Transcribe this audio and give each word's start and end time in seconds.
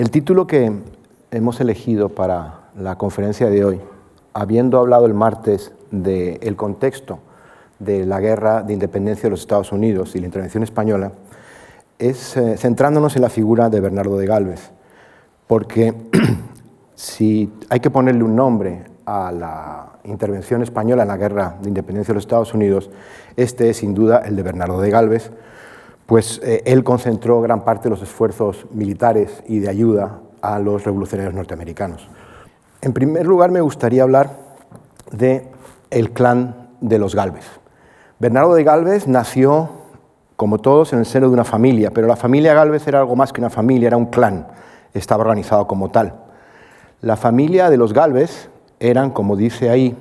El 0.00 0.10
título 0.10 0.46
que 0.46 0.72
hemos 1.30 1.60
elegido 1.60 2.08
para 2.08 2.60
la 2.74 2.96
conferencia 2.96 3.50
de 3.50 3.66
hoy, 3.66 3.80
habiendo 4.32 4.78
hablado 4.78 5.04
el 5.04 5.12
martes 5.12 5.74
del 5.90 6.56
contexto 6.56 7.18
de 7.80 8.06
la 8.06 8.18
guerra 8.18 8.62
de 8.62 8.72
independencia 8.72 9.24
de 9.24 9.32
los 9.32 9.40
Estados 9.40 9.72
Unidos 9.72 10.16
y 10.16 10.20
la 10.20 10.24
intervención 10.24 10.62
española, 10.62 11.12
es 11.98 12.34
eh, 12.38 12.56
centrándonos 12.56 13.14
en 13.16 13.20
la 13.20 13.28
figura 13.28 13.68
de 13.68 13.78
Bernardo 13.78 14.16
de 14.16 14.24
Galvez, 14.24 14.70
porque 15.46 15.92
si 16.94 17.52
hay 17.68 17.80
que 17.80 17.90
ponerle 17.90 18.24
un 18.24 18.34
nombre 18.34 18.84
a 19.04 19.30
la 19.30 19.98
intervención 20.04 20.62
española 20.62 21.02
en 21.02 21.08
la 21.08 21.18
guerra 21.18 21.58
de 21.60 21.68
independencia 21.68 22.12
de 22.12 22.16
los 22.16 22.24
Estados 22.24 22.54
Unidos, 22.54 22.88
este 23.36 23.68
es 23.68 23.76
sin 23.76 23.92
duda 23.92 24.22
el 24.24 24.34
de 24.34 24.44
Bernardo 24.44 24.80
de 24.80 24.88
Galvez, 24.88 25.30
pues 26.10 26.40
eh, 26.42 26.64
él 26.64 26.82
concentró 26.82 27.40
gran 27.40 27.64
parte 27.64 27.84
de 27.84 27.90
los 27.90 28.02
esfuerzos 28.02 28.66
militares 28.72 29.44
y 29.46 29.60
de 29.60 29.70
ayuda 29.70 30.18
a 30.42 30.58
los 30.58 30.82
revolucionarios 30.82 31.32
norteamericanos. 31.34 32.08
En 32.82 32.92
primer 32.92 33.28
lugar, 33.28 33.52
me 33.52 33.60
gustaría 33.60 34.02
hablar 34.02 34.36
de 35.12 35.46
el 35.88 36.10
clan 36.10 36.70
de 36.80 36.98
los 36.98 37.14
Galvez. 37.14 37.44
Bernardo 38.18 38.54
de 38.54 38.64
Galvez 38.64 39.06
nació, 39.06 39.70
como 40.34 40.58
todos, 40.58 40.92
en 40.92 40.98
el 40.98 41.06
seno 41.06 41.28
de 41.28 41.34
una 41.34 41.44
familia, 41.44 41.92
pero 41.92 42.08
la 42.08 42.16
familia 42.16 42.54
Galvez 42.54 42.88
era 42.88 42.98
algo 42.98 43.14
más 43.14 43.32
que 43.32 43.40
una 43.40 43.48
familia, 43.48 43.86
era 43.86 43.96
un 43.96 44.06
clan, 44.06 44.48
estaba 44.92 45.20
organizado 45.20 45.68
como 45.68 45.92
tal. 45.92 46.24
La 47.02 47.14
familia 47.14 47.70
de 47.70 47.76
los 47.76 47.92
Galvez 47.92 48.50
eran, 48.80 49.10
como 49.10 49.36
dice 49.36 49.70
ahí, 49.70 49.96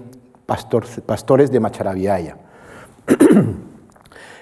pastores 1.05 1.51
de 1.51 1.59
Macharabiaya. 1.59 2.35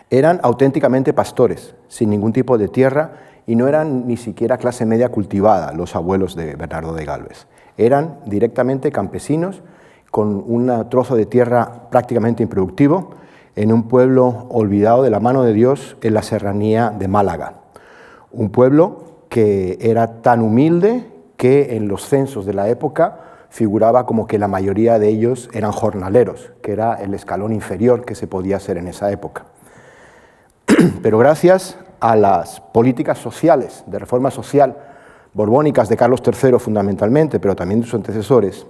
eran 0.10 0.40
auténticamente 0.44 1.14
pastores, 1.14 1.76
sin 1.88 2.10
ningún 2.10 2.34
tipo 2.34 2.58
de 2.58 2.68
tierra, 2.68 3.12
y 3.46 3.56
no 3.56 3.68
eran 3.68 4.08
ni 4.08 4.18
siquiera 4.18 4.58
clase 4.58 4.86
media 4.86 5.10
cultivada 5.10 5.74
los 5.74 5.96
abuelos 5.96 6.36
de 6.36 6.56
Bernardo 6.56 6.94
de 6.94 7.06
Galvez. 7.06 7.48
Eran 7.78 8.20
directamente 8.26 8.92
campesinos 8.92 9.62
con 10.12 10.44
un 10.48 10.90
trozo 10.90 11.16
de 11.16 11.26
tierra 11.26 11.90
prácticamente 11.90 12.44
improductivo 12.44 13.12
en 13.56 13.72
un 13.72 13.88
pueblo 13.88 14.48
olvidado 14.50 15.04
de 15.04 15.10
la 15.10 15.20
mano 15.20 15.44
de 15.44 15.54
Dios 15.54 15.98
en 16.02 16.14
la 16.14 16.24
serranía 16.24 16.90
de 16.90 17.08
Málaga. 17.08 17.62
Un 18.32 18.50
pueblo 18.50 19.24
que 19.30 19.78
era 19.82 20.22
tan 20.22 20.42
humilde 20.42 21.06
que 21.38 21.76
en 21.76 21.88
los 21.88 22.06
censos 22.06 22.46
de 22.46 22.54
la 22.54 22.70
época 22.70 23.20
figuraba 23.50 24.06
como 24.06 24.28
que 24.28 24.40
la 24.40 24.48
mayoría 24.48 25.00
de 25.00 25.08
ellos 25.08 25.50
eran 25.54 25.72
jornaleros, 25.72 26.52
que 26.62 26.74
era 26.74 26.96
el 26.96 27.14
escalón 27.14 27.54
inferior 27.54 28.06
que 28.06 28.16
se 28.16 28.28
podía 28.28 28.58
hacer 28.58 28.78
en 28.78 28.88
esa 28.88 29.12
época. 29.12 29.46
Pero 31.02 31.18
gracias 31.18 31.78
a 32.00 32.16
las 32.16 32.60
políticas 32.60 33.18
sociales, 33.18 33.84
de 33.88 34.00
reforma 34.00 34.32
social, 34.32 34.76
borbónicas 35.34 35.90
de 35.90 35.98
Carlos 35.98 36.22
III 36.26 36.60
fundamentalmente, 36.60 37.40
pero 37.40 37.56
también 37.56 37.82
de 37.82 37.86
sus 37.86 37.96
antecesores, 37.96 38.66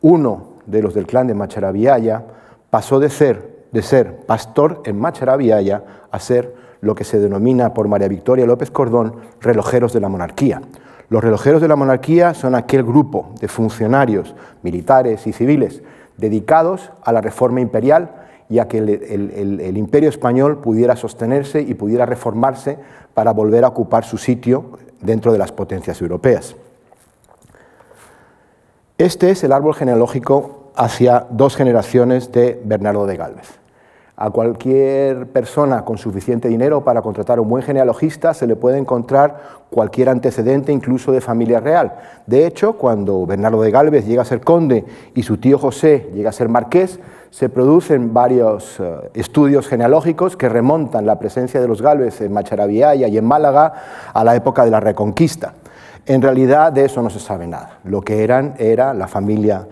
uno 0.00 0.54
de 0.66 0.82
los 0.82 0.94
del 0.94 1.06
clan 1.06 1.26
de 1.26 1.34
Macharabiaya 1.34 2.24
pasó 2.70 2.98
de 3.00 3.10
ser, 3.10 3.66
de 3.72 3.82
ser 3.82 4.26
pastor 4.26 4.82
en 4.84 4.98
Macharabiaya 4.98 5.84
a 6.10 6.18
ser 6.18 6.54
lo 6.80 6.94
que 6.94 7.04
se 7.04 7.18
denomina 7.18 7.74
por 7.74 7.88
María 7.88 8.08
Victoria 8.08 8.46
López 8.46 8.70
Cordón 8.70 9.16
relojeros 9.40 9.92
de 9.92 10.00
la 10.00 10.08
monarquía. 10.08 10.62
Los 11.08 11.22
relojeros 11.22 11.60
de 11.60 11.68
la 11.68 11.76
monarquía 11.76 12.34
son 12.34 12.54
aquel 12.54 12.82
grupo 12.82 13.34
de 13.40 13.48
funcionarios 13.48 14.34
militares 14.62 15.26
y 15.26 15.32
civiles 15.32 15.82
dedicados 16.16 16.90
a 17.02 17.12
la 17.12 17.20
reforma 17.20 17.60
imperial 17.60 18.19
y 18.50 18.60
que 18.66 18.78
el, 18.78 19.76
imperio 19.76 20.08
español 20.08 20.58
pudiera 20.58 20.96
sostenerse 20.96 21.62
y 21.62 21.74
pudiera 21.74 22.04
reformarse 22.04 22.78
para 23.14 23.32
volver 23.32 23.64
a 23.64 23.68
ocupar 23.68 24.04
su 24.04 24.18
sitio 24.18 24.72
dentro 25.00 25.32
de 25.32 25.38
las 25.38 25.52
potencias 25.52 26.02
europeas. 26.02 26.56
Este 28.98 29.30
es 29.30 29.44
el 29.44 29.52
árbol 29.52 29.74
genealógico 29.74 30.72
hacia 30.74 31.26
dos 31.30 31.54
generaciones 31.56 32.32
de 32.32 32.60
Bernardo 32.64 33.06
de 33.06 33.16
Galvez. 33.16 33.60
A 34.16 34.30
cualquier 34.30 35.28
persona 35.28 35.84
con 35.84 35.96
suficiente 35.96 36.48
dinero 36.48 36.84
para 36.84 37.00
contratar 37.00 37.38
a 37.38 37.40
un 37.40 37.48
buen 37.48 37.62
genealogista 37.62 38.34
se 38.34 38.46
le 38.46 38.56
puede 38.56 38.76
encontrar 38.76 39.60
cualquier 39.70 40.10
antecedente, 40.10 40.72
incluso 40.72 41.12
de 41.12 41.22
familia 41.22 41.60
real. 41.60 41.94
De 42.26 42.46
hecho, 42.46 42.74
cuando 42.74 43.24
Bernardo 43.24 43.62
de 43.62 43.70
Galvez 43.70 44.06
llega 44.06 44.22
a 44.22 44.26
ser 44.26 44.42
conde 44.42 44.84
y 45.14 45.22
su 45.22 45.38
tío 45.38 45.56
José 45.56 46.10
llega 46.12 46.28
a 46.28 46.34
ser 46.34 46.50
marqués, 46.50 47.00
se 47.30 47.48
producen 47.48 48.12
varios 48.12 48.78
eh, 48.80 49.10
estudios 49.14 49.68
genealógicos 49.68 50.36
que 50.36 50.48
remontan 50.48 51.06
la 51.06 51.18
presencia 51.18 51.60
de 51.60 51.68
los 51.68 51.80
Galvez 51.80 52.20
en 52.20 52.32
Macharabiaya 52.32 53.06
y 53.06 53.16
en 53.16 53.24
Málaga 53.24 53.72
a 54.12 54.24
la 54.24 54.34
época 54.34 54.64
de 54.64 54.70
la 54.70 54.80
Reconquista. 54.80 55.54
En 56.06 56.22
realidad 56.22 56.72
de 56.72 56.86
eso 56.86 57.02
no 57.02 57.10
se 57.10 57.20
sabe 57.20 57.46
nada. 57.46 57.78
Lo 57.84 58.00
que 58.02 58.24
eran 58.24 58.54
era 58.58 58.92
la 58.94 59.06
familia 59.06 59.66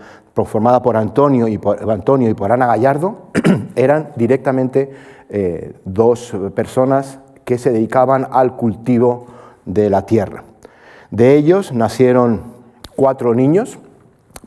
formada 0.45 0.81
por 0.81 0.95
Antonio 0.95 1.49
y 1.49 1.57
por, 1.57 1.91
Antonio 1.91 2.29
y 2.29 2.33
por 2.33 2.51
Ana 2.51 2.65
Gallardo, 2.65 3.29
eran 3.75 4.13
directamente 4.15 4.91
eh, 5.29 5.73
dos 5.83 6.33
personas 6.55 7.19
que 7.43 7.57
se 7.57 7.71
dedicaban 7.71 8.27
al 8.31 8.55
cultivo 8.55 9.27
de 9.65 9.89
la 9.89 10.05
tierra. 10.05 10.43
De 11.11 11.35
ellos 11.35 11.73
nacieron 11.73 12.53
cuatro 12.95 13.33
niños, 13.35 13.79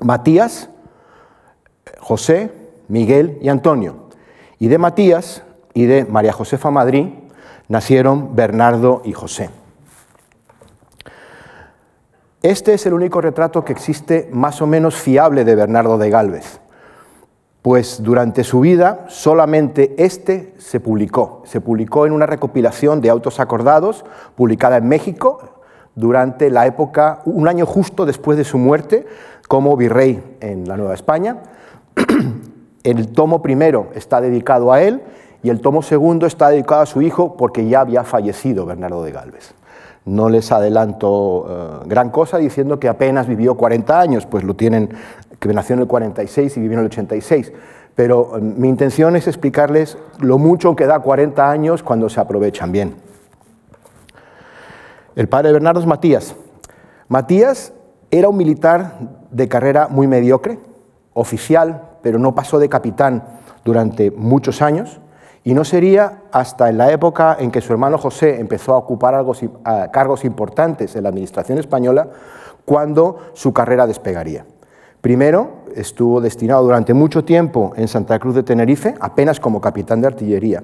Matías, 0.01 0.71
José, 2.01 2.62
Miguel 2.93 3.39
y 3.41 3.49
Antonio. 3.49 3.97
Y 4.59 4.69
de 4.69 4.77
Matías 4.77 5.43
y 5.73 5.87
de 5.87 6.05
María 6.05 6.35
Josefa 6.35 6.71
Madrid 6.71 7.07
nacieron 7.69 8.37
Bernardo 8.37 9.01
y 9.03 9.15
José. 9.15 9.49
Este 12.43 12.75
es 12.75 12.85
el 12.85 12.93
único 12.93 13.23
retrato 13.23 13.65
que 13.65 13.73
existe 13.73 14.29
más 14.31 14.61
o 14.61 14.67
menos 14.67 14.95
fiable 14.95 15.47
de 15.47 15.55
Bernardo 15.55 15.97
de 15.97 16.11
Galvez, 16.11 16.61
pues 17.63 18.03
durante 18.03 18.45
su 18.45 18.61
vida 18.61 19.07
solamente 19.09 19.95
este 19.97 20.53
se 20.59 20.79
publicó. 20.79 21.43
Se 21.47 21.63
publicó 21.63 22.05
en 22.05 22.13
una 22.13 22.27
recopilación 22.27 23.01
de 23.01 23.09
autos 23.09 23.41
acordados 23.41 24.05
publicada 24.35 24.77
en 24.77 24.89
México 24.89 25.63
durante 25.95 26.51
la 26.51 26.67
época, 26.67 27.23
un 27.25 27.49
año 27.49 27.65
justo 27.65 28.05
después 28.05 28.37
de 28.37 28.45
su 28.45 28.59
muerte 28.59 29.07
como 29.49 29.79
virrey 29.79 30.37
en 30.41 30.69
la 30.69 30.77
Nueva 30.77 30.93
España. 30.93 31.39
El 32.85 33.09
tomo 33.09 33.43
primero 33.43 33.89
está 33.95 34.21
dedicado 34.21 34.73
a 34.73 34.83
él 34.83 35.03
y 35.43 35.51
el 35.51 35.61
tomo 35.61 35.83
segundo 35.83 36.27
está 36.27 36.51
dedicado 36.51 36.83
a 36.83 36.87
su 36.87 37.03
hijo 37.03 37.37
porque 37.37 37.69
ya 37.69 37.81
había 37.81 38.05
fallecido 38.05 38.67
Bernardo 38.67 39.03
de 39.03 39.13
Galvez. 39.13 39.55
No 40.05 40.29
les 40.29 40.51
adelanto 40.51 41.47
eh, 41.49 41.85
gran 41.87 42.11
cosa 42.11 42.39
diciendo 42.39 42.81
que 42.81 42.89
apenas 42.89 43.29
vivió 43.29 43.57
40 43.57 44.01
años, 44.01 44.27
pues 44.27 44.43
lo 44.43 44.55
tienen, 44.55 44.91
que 45.39 45.49
nació 45.53 45.75
en 45.75 45.83
el 45.83 45.87
46 45.87 46.57
y 46.57 46.61
vivió 46.61 46.75
en 46.75 46.81
el 46.81 46.87
86. 46.87 47.53
Pero 47.95 48.37
eh, 48.37 48.41
mi 48.41 48.69
intención 48.69 49.15
es 49.15 49.29
explicarles 49.29 49.97
lo 50.19 50.39
mucho 50.39 50.75
que 50.75 50.87
da 50.87 50.99
40 50.99 51.49
años 51.49 51.85
cuando 51.85 52.09
se 52.09 52.21
aprovechan 52.21 52.73
bien. 52.73 52.97
El 55.15 55.29
padre 55.29 55.49
de 55.49 55.53
Bernardo 55.55 55.79
es 55.79 55.87
Matías. 55.87 56.35
Matías 57.07 57.73
era 58.11 58.29
un 58.29 58.37
militar 58.37 58.99
de 59.31 59.49
carrera 59.49 59.87
muy 59.89 60.07
mediocre, 60.07 60.59
oficial, 61.15 61.92
pero 62.03 62.19
no 62.19 62.35
pasó 62.35 62.59
de 62.59 62.69
capitán 62.69 63.25
durante 63.65 64.11
muchos 64.11 64.61
años. 64.63 65.01
Y 65.45 65.55
no 65.55 65.65
sería 65.65 66.23
hasta 66.31 66.69
en 66.69 66.79
la 66.79 66.93
época 66.93 67.37
en 67.39 67.51
que 67.51 67.61
su 67.61 67.73
hermano 67.73 67.99
José 67.99 68.39
empezó 68.39 68.75
a 68.75 68.79
ocupar 68.79 69.25
cargos 69.93 70.25
importantes 70.25 70.95
en 70.95 71.03
la 71.03 71.09
administración 71.09 71.59
española 71.59 72.09
cuando 72.65 73.19
su 73.33 73.53
carrera 73.53 73.87
despegaría. 73.87 74.45
Primero, 75.01 75.65
estuvo 75.75 76.21
destinado 76.21 76.63
durante 76.63 76.95
mucho 76.95 77.25
tiempo 77.25 77.73
en 77.75 77.89
Santa 77.89 78.21
Cruz 78.21 78.37
de 78.37 78.45
Tenerife, 78.45 78.95
apenas 79.01 79.41
como 79.41 79.61
capitán 79.61 80.01
de 80.01 80.07
artillería. 80.07 80.63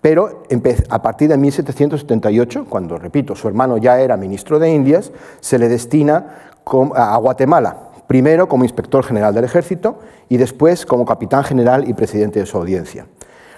Pero 0.00 0.44
a 0.90 1.02
partir 1.02 1.28
de 1.28 1.36
1778, 1.36 2.66
cuando, 2.68 2.98
repito, 2.98 3.34
su 3.34 3.48
hermano 3.48 3.78
ya 3.78 3.98
era 3.98 4.16
ministro 4.16 4.60
de 4.60 4.70
Indias, 4.70 5.10
se 5.40 5.58
le 5.58 5.68
destina 5.68 6.52
a 6.94 7.16
Guatemala, 7.16 7.88
primero 8.06 8.48
como 8.48 8.64
inspector 8.64 9.04
general 9.04 9.34
del 9.34 9.44
ejército 9.44 9.98
y 10.28 10.36
después 10.36 10.86
como 10.86 11.04
capitán 11.04 11.44
general 11.44 11.88
y 11.88 11.94
presidente 11.94 12.40
de 12.40 12.46
su 12.46 12.56
audiencia. 12.58 13.06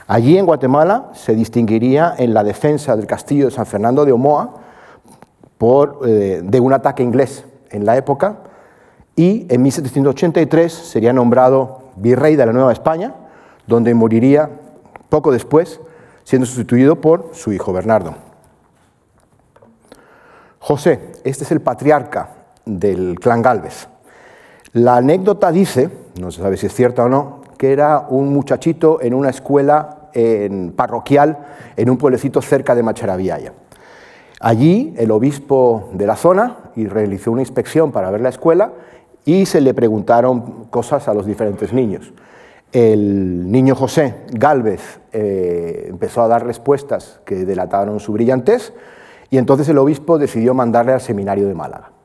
Allí 0.07 0.39
en 0.39 0.47
Guatemala 0.47 1.11
se 1.15 1.35
distinguiría 1.35 2.15
en 2.17 2.33
la 2.33 2.45
defensa 2.45 2.95
del 2.97 3.07
castillo 3.07 3.47
de 3.47 3.51
San 3.51 3.67
Fernando 3.67 4.05
de 4.05 4.13
Omoa 4.13 4.55
por, 5.59 6.01
eh, 6.07 6.41
de 6.45 6.61
un 6.61 6.73
ataque 6.73 7.03
inglés 7.03 7.45
en 7.71 7.85
la 7.85 7.97
época 7.97 8.37
y 9.17 9.47
en 9.49 9.63
1783 9.63 10.73
sería 10.73 11.13
nombrado 11.13 11.81
virrey 11.97 12.37
de 12.37 12.47
la 12.47 12.53
Nueva 12.53 12.73
España, 12.73 13.15
donde 13.67 13.95
moriría 13.95 14.51
poco 15.09 15.33
después, 15.33 15.81
siendo 16.25 16.47
sustituido 16.47 17.01
por 17.01 17.31
su 17.33 17.53
hijo 17.53 17.73
Bernardo. 17.73 18.15
José, 20.59 21.13
este 21.25 21.45
es 21.45 21.51
el 21.53 21.61
patriarca 21.61 22.31
del 22.65 23.19
clan 23.21 23.41
Galvez. 23.41 23.89
La 24.77 24.97
anécdota 24.97 25.51
dice, 25.53 25.89
no 26.21 26.31
se 26.31 26.43
sabe 26.43 26.59
si 26.59 26.67
es 26.67 26.75
cierta 26.75 27.03
o 27.03 27.09
no, 27.09 27.41
que 27.57 27.73
era 27.73 28.09
un 28.11 28.29
muchachito 28.29 29.01
en 29.01 29.15
una 29.15 29.31
escuela 29.31 30.11
parroquial 30.77 31.39
en 31.79 31.89
un 31.89 31.97
pueblecito 31.97 32.43
cerca 32.43 32.75
de 32.75 32.83
Macharabiaya. 32.83 33.55
Allí 34.39 34.93
el 34.99 35.13
obispo 35.13 35.89
de 35.95 36.07
la 36.07 36.15
zona 36.15 36.59
realizó 36.77 37.33
una 37.33 37.41
inspección 37.41 37.91
para 37.91 38.11
ver 38.11 38.21
la 38.21 38.29
escuela 38.29 38.73
y 39.25 39.47
se 39.47 39.63
le 39.63 39.73
preguntaron 39.73 40.67
cosas 40.69 41.09
a 41.09 41.15
los 41.15 41.25
diferentes 41.25 41.73
niños. 41.73 42.13
El 42.71 43.51
niño 43.51 43.75
José 43.75 44.27
Galvez 44.31 45.01
eh, 45.11 45.87
empezó 45.89 46.21
a 46.21 46.29
dar 46.29 46.45
respuestas 46.45 47.21
que 47.25 47.47
delataron 47.47 47.99
su 47.99 48.13
brillantez 48.13 48.75
y 49.31 49.39
entonces 49.39 49.71
el 49.71 49.79
obispo 49.79 50.19
decidió 50.19 50.53
mandarle 50.53 50.93
al 50.93 51.01
seminario 51.01 51.49
de 51.49 51.55
Málaga. 51.55 51.96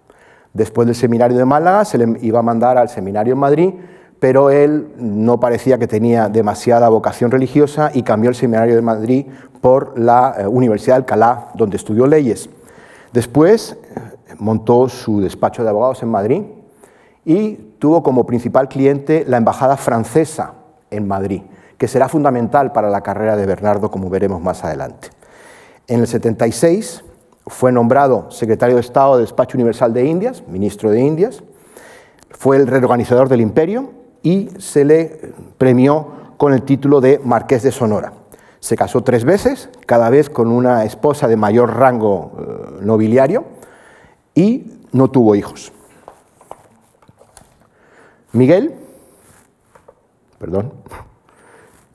Después 0.54 0.86
del 0.86 0.96
seminario 0.96 1.38
de 1.38 1.46
Málaga 1.46 1.86
se 1.86 1.98
le 1.98 2.18
iba 2.22 2.40
a 2.40 2.44
mandar 2.44 2.78
al 2.78 2.90
seminario 2.90 3.34
en 3.34 3.40
Madrid, 3.40 3.74
pero 4.20 4.50
él 4.50 4.90
no 4.98 5.40
parecía 5.40 5.78
que 5.78 5.88
tenía 5.88 6.30
demasiada 6.30 6.90
vocación 6.90 7.32
religiosa 7.32 7.90
y 7.94 8.04
cambió 8.04 8.30
el 8.30 8.36
seminario 8.36 8.76
de 8.76 8.82
Madrid 8.82 9.26
por 9.62 9.98
la 9.98 10.36
eh, 10.38 10.48
Universidad 10.48 10.96
de 10.96 11.02
Alcalá, 11.02 11.48
donde 11.56 11.78
estudió 11.78 12.06
leyes. 12.06 12.50
Después 13.14 13.78
eh, 13.82 14.36
montó 14.38 14.90
su 14.90 15.22
despacho 15.22 15.64
de 15.64 15.70
abogados 15.70 16.04
en 16.04 16.10
Madrid 16.10 16.44
y 17.26 17.56
tuvo 17.80 18.04
como 18.04 18.26
principal 18.26 18.68
cliente 18.68 19.24
la 19.28 19.38
embajada 19.38 19.78
francesa 19.78 20.54
en 20.90 21.08
Madrid, 21.08 21.42
que 21.78 21.88
será 21.88 22.10
fundamental 22.10 22.74
para 22.74 22.90
la 22.90 23.02
carrera 23.02 23.36
de 23.38 23.46
Bernardo, 23.46 23.90
como 23.90 24.10
veremos 24.10 24.42
más 24.42 24.64
adelante. 24.64 25.10
En 25.88 26.00
el 26.02 26.08
76 26.08 27.04
fue 27.52 27.72
nombrado 27.72 28.32
secretario 28.32 28.76
de 28.76 28.82
Estado 28.82 29.18
del 29.18 29.26
Despacho 29.26 29.58
Universal 29.58 29.94
de 29.94 30.06
Indias, 30.06 30.42
ministro 30.48 30.90
de 30.90 31.02
Indias, 31.02 31.44
fue 32.32 32.56
el 32.58 32.66
reorganizador 32.66 33.28
del 33.30 33.42
imperio 33.42 33.92
y 34.24 34.50
se 34.58 34.86
le 34.86 35.34
premió 35.58 36.08
con 36.38 36.54
el 36.54 36.64
título 36.64 37.02
de 37.02 37.20
Marqués 37.24 37.62
de 37.62 37.72
Sonora. 37.72 38.14
Se 38.62 38.76
casó 38.78 39.04
tres 39.04 39.26
veces, 39.26 39.70
cada 39.86 40.10
vez 40.10 40.30
con 40.30 40.48
una 40.48 40.86
esposa 40.86 41.28
de 41.28 41.36
mayor 41.36 41.76
rango 41.76 42.32
eh, 42.40 42.84
nobiliario 42.84 43.44
y 44.34 44.72
no 44.94 45.10
tuvo 45.10 45.36
hijos. 45.36 45.72
Miguel, 48.32 48.76
perdón, 50.40 50.74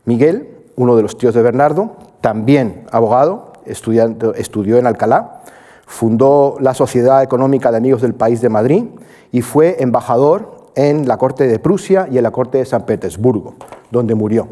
Miguel, 0.05 0.65
uno 0.77 0.97
de 0.97 1.03
los 1.03 1.17
tíos 1.17 1.35
de 1.35 1.43
Bernardo, 1.43 1.97
también 2.21 2.87
abogado, 2.93 3.46
estudió 3.67 4.79
en 4.79 4.87
Alcalá, 4.87 5.43
fundó 5.87 6.57
la 6.61 6.75
Sociedad 6.75 7.23
Económica 7.23 7.71
de 7.71 7.77
Amigos 7.77 8.03
del 8.03 8.15
País 8.15 8.41
de 8.41 8.49
Madrid 8.49 8.85
y 9.33 9.43
fue 9.43 9.77
embajador 9.81 10.71
en 10.75 11.09
la 11.09 11.17
corte 11.17 11.47
de 11.47 11.59
Prusia 11.59 12.09
y 12.11 12.19
en 12.19 12.23
la 12.23 12.31
corte 12.31 12.59
de 12.59 12.65
San 12.65 12.85
Petersburgo, 12.85 13.55
donde 13.91 14.15
murió. 14.15 14.49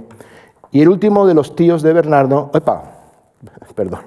Y 0.71 0.83
el 0.83 0.89
último 0.89 1.27
de 1.27 1.35
los 1.35 1.55
tíos 1.55 1.83
de 1.83 1.93
Bernardo, 1.93 2.51
perdón, 3.75 4.01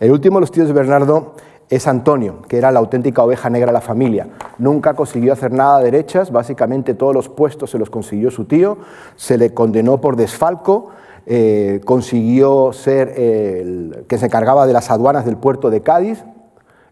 el 0.00 0.12
último 0.12 0.36
de 0.36 0.40
los 0.40 0.50
tíos 0.50 0.68
de 0.68 0.74
Bernardo 0.74 1.34
es 1.68 1.86
Antonio, 1.88 2.42
que 2.48 2.58
era 2.58 2.70
la 2.70 2.78
auténtica 2.78 3.22
oveja 3.22 3.50
negra 3.50 3.68
de 3.68 3.72
la 3.72 3.80
familia. 3.80 4.28
Nunca 4.58 4.94
consiguió 4.94 5.32
hacer 5.32 5.52
nada 5.52 5.78
de 5.78 5.86
derechas, 5.86 6.30
básicamente 6.30 6.94
todos 6.94 7.14
los 7.14 7.28
puestos 7.28 7.70
se 7.70 7.78
los 7.78 7.90
consiguió 7.90 8.30
su 8.30 8.44
tío, 8.44 8.78
se 9.16 9.36
le 9.36 9.52
condenó 9.52 10.00
por 10.00 10.16
desfalco, 10.16 10.90
eh, 11.28 11.80
consiguió 11.84 12.72
ser 12.72 13.08
el 13.18 14.04
que 14.08 14.16
se 14.16 14.26
encargaba 14.26 14.64
de 14.66 14.72
las 14.72 14.90
aduanas 14.92 15.24
del 15.24 15.36
puerto 15.36 15.70
de 15.70 15.82
Cádiz, 15.82 16.24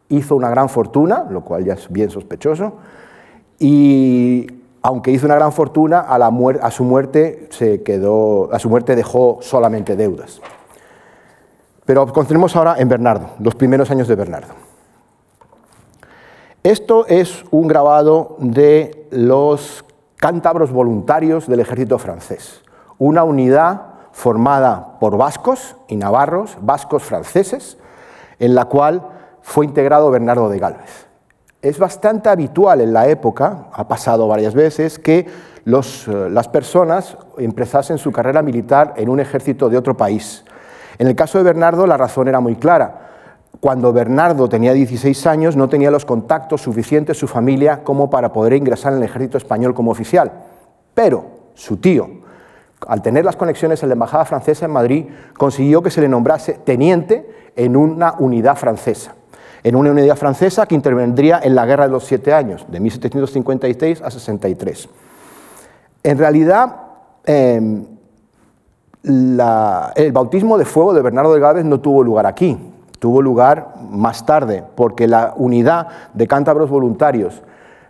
hizo 0.08 0.34
una 0.34 0.50
gran 0.50 0.69
fortuna, 0.69 1.26
lo 1.31 1.42
cual 1.44 1.64
ya 1.64 1.75
es 1.75 1.88
bien 1.88 2.10
sospechoso, 2.10 2.75
y 3.60 4.46
aunque 4.82 5.12
hizo 5.12 5.26
una 5.26 5.36
gran 5.36 5.52
fortuna, 5.52 6.00
a, 6.00 6.19
la 6.19 6.31
su 6.70 6.84
muerte 6.84 7.46
se 7.50 7.82
quedó, 7.82 8.52
a 8.52 8.58
su 8.58 8.69
muerte 8.69 8.96
dejó 8.96 9.38
solamente 9.40 9.94
deudas. 9.94 10.40
Pero 11.84 12.04
concentremos 12.06 12.56
ahora 12.56 12.75
en 12.78 12.88
Bernardo, 12.88 13.30
los 13.38 13.54
primeros 13.54 13.90
años 13.90 14.08
de 14.08 14.14
Bernardo. 14.16 14.52
Esto 16.64 17.06
es 17.06 17.44
un 17.50 17.69
grabado 17.69 18.37
de 18.40 19.06
los 19.10 19.84
cántabros 20.16 20.72
voluntarios 20.72 21.46
del 21.46 21.60
ejército 21.60 21.98
francés, 21.98 22.62
una 22.98 23.22
unidad 23.22 23.94
formada 24.14 24.96
por 25.00 25.19
vascos 25.19 25.75
y 25.88 25.96
navarros, 25.96 26.56
vascos 26.61 27.02
franceses, 27.02 27.76
en 28.38 28.55
la 28.55 28.66
cual 28.66 29.02
fue 29.43 29.66
integrado 29.66 30.08
Bernardo 30.11 30.49
de 30.49 30.61
Galvez. 30.61 31.08
Es 31.61 31.81
bastante 31.81 32.28
habitual 32.28 32.81
en 32.81 32.93
la 32.93 33.08
época, 33.08 33.66
ha 33.72 33.88
pasado 33.88 34.28
varias 34.28 34.55
veces, 34.55 35.00
que 35.00 35.19
eh, 35.19 36.28
las 36.31 36.49
personas 36.49 37.19
empezasen 37.38 37.99
su 37.99 38.12
carrera 38.12 38.40
militar 38.40 38.94
en 38.96 39.08
un 39.08 39.19
ejército 39.19 39.69
de 39.69 39.76
otro 39.76 39.96
país. 39.96 40.44
En 40.99 41.08
el 41.08 41.16
caso 41.16 41.38
de 41.38 41.44
Bernardo 41.44 41.84
la 41.84 41.96
razón 41.96 42.28
era 42.28 42.38
muy 42.38 42.55
clara. 42.55 43.00
Cuando 43.58 43.93
Bernardo 43.93 44.49
tenía 44.49 44.72
16 44.75 45.26
años 45.26 45.56
no 45.56 45.69
tenía 45.69 45.90
los 45.90 46.05
contactos 46.05 46.62
suficientes 46.62 47.19
su 47.19 47.26
familia 47.26 47.82
como 47.82 48.08
para 48.11 48.32
poder 48.32 48.52
ingresar 48.52 48.93
en 48.93 48.99
el 48.99 49.05
ejército 49.05 49.38
español 49.38 49.75
como 49.75 49.90
oficial. 49.90 50.31
Pero 50.94 51.25
su 51.55 51.78
tío, 51.78 52.24
al 52.86 53.02
tener 53.02 53.25
las 53.25 53.36
conexiones 53.36 53.82
en 53.82 53.88
la 53.88 53.94
Embajada 53.94 54.25
Francesa 54.25 54.66
en 54.66 54.70
Madrid, 54.70 55.06
consiguió 55.36 55.82
que 55.82 55.90
se 55.90 56.00
le 56.00 56.08
nombrase 56.08 56.54
teniente 56.64 57.28
en 57.56 57.76
una 57.76 58.14
unidad 58.19 58.56
francesa, 58.56 59.14
en 59.62 59.76
una 59.76 59.90
unidad 59.90 60.16
francesa 60.16 60.66
que 60.66 60.75
intervendría 60.75 61.40
en 61.42 61.54
la 61.54 61.66
Guerra 61.66 61.86
de 61.86 61.92
los 61.92 62.04
Siete 62.04 62.32
Años, 62.32 62.66
de 62.69 62.81
1756 62.81 64.02
a 64.02 64.10
63. 64.10 64.88
En 66.02 66.19
realidad, 66.19 66.76
em, 67.25 67.84
el 69.02 70.12
bautismo 70.12 70.58
de 70.58 70.64
fuego 70.64 70.94
de 70.94 71.02
Bernardo 71.02 71.34
de 71.34 71.40
Gávez 71.40 71.64
no 71.64 71.80
tuvo 71.80 72.02
lugar 72.02 72.26
aquí, 72.26 72.58
tuvo 72.98 73.20
lugar 73.20 73.75
más 73.90 74.25
tarde, 74.25 74.64
porque 74.75 75.06
la 75.06 75.34
unidad 75.37 75.88
de 76.14 76.26
cántabros 76.26 76.70
voluntarios 76.70 77.42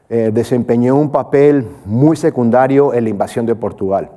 eh, 0.08 0.30
desempeñó 0.32 0.96
un 0.96 1.10
papel 1.10 1.66
muy 1.86 2.16
secundario 2.16 2.92
en 2.92 3.04
la 3.04 3.10
invasión 3.10 3.46
de 3.46 3.54
Portugal. 3.54 4.10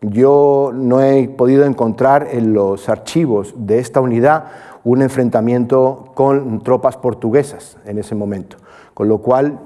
Yo 0.00 0.70
no 0.72 1.00
he 1.00 1.28
podido 1.28 1.64
encontrar 1.64 2.28
en 2.30 2.52
los 2.54 2.88
archivos 2.88 3.54
de 3.56 3.80
esta 3.80 4.00
unidad 4.00 4.44
un 4.84 5.02
enfrentamiento 5.02 6.12
con 6.14 6.62
tropas 6.62 6.96
portuguesas 6.96 7.76
en 7.84 7.98
ese 7.98 8.14
momento, 8.14 8.58
con 8.94 9.08
lo 9.08 9.18
cual 9.18 9.58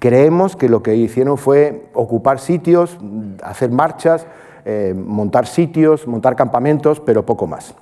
creemos 0.00 0.56
que 0.56 0.68
lo 0.68 0.82
que 0.82 0.96
hicieron 0.96 1.38
fue 1.38 1.88
ocupar 1.94 2.40
sitios, 2.40 2.98
hacer 3.44 3.70
marchas, 3.70 4.26
eh, 4.64 4.92
montar 4.96 5.46
sitios, 5.46 6.08
montar 6.08 6.34
campamentos, 6.34 6.98
pero 6.98 7.24
poco 7.24 7.46
más. 7.46 7.74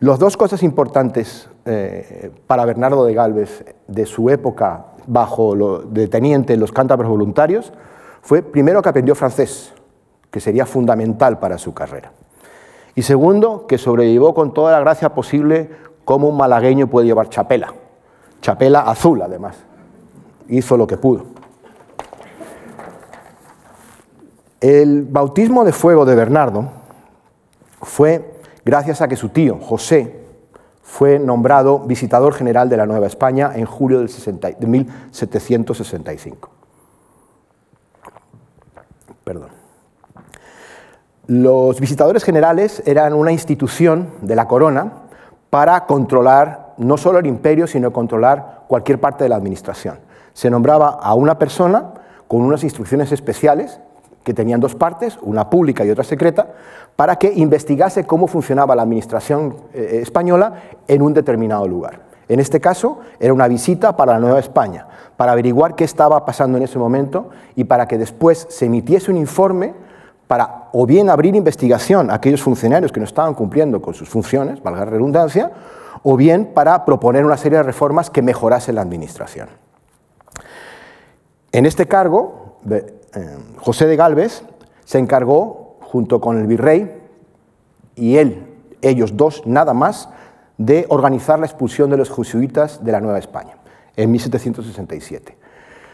Las 0.00 0.18
dos 0.18 0.36
cosas 0.36 0.62
importantes 0.62 1.48
eh, 1.64 2.30
para 2.46 2.66
Bernardo 2.66 3.06
de 3.06 3.14
Galvez 3.14 3.64
de 3.88 4.04
su 4.04 4.28
época 4.28 4.86
bajo 5.06 5.80
de 5.86 6.08
teniente 6.08 6.52
en 6.52 6.60
los 6.60 6.72
cántabros 6.72 7.08
voluntarios 7.08 7.72
fue 8.20 8.42
primero 8.42 8.82
que 8.82 8.88
aprendió 8.90 9.14
francés, 9.14 9.72
que 10.32 10.40
sería 10.40 10.66
fundamental 10.66 11.38
para 11.38 11.58
su 11.58 11.72
carrera. 11.74 12.10
Y 12.96 13.02
segundo, 13.02 13.66
que 13.68 13.78
sobrevivió 13.78 14.34
con 14.34 14.52
toda 14.52 14.72
la 14.72 14.80
gracia 14.80 15.14
posible 15.14 15.70
como 16.04 16.28
un 16.28 16.36
malagueño 16.36 16.88
puede 16.88 17.06
llevar 17.06 17.28
chapela. 17.28 17.72
Chapela 18.40 18.80
azul, 18.80 19.22
además. 19.22 19.56
Hizo 20.48 20.76
lo 20.76 20.88
que 20.88 20.96
pudo. 20.96 21.26
El 24.60 25.04
bautismo 25.04 25.64
de 25.64 25.72
fuego 25.72 26.04
de 26.04 26.14
Bernardo 26.14 26.68
fue 27.82 28.40
gracias 28.64 29.00
a 29.02 29.08
que 29.08 29.16
su 29.16 29.28
tío, 29.28 29.58
José, 29.58 30.22
fue 30.82 31.18
nombrado 31.18 31.80
visitador 31.80 32.32
general 32.34 32.68
de 32.68 32.76
la 32.76 32.86
Nueva 32.86 33.06
España 33.06 33.52
en 33.54 33.66
julio 33.66 34.00
de 34.00 34.08
1765. 34.66 36.50
Perdón. 39.24 39.61
Los 41.34 41.80
visitadores 41.80 42.24
generales 42.24 42.82
eran 42.84 43.14
una 43.14 43.32
institución 43.32 44.10
de 44.20 44.36
la 44.36 44.46
corona 44.46 44.92
para 45.48 45.86
controlar 45.86 46.74
no 46.76 46.98
solo 46.98 47.20
el 47.20 47.26
imperio, 47.26 47.66
sino 47.66 47.90
controlar 47.90 48.64
cualquier 48.68 49.00
parte 49.00 49.24
de 49.24 49.30
la 49.30 49.36
administración. 49.36 50.00
Se 50.34 50.50
nombraba 50.50 50.88
a 50.88 51.14
una 51.14 51.38
persona 51.38 51.94
con 52.28 52.42
unas 52.42 52.64
instrucciones 52.64 53.12
especiales 53.12 53.80
que 54.24 54.34
tenían 54.34 54.60
dos 54.60 54.74
partes, 54.74 55.18
una 55.22 55.48
pública 55.48 55.86
y 55.86 55.90
otra 55.90 56.04
secreta, 56.04 56.48
para 56.96 57.16
que 57.16 57.32
investigase 57.32 58.04
cómo 58.04 58.26
funcionaba 58.26 58.76
la 58.76 58.82
administración 58.82 59.56
eh, 59.72 60.00
española 60.02 60.52
en 60.86 61.00
un 61.00 61.14
determinado 61.14 61.66
lugar. 61.66 62.00
En 62.28 62.40
este 62.40 62.60
caso, 62.60 62.98
era 63.18 63.32
una 63.32 63.48
visita 63.48 63.96
para 63.96 64.12
la 64.12 64.18
Nueva 64.18 64.38
España, 64.38 64.86
para 65.16 65.32
averiguar 65.32 65.76
qué 65.76 65.84
estaba 65.84 66.26
pasando 66.26 66.58
en 66.58 66.64
ese 66.64 66.78
momento 66.78 67.30
y 67.56 67.64
para 67.64 67.88
que 67.88 67.96
después 67.96 68.46
se 68.50 68.66
emitiese 68.66 69.10
un 69.10 69.16
informe 69.16 69.72
para 70.26 70.68
o 70.72 70.86
bien 70.86 71.10
abrir 71.10 71.34
investigación 71.36 72.10
a 72.10 72.14
aquellos 72.14 72.42
funcionarios 72.42 72.92
que 72.92 73.00
no 73.00 73.06
estaban 73.06 73.34
cumpliendo 73.34 73.82
con 73.82 73.94
sus 73.94 74.08
funciones, 74.08 74.62
valga 74.62 74.84
la 74.84 74.90
redundancia, 74.90 75.52
o 76.02 76.16
bien 76.16 76.46
para 76.54 76.84
proponer 76.84 77.24
una 77.24 77.36
serie 77.36 77.58
de 77.58 77.64
reformas 77.64 78.10
que 78.10 78.22
mejorasen 78.22 78.74
la 78.74 78.82
administración. 78.82 79.48
En 81.52 81.66
este 81.66 81.86
cargo, 81.86 82.56
eh, 82.70 82.86
José 83.58 83.86
de 83.86 83.96
Galvez 83.96 84.42
se 84.84 84.98
encargó, 84.98 85.76
junto 85.80 86.20
con 86.20 86.38
el 86.38 86.46
virrey 86.46 87.02
y 87.94 88.16
él, 88.16 88.46
ellos 88.80 89.16
dos 89.16 89.42
nada 89.44 89.74
más, 89.74 90.08
de 90.56 90.86
organizar 90.88 91.38
la 91.38 91.46
expulsión 91.46 91.90
de 91.90 91.98
los 91.98 92.10
jesuitas 92.10 92.82
de 92.82 92.92
la 92.92 93.00
Nueva 93.00 93.18
España 93.18 93.56
en 93.96 94.10
1767 94.10 95.41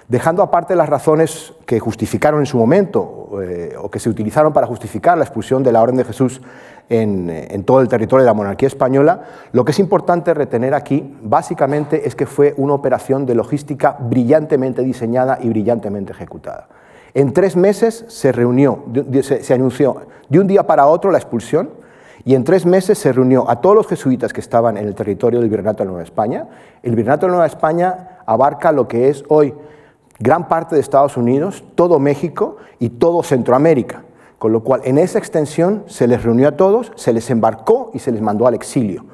dejando 0.09 0.43
aparte 0.43 0.75
las 0.75 0.89
razones 0.89 1.53
que 1.67 1.79
justificaron 1.79 2.41
en 2.41 2.47
su 2.47 2.57
momento 2.57 3.41
eh, 3.43 3.75
o 3.79 3.91
que 3.91 4.01
se 4.01 4.09
utilizaron 4.09 4.53
para 4.53 4.67
justificar 4.67 5.19
la 5.19 5.25
expulsión 5.25 5.63
de 5.63 5.73
la 5.73 5.83
Orden 5.83 5.97
de 5.97 6.05
Jesús 6.05 6.41
en, 6.89 7.29
en, 7.29 7.65
todo 7.65 7.83
el 7.83 7.89
territorio 7.89 8.25
de 8.25 8.31
la 8.31 8.35
monarquía 8.35 8.67
española, 8.67 9.25
lo 9.53 9.65
que 9.67 9.73
es 9.73 9.79
importante 9.79 10.33
retener 10.33 10.73
aquí 10.73 11.15
básicamente 11.23 12.09
es 12.09 12.15
que 12.15 12.25
fue 12.25 12.55
una 12.57 12.73
operación 12.73 13.27
de 13.27 13.35
logística 13.35 13.99
brillantemente 14.01 14.83
diseñada 14.83 15.39
y 15.43 15.51
brillantemente 15.51 16.13
ejecutada. 16.13 16.69
En 17.13 17.35
tres 17.35 17.57
meses 17.57 18.07
se 18.09 18.31
anunció 18.31 20.07
de 20.29 20.41
un 20.41 20.47
día 20.47 20.67
para 20.67 20.87
otro 20.87 21.11
la 21.11 21.19
expulsión, 21.19 21.71
y 22.25 22.35
en 22.35 22.45
tres 22.45 22.67
meses 22.67 22.99
se 22.99 23.13
reunió 23.13 23.49
a 23.49 23.61
todos 23.63 23.75
los 23.75 23.87
jesuitas 23.87 24.33
que 24.33 24.41
estaban 24.41 24.77
en 24.77 24.87
el 24.87 24.95
territorio 24.95 25.41
del 25.41 25.49
Virreinato 25.49 25.83
de 25.83 25.89
Nueva 25.89 26.03
España. 26.03 26.47
El 26.83 26.91
Virreinato 26.95 27.25
de 27.25 27.31
Nueva 27.31 27.47
España 27.47 28.19
abarca 28.27 28.71
lo 28.71 28.87
que 28.87 29.09
es 29.09 29.25
hoy 29.29 29.55
gran 30.19 30.49
parte 30.49 30.75
de 30.75 30.81
Estados 30.81 31.17
Unidos, 31.17 31.65
todo 31.75 31.99
México 31.99 32.57
y 32.79 32.91
todo 32.91 33.23
Centroamérica. 33.23 34.03
Con 34.39 34.53
lo 34.53 34.63
cual, 34.63 34.83
en 34.85 34.99
esa 34.99 35.19
extensión 35.19 35.83
se 35.87 36.07
les 36.07 36.23
reunió 36.23 36.49
a 36.49 36.53
todos, 36.53 36.93
se 36.95 37.13
les 37.13 37.29
embarcó 37.31 37.91
y 37.93 37.99
se 37.99 38.13
les 38.13 38.21
mandó 38.21 38.47
al 38.47 38.55
exilio. 38.55 39.05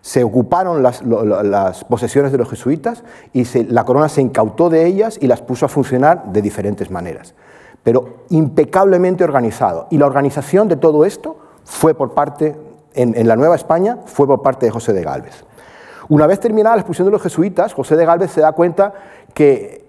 Se 0.00 0.24
ocuparon 0.24 0.82
las, 0.82 1.84
posesiones 1.84 2.32
de 2.32 2.38
los 2.38 2.50
jesuitas 2.50 3.04
y 3.32 3.44
la 3.64 3.84
corona 3.84 4.08
se 4.08 4.20
incautó 4.20 4.68
de 4.68 4.84
ellas 4.86 5.18
y 5.20 5.28
las 5.28 5.40
puso 5.40 5.66
a 5.66 5.68
funcionar 5.68 6.32
de 6.32 6.42
diferentes 6.42 6.90
maneras. 6.90 7.34
Pero 7.84 8.24
impecablemente 8.30 9.22
organizado. 9.22 9.86
Y 9.90 9.98
la 9.98 10.06
organización 10.06 10.66
de 10.66 10.76
todo 10.76 11.04
esto 11.04 11.36
fue 11.64 11.94
por 11.94 12.14
parte, 12.14 12.56
en, 12.94 13.16
en 13.16 13.28
la 13.28 13.36
Nueva 13.36 13.54
España, 13.54 13.98
fue 14.06 14.26
por 14.26 14.42
parte 14.42 14.66
de 14.66 14.72
José 14.72 14.92
de 14.92 15.04
Galvez. 15.04 15.44
Una 16.08 16.26
vez 16.26 16.40
terminada 16.40 16.74
la 16.74 16.80
expulsión 16.80 17.06
de 17.06 17.12
los 17.12 17.22
jesuitas, 17.22 17.72
José 17.72 17.94
de 17.94 18.04
Galvez 18.04 18.32
se 18.32 18.40
da 18.40 18.50
cuenta 18.52 18.92
que 19.34 19.81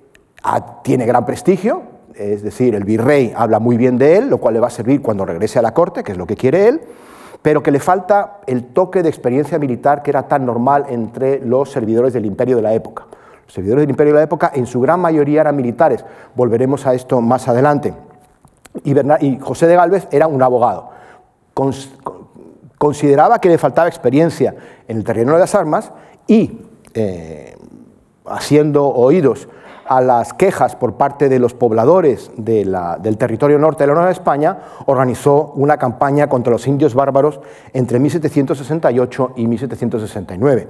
tiene 0.83 1.05
gran 1.05 1.25
prestigio, 1.25 1.83
es 2.15 2.43
decir, 2.43 2.75
el 2.75 2.83
virrey 2.83 3.33
habla 3.35 3.59
muy 3.59 3.77
bien 3.77 3.97
de 3.97 4.17
él, 4.17 4.29
lo 4.29 4.37
cual 4.37 4.53
le 4.53 4.59
va 4.59 4.67
a 4.67 4.71
servir 4.71 5.01
cuando 5.01 5.25
regrese 5.25 5.59
a 5.59 5.61
la 5.61 5.73
corte, 5.73 6.03
que 6.03 6.11
es 6.11 6.17
lo 6.17 6.27
que 6.27 6.35
quiere 6.35 6.67
él, 6.67 6.81
pero 7.41 7.63
que 7.63 7.71
le 7.71 7.79
falta 7.79 8.39
el 8.45 8.65
toque 8.65 9.03
de 9.03 9.09
experiencia 9.09 9.57
militar 9.59 10.03
que 10.03 10.11
era 10.11 10.27
tan 10.27 10.45
normal 10.45 10.85
entre 10.89 11.39
los 11.39 11.71
servidores 11.71 12.13
del 12.13 12.25
imperio 12.25 12.57
de 12.57 12.61
la 12.61 12.73
época. 12.73 13.05
Los 13.45 13.53
servidores 13.53 13.83
del 13.83 13.89
imperio 13.89 14.13
de 14.13 14.19
la 14.19 14.23
época 14.23 14.51
en 14.53 14.65
su 14.65 14.79
gran 14.79 14.99
mayoría 14.99 15.41
eran 15.41 15.55
militares, 15.55 16.05
volveremos 16.35 16.85
a 16.85 16.93
esto 16.93 17.19
más 17.21 17.47
adelante. 17.47 17.93
Y, 18.83 19.39
José 19.39 19.67
de 19.67 19.75
Galvez 19.75 20.07
era 20.11 20.27
un 20.27 20.41
abogado. 20.41 20.89
consideraba 22.77 23.39
que 23.39 23.49
le 23.49 23.57
faltaba 23.57 23.87
experiencia 23.87 24.55
en 24.87 24.97
el 24.97 25.03
terreno 25.03 25.33
de 25.33 25.39
las 25.39 25.55
armas 25.55 25.91
y, 26.27 26.59
eh, 26.93 27.55
haciendo 28.25 28.87
oídos 28.87 29.47
a 29.93 30.01
las 30.01 30.33
quejas 30.33 30.75
por 30.75 30.95
parte 30.95 31.29
de 31.29 31.37
los 31.37 31.53
pobladores 31.53 32.31
del 32.35 33.17
territorio 33.19 33.59
norte 33.59 33.83
de 33.83 33.89
la 33.89 33.93
Nueva 33.93 34.09
España, 34.09 34.57
organizó 34.87 35.53
una 35.55 35.77
campaña 35.77 36.27
contra 36.27 36.51
los 36.51 36.65
indios 36.65 36.95
bárbaros 36.95 37.39
entre 37.73 37.99
1768 37.99 39.33
y 39.35 39.45
1769. 39.45 40.67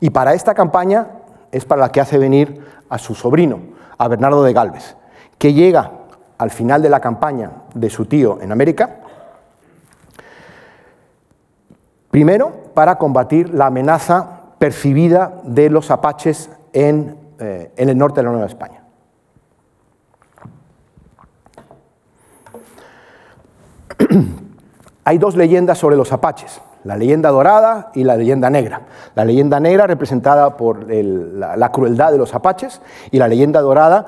Y 0.00 0.08
para 0.08 0.32
esta 0.32 0.54
campaña 0.54 1.06
es 1.50 1.66
para 1.66 1.82
la 1.82 1.92
que 1.92 2.00
hace 2.00 2.16
venir 2.16 2.64
a 2.88 2.96
su 2.96 3.14
sobrino, 3.14 3.60
a 3.98 4.08
Bernardo 4.08 4.42
de 4.42 4.54
Galvez, 4.54 4.96
que 5.36 5.52
llega 5.52 5.90
al 6.38 6.50
final 6.50 6.80
de 6.80 6.88
la 6.88 7.00
campaña 7.00 7.50
de 7.74 7.90
su 7.90 8.06
tío 8.06 8.38
en 8.40 8.52
América, 8.52 9.00
primero 12.10 12.52
para 12.72 12.96
combatir 12.96 13.52
la 13.52 13.66
amenaza 13.66 14.54
percibida 14.56 15.42
de 15.44 15.68
los 15.68 15.90
apaches 15.90 16.48
en 16.72 17.20
eh, 17.42 17.72
en 17.76 17.88
el 17.88 17.98
norte 17.98 18.20
de 18.20 18.24
la 18.24 18.30
Nueva 18.30 18.46
España. 18.46 18.84
Hay 25.04 25.18
dos 25.18 25.34
leyendas 25.34 25.76
sobre 25.76 25.96
los 25.96 26.12
apaches, 26.12 26.60
la 26.84 26.96
leyenda 26.96 27.30
dorada 27.30 27.90
y 27.94 28.04
la 28.04 28.16
leyenda 28.16 28.48
negra. 28.48 28.82
La 29.16 29.24
leyenda 29.24 29.58
negra 29.58 29.88
representada 29.88 30.56
por 30.56 30.86
la, 30.88 31.72
crueldad 31.72 32.12
de 32.12 32.18
los 32.18 32.32
apaches 32.32 32.80
y 33.10 33.18
la 33.18 33.26
leyenda 33.26 33.60
dorada, 33.60 34.06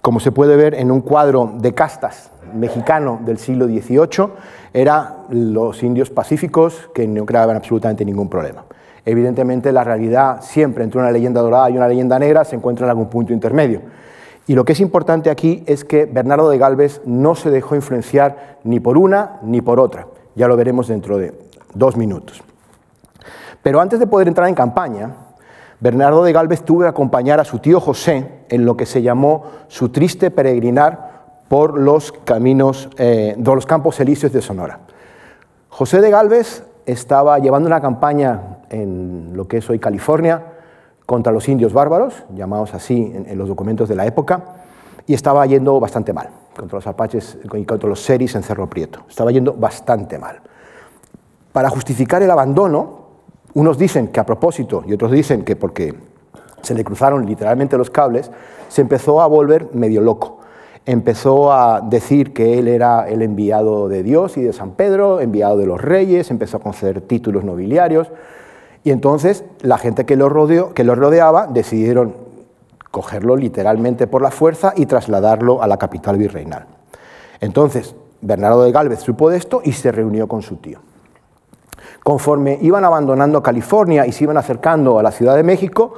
como 0.00 0.18
se 0.18 0.32
puede 0.32 0.56
ver 0.56 0.72
en 0.72 0.90
un 0.90 1.02
cuadro 1.02 1.52
de 1.58 1.74
castas 1.74 2.30
mexicano 2.54 3.20
del 3.26 3.36
siglo 3.36 3.66
XVIII, 3.66 4.30
era 4.72 5.16
los 5.28 5.82
indios 5.82 6.08
pacíficos 6.08 6.88
que 6.94 7.06
no 7.06 7.26
creaban 7.26 7.56
absolutamente 7.56 8.06
ningún 8.06 8.30
problema. 8.30 8.64
Evidentemente 9.04 9.72
la 9.72 9.84
realidad 9.84 10.42
siempre 10.42 10.84
entre 10.84 11.00
una 11.00 11.10
leyenda 11.10 11.40
dorada 11.40 11.70
y 11.70 11.76
una 11.76 11.88
leyenda 11.88 12.18
negra 12.18 12.44
se 12.44 12.56
encuentra 12.56 12.86
en 12.86 12.90
algún 12.90 13.08
punto 13.08 13.32
intermedio. 13.32 13.80
Y 14.46 14.54
lo 14.54 14.64
que 14.64 14.72
es 14.72 14.80
importante 14.80 15.30
aquí 15.30 15.62
es 15.66 15.84
que 15.84 16.06
Bernardo 16.06 16.50
de 16.50 16.58
Galvez 16.58 17.00
no 17.04 17.34
se 17.34 17.50
dejó 17.50 17.76
influenciar 17.76 18.58
ni 18.64 18.80
por 18.80 18.98
una 18.98 19.38
ni 19.42 19.60
por 19.60 19.78
otra. 19.78 20.06
Ya 20.34 20.48
lo 20.48 20.56
veremos 20.56 20.88
dentro 20.88 21.18
de 21.18 21.32
dos 21.74 21.96
minutos. 21.96 22.42
Pero 23.62 23.80
antes 23.80 24.00
de 24.00 24.06
poder 24.06 24.28
entrar 24.28 24.48
en 24.48 24.54
campaña, 24.54 25.14
Bernardo 25.80 26.24
de 26.24 26.32
Galvez 26.32 26.62
tuvo 26.62 26.80
que 26.80 26.88
acompañar 26.88 27.40
a 27.40 27.44
su 27.44 27.58
tío 27.58 27.80
José 27.80 28.40
en 28.48 28.64
lo 28.64 28.76
que 28.76 28.86
se 28.86 29.02
llamó 29.02 29.44
su 29.68 29.90
triste 29.90 30.30
peregrinar 30.30 31.10
por 31.48 31.78
los 31.78 32.12
caminos, 32.12 32.88
eh, 32.96 33.34
de 33.36 33.54
los 33.54 33.66
campos 33.66 33.98
elíseos 34.00 34.32
de 34.32 34.42
Sonora. 34.42 34.80
José 35.68 36.00
de 36.00 36.10
Galvez 36.10 36.64
estaba 36.86 37.38
llevando 37.38 37.66
una 37.66 37.80
campaña 37.80 38.59
en 38.70 39.32
lo 39.34 39.46
que 39.46 39.58
es 39.58 39.68
hoy 39.68 39.78
California 39.78 40.42
contra 41.06 41.32
los 41.32 41.48
indios 41.48 41.72
bárbaros, 41.72 42.24
llamados 42.34 42.72
así 42.74 43.12
en, 43.14 43.36
los 43.36 43.48
documentos 43.48 43.88
de 43.88 43.96
la 43.96 44.06
época, 44.06 44.44
y 45.06 45.14
estaba 45.14 45.44
yendo 45.46 45.80
bastante 45.80 46.12
mal 46.12 46.30
contra 46.56 46.76
los 46.76 46.86
apaches 46.86 47.38
y 47.52 47.64
contra 47.64 47.88
los 47.88 48.00
seris 48.00 48.34
en 48.34 48.42
Cerro 48.42 48.68
Prieto. 48.68 49.00
Estaba 49.08 49.32
yendo 49.32 49.52
bastante 49.54 50.18
mal. 50.18 50.40
Para 51.52 51.68
justificar 51.68 52.22
el 52.22 52.30
abandono, 52.30 53.00
unos 53.54 53.76
dicen 53.76 54.08
que 54.08 54.20
a 54.20 54.24
propósito 54.24 54.84
y 54.86 54.92
otros 54.92 55.10
dicen 55.10 55.44
que 55.44 55.56
porque 55.56 55.94
se 56.62 56.74
le 56.74 56.84
cruzaron 56.84 57.26
literalmente 57.26 57.76
los 57.76 57.90
cables, 57.90 58.30
se 58.68 58.82
empezó 58.82 59.20
a 59.20 59.26
volver 59.26 59.68
medio 59.74 60.00
loco 60.00 60.40
empezó 60.86 61.52
a 61.52 61.80
decir 61.82 62.32
que 62.32 62.58
él 62.58 62.68
era 62.68 63.08
el 63.08 63.22
enviado 63.22 63.88
de 63.88 64.02
Dios 64.02 64.36
y 64.36 64.42
de 64.42 64.52
San 64.52 64.72
Pedro, 64.72 65.20
enviado 65.20 65.56
de 65.56 65.66
los 65.66 65.80
reyes, 65.80 66.30
empezó 66.30 66.56
a 66.56 66.60
conceder 66.60 67.00
títulos 67.02 67.44
nobiliarios. 67.44 68.10
Y 68.82 68.90
entonces 68.90 69.44
la 69.60 69.78
gente 69.78 70.06
que 70.06 70.16
lo, 70.16 70.28
rodeó, 70.28 70.72
que 70.72 70.84
lo 70.84 70.94
rodeaba 70.94 71.46
decidieron 71.46 72.14
cogerlo 72.90 73.36
literalmente 73.36 74.06
por 74.06 74.22
la 74.22 74.30
fuerza 74.30 74.72
y 74.76 74.86
trasladarlo 74.86 75.62
a 75.62 75.66
la 75.66 75.76
capital 75.76 76.16
virreinal. 76.16 76.66
Entonces, 77.40 77.94
Bernardo 78.20 78.64
de 78.64 78.72
Galvez 78.72 79.00
supo 79.00 79.30
de 79.30 79.36
esto 79.36 79.60
y 79.64 79.72
se 79.72 79.92
reunió 79.92 80.26
con 80.28 80.42
su 80.42 80.56
tío. 80.56 80.80
Conforme 82.02 82.58
iban 82.62 82.84
abandonando 82.84 83.42
California 83.42 84.06
y 84.06 84.12
se 84.12 84.24
iban 84.24 84.36
acercando 84.36 84.98
a 84.98 85.02
la 85.02 85.12
Ciudad 85.12 85.36
de 85.36 85.42
México, 85.42 85.94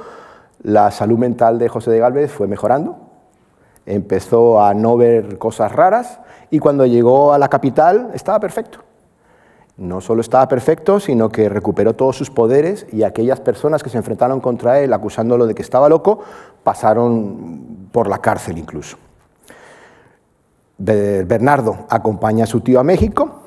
la 0.61 0.91
salud 0.91 1.17
mental 1.17 1.59
de 1.59 1.69
José 1.69 1.91
de 1.91 1.99
Galvez 1.99 2.31
fue 2.31 2.47
mejorando, 2.47 2.97
empezó 3.85 4.63
a 4.63 4.73
no 4.73 4.97
ver 4.97 5.37
cosas 5.37 5.71
raras 5.71 6.19
y 6.49 6.59
cuando 6.59 6.85
llegó 6.85 7.33
a 7.33 7.37
la 7.37 7.49
capital 7.49 8.11
estaba 8.13 8.39
perfecto. 8.39 8.79
No 9.75 10.01
solo 10.01 10.21
estaba 10.21 10.47
perfecto, 10.47 10.99
sino 10.99 11.29
que 11.29 11.49
recuperó 11.49 11.95
todos 11.95 12.15
sus 12.15 12.29
poderes 12.29 12.85
y 12.91 13.03
aquellas 13.03 13.39
personas 13.39 13.81
que 13.81 13.89
se 13.89 13.97
enfrentaron 13.97 14.39
contra 14.39 14.79
él 14.79 14.93
acusándolo 14.93 15.47
de 15.47 15.55
que 15.55 15.63
estaba 15.63 15.89
loco 15.89 16.19
pasaron 16.63 17.87
por 17.91 18.07
la 18.07 18.19
cárcel 18.19 18.57
incluso. 18.57 18.97
Bernardo 20.77 21.85
acompaña 21.89 22.43
a 22.43 22.47
su 22.47 22.61
tío 22.61 22.79
a 22.79 22.83
México, 22.83 23.41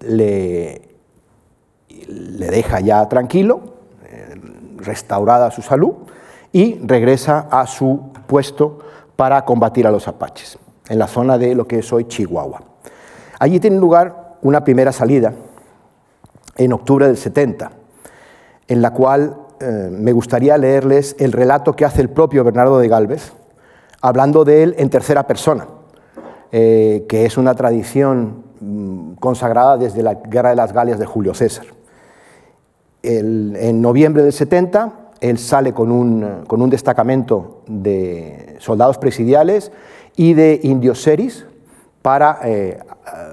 le, 0.00 0.82
le 1.88 2.50
deja 2.50 2.80
ya 2.80 3.08
tranquilo, 3.08 3.60
eh, 4.04 4.34
restaurada 4.76 5.50
su 5.50 5.62
salud, 5.62 5.94
y 6.52 6.78
regresa 6.84 7.48
a 7.50 7.66
su 7.66 8.12
puesto 8.26 8.78
para 9.16 9.44
combatir 9.44 9.86
a 9.86 9.90
los 9.90 10.08
apaches, 10.08 10.58
en 10.88 10.98
la 10.98 11.06
zona 11.06 11.38
de 11.38 11.54
lo 11.54 11.66
que 11.66 11.78
es 11.78 11.92
hoy 11.92 12.06
Chihuahua. 12.06 12.62
Allí 13.38 13.60
tiene 13.60 13.78
lugar 13.78 14.25
una 14.42 14.64
primera 14.64 14.92
salida 14.92 15.32
en 16.56 16.72
octubre 16.72 17.06
del 17.06 17.16
70, 17.16 17.70
en 18.68 18.82
la 18.82 18.92
cual 18.92 19.36
eh, 19.60 19.88
me 19.90 20.12
gustaría 20.12 20.56
leerles 20.58 21.16
el 21.18 21.32
relato 21.32 21.74
que 21.74 21.84
hace 21.84 22.00
el 22.00 22.08
propio 22.08 22.44
Bernardo 22.44 22.78
de 22.78 22.88
Galvez, 22.88 23.32
hablando 24.00 24.44
de 24.44 24.62
él 24.62 24.74
en 24.78 24.90
tercera 24.90 25.26
persona, 25.26 25.66
eh, 26.52 27.04
que 27.08 27.24
es 27.26 27.36
una 27.36 27.54
tradición 27.54 28.44
mm, 28.60 29.12
consagrada 29.14 29.76
desde 29.76 30.02
la 30.02 30.14
Guerra 30.14 30.50
de 30.50 30.56
las 30.56 30.72
Galias 30.72 30.98
de 30.98 31.06
Julio 31.06 31.34
César. 31.34 31.66
en 33.02 33.80
noviembre 33.80 34.22
del 34.24 34.32
70, 34.32 35.06
él 35.20 35.38
sale 35.38 35.72
con 35.72 35.90
un, 35.90 36.44
con 36.46 36.60
un 36.60 36.70
destacamento 36.70 37.62
de 37.66 38.56
soldados 38.58 38.98
presidiales 38.98 39.72
y 40.16 40.34
de 40.34 40.60
indios 40.62 41.02
seris 41.02 41.46
para 42.02 42.38
eh, 42.44 42.78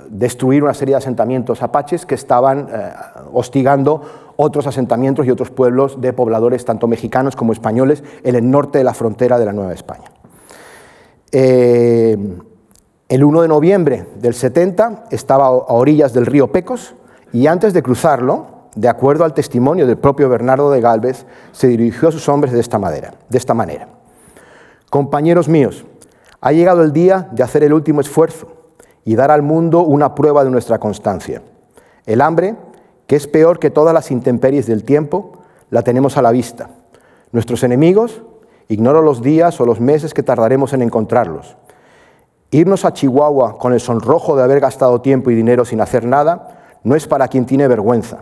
destruir 0.10 0.64
una 0.64 0.74
serie 0.74 0.94
de 0.94 0.98
asentamientos 0.98 1.64
apaches 1.64 2.06
que 2.06 2.16
estaban 2.16 2.68
eh, 2.72 2.94
hostigando 3.32 4.02
otros 4.36 4.68
asentamientos 4.68 5.26
y 5.26 5.32
otros 5.32 5.52
pueblos 5.52 6.00
de 6.02 6.14
pobladores, 6.14 6.66
tanto 6.66 6.88
mexicanos 6.88 7.36
como 7.36 7.54
españoles, 7.54 8.04
en 8.24 8.36
el 8.36 8.50
norte 8.50 8.78
de 8.78 8.84
la 8.84 8.94
frontera 8.94 9.40
de 9.40 9.46
la 9.46 9.54
Nueva 9.54 9.74
España. 9.74 10.12
Eh, 11.32 12.18
el 13.10 13.24
1 13.24 13.42
de 13.42 13.48
noviembre 13.48 14.08
del 14.16 14.34
70 14.34 15.06
estaba 15.12 15.46
a 15.46 15.52
orillas 15.52 16.14
del 16.14 16.26
río 16.26 16.52
Pecos 16.52 16.96
y 17.32 17.48
antes 17.48 17.74
de 17.74 17.84
cruzarlo, 17.84 18.48
de 18.76 18.90
acuerdo 18.90 19.24
al 19.24 19.34
testimonio 19.34 19.86
del 19.88 19.98
propio 19.98 20.30
Bernardo 20.30 20.72
de 20.72 20.82
Galvez, 20.82 21.26
se 21.52 21.68
dirigió 21.68 22.10
a 22.10 22.12
sus 22.12 22.28
hombres 22.30 22.54
de 22.54 22.60
esta, 22.60 22.80
de 22.80 23.38
esta 23.38 23.54
manera. 23.54 23.88
Compañeros 24.90 25.48
míos, 25.48 25.86
ha 26.42 26.52
llegado 26.52 26.84
el 26.84 26.92
día 26.92 27.30
de 27.32 27.44
hacer 27.44 27.64
el 27.64 27.74
último 27.74 28.02
esfuerzo 28.02 28.53
y 29.06 29.16
dar 29.16 29.32
al 29.32 29.42
mundo 29.42 29.82
una 29.82 30.16
prueba 30.16 30.44
de 30.44 30.50
nuestra 30.50 30.80
constancia. 30.80 31.42
El 32.06 32.22
hambre, 32.22 32.56
que 33.08 33.16
es 33.16 33.28
peor 33.28 33.60
que 33.60 33.70
todas 33.70 33.94
las 33.94 34.12
intemperies 34.12 34.66
del 34.66 34.84
tiempo, 34.84 35.40
la 35.70 35.82
tenemos 35.82 36.18
a 36.18 36.22
la 36.22 36.32
vista. 36.32 36.70
Nuestros 37.32 37.64
enemigos, 37.64 38.22
ignoro 38.68 39.02
los 39.02 39.22
días 39.22 39.60
o 39.60 39.66
los 39.66 39.80
meses 39.80 40.14
que 40.14 40.24
tardaremos 40.24 40.74
en 40.74 40.82
encontrarlos. 40.82 41.58
Irnos 42.52 42.86
a 42.86 42.94
Chihuahua 42.94 43.58
con 43.58 43.74
el 43.74 43.80
sonrojo 43.80 44.36
de 44.36 44.44
haber 44.44 44.60
gastado 44.60 45.02
tiempo 45.02 45.32
y 45.32 45.36
dinero 45.36 45.66
sin 45.66 45.82
hacer 45.82 46.06
nada 46.06 46.60
no 46.84 46.96
es 46.96 47.08
para 47.08 47.28
quien 47.28 47.46
tiene 47.46 47.68
vergüenza. 47.68 48.20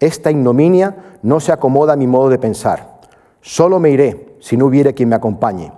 Esta 0.00 0.30
ignominia 0.30 1.18
no 1.22 1.40
se 1.40 1.52
acomoda 1.52 1.92
a 1.94 1.96
mi 1.96 2.06
modo 2.06 2.28
de 2.28 2.38
pensar. 2.38 3.00
Solo 3.40 3.78
me 3.78 3.90
iré 3.90 4.36
si 4.40 4.56
no 4.56 4.66
hubiere 4.66 4.94
quien 4.94 5.08
me 5.08 5.16
acompañe. 5.16 5.72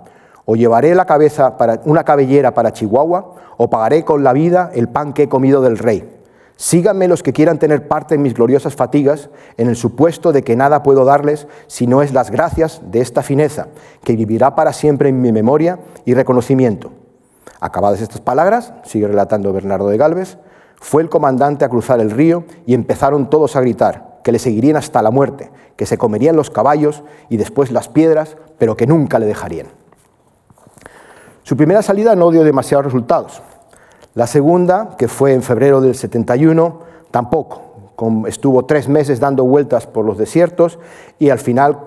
O 0.51 0.55
llevaré 0.55 0.95
la 0.95 1.05
cabeza 1.05 1.57
para, 1.57 1.79
una 1.85 2.03
cabellera 2.03 2.55
para 2.55 2.73
Chihuahua, 2.73 3.35
o 3.57 3.69
pagaré 3.69 4.03
con 4.03 4.23
la 4.23 4.33
vida 4.33 4.71
el 4.73 4.89
pan 4.89 5.13
que 5.13 5.21
he 5.21 5.29
comido 5.29 5.61
del 5.61 5.77
rey. 5.77 6.09
Síganme 6.55 7.07
los 7.07 7.21
que 7.21 7.33
quieran 7.33 7.59
tener 7.59 7.87
parte 7.87 8.15
en 8.15 8.23
mis 8.23 8.33
gloriosas 8.33 8.75
fatigas, 8.75 9.29
en 9.57 9.67
el 9.67 9.75
supuesto 9.75 10.31
de 10.31 10.41
que 10.41 10.55
nada 10.55 10.81
puedo 10.81 11.05
darles 11.05 11.47
si 11.67 11.85
no 11.85 12.01
es 12.01 12.13
las 12.13 12.31
gracias 12.31 12.81
de 12.83 12.99
esta 12.99 13.21
fineza, 13.21 13.67
que 14.03 14.15
vivirá 14.15 14.55
para 14.55 14.73
siempre 14.73 15.09
en 15.09 15.21
mi 15.21 15.31
memoria 15.31 15.81
y 16.03 16.15
reconocimiento. 16.15 16.93
Acabadas 17.59 18.01
estas 18.01 18.21
palabras, 18.21 18.73
sigue 18.85 19.07
relatando 19.07 19.53
Bernardo 19.53 19.89
de 19.89 19.97
Galvez, 19.97 20.39
fue 20.77 21.03
el 21.03 21.09
comandante 21.09 21.63
a 21.63 21.69
cruzar 21.69 21.99
el 21.99 22.09
río 22.09 22.43
y 22.65 22.73
empezaron 22.73 23.29
todos 23.29 23.55
a 23.55 23.61
gritar 23.61 24.21
que 24.23 24.31
le 24.31 24.39
seguirían 24.39 24.77
hasta 24.77 25.03
la 25.03 25.11
muerte, 25.11 25.51
que 25.75 25.85
se 25.85 25.99
comerían 25.99 26.35
los 26.35 26.49
caballos 26.49 27.03
y 27.29 27.37
después 27.37 27.69
las 27.69 27.87
piedras, 27.87 28.35
pero 28.57 28.75
que 28.75 28.87
nunca 28.87 29.19
le 29.19 29.27
dejarían. 29.27 29.78
Su 31.49 31.57
primera 31.57 31.81
salida 31.81 32.15
no 32.15 32.29
dio 32.29 32.43
demasiados 32.43 32.85
resultados. 32.85 33.41
La 34.13 34.27
segunda, 34.27 34.95
que 34.99 35.07
fue 35.07 35.33
en 35.33 35.41
febrero 35.41 35.81
del 35.81 35.95
71, 35.95 36.79
tampoco. 37.09 37.63
Estuvo 38.27 38.65
tres 38.65 38.87
meses 38.87 39.19
dando 39.19 39.45
vueltas 39.45 39.87
por 39.87 40.05
los 40.05 40.19
desiertos 40.19 40.77
y 41.17 41.31
al 41.31 41.39
final 41.39 41.79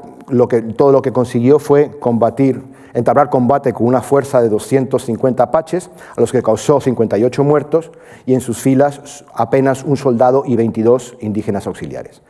todo 0.76 0.90
lo 0.90 1.00
que 1.00 1.12
consiguió 1.12 1.60
fue 1.60 1.96
combatir, 2.00 2.60
entablar 2.92 3.30
combate 3.30 3.72
con 3.72 3.86
una 3.86 4.02
fuerza 4.02 4.42
de 4.42 4.48
250 4.48 5.44
apaches, 5.44 5.90
a 6.16 6.20
los 6.20 6.32
que 6.32 6.42
causó 6.42 6.80
58 6.80 7.44
muertos 7.44 7.92
y 8.26 8.34
en 8.34 8.40
sus 8.40 8.58
filas 8.58 9.24
apenas 9.32 9.84
un 9.84 9.96
soldado 9.96 10.42
y 10.44 10.56
22 10.56 11.18
indígenas 11.20 11.68
auxiliares. 11.68 12.20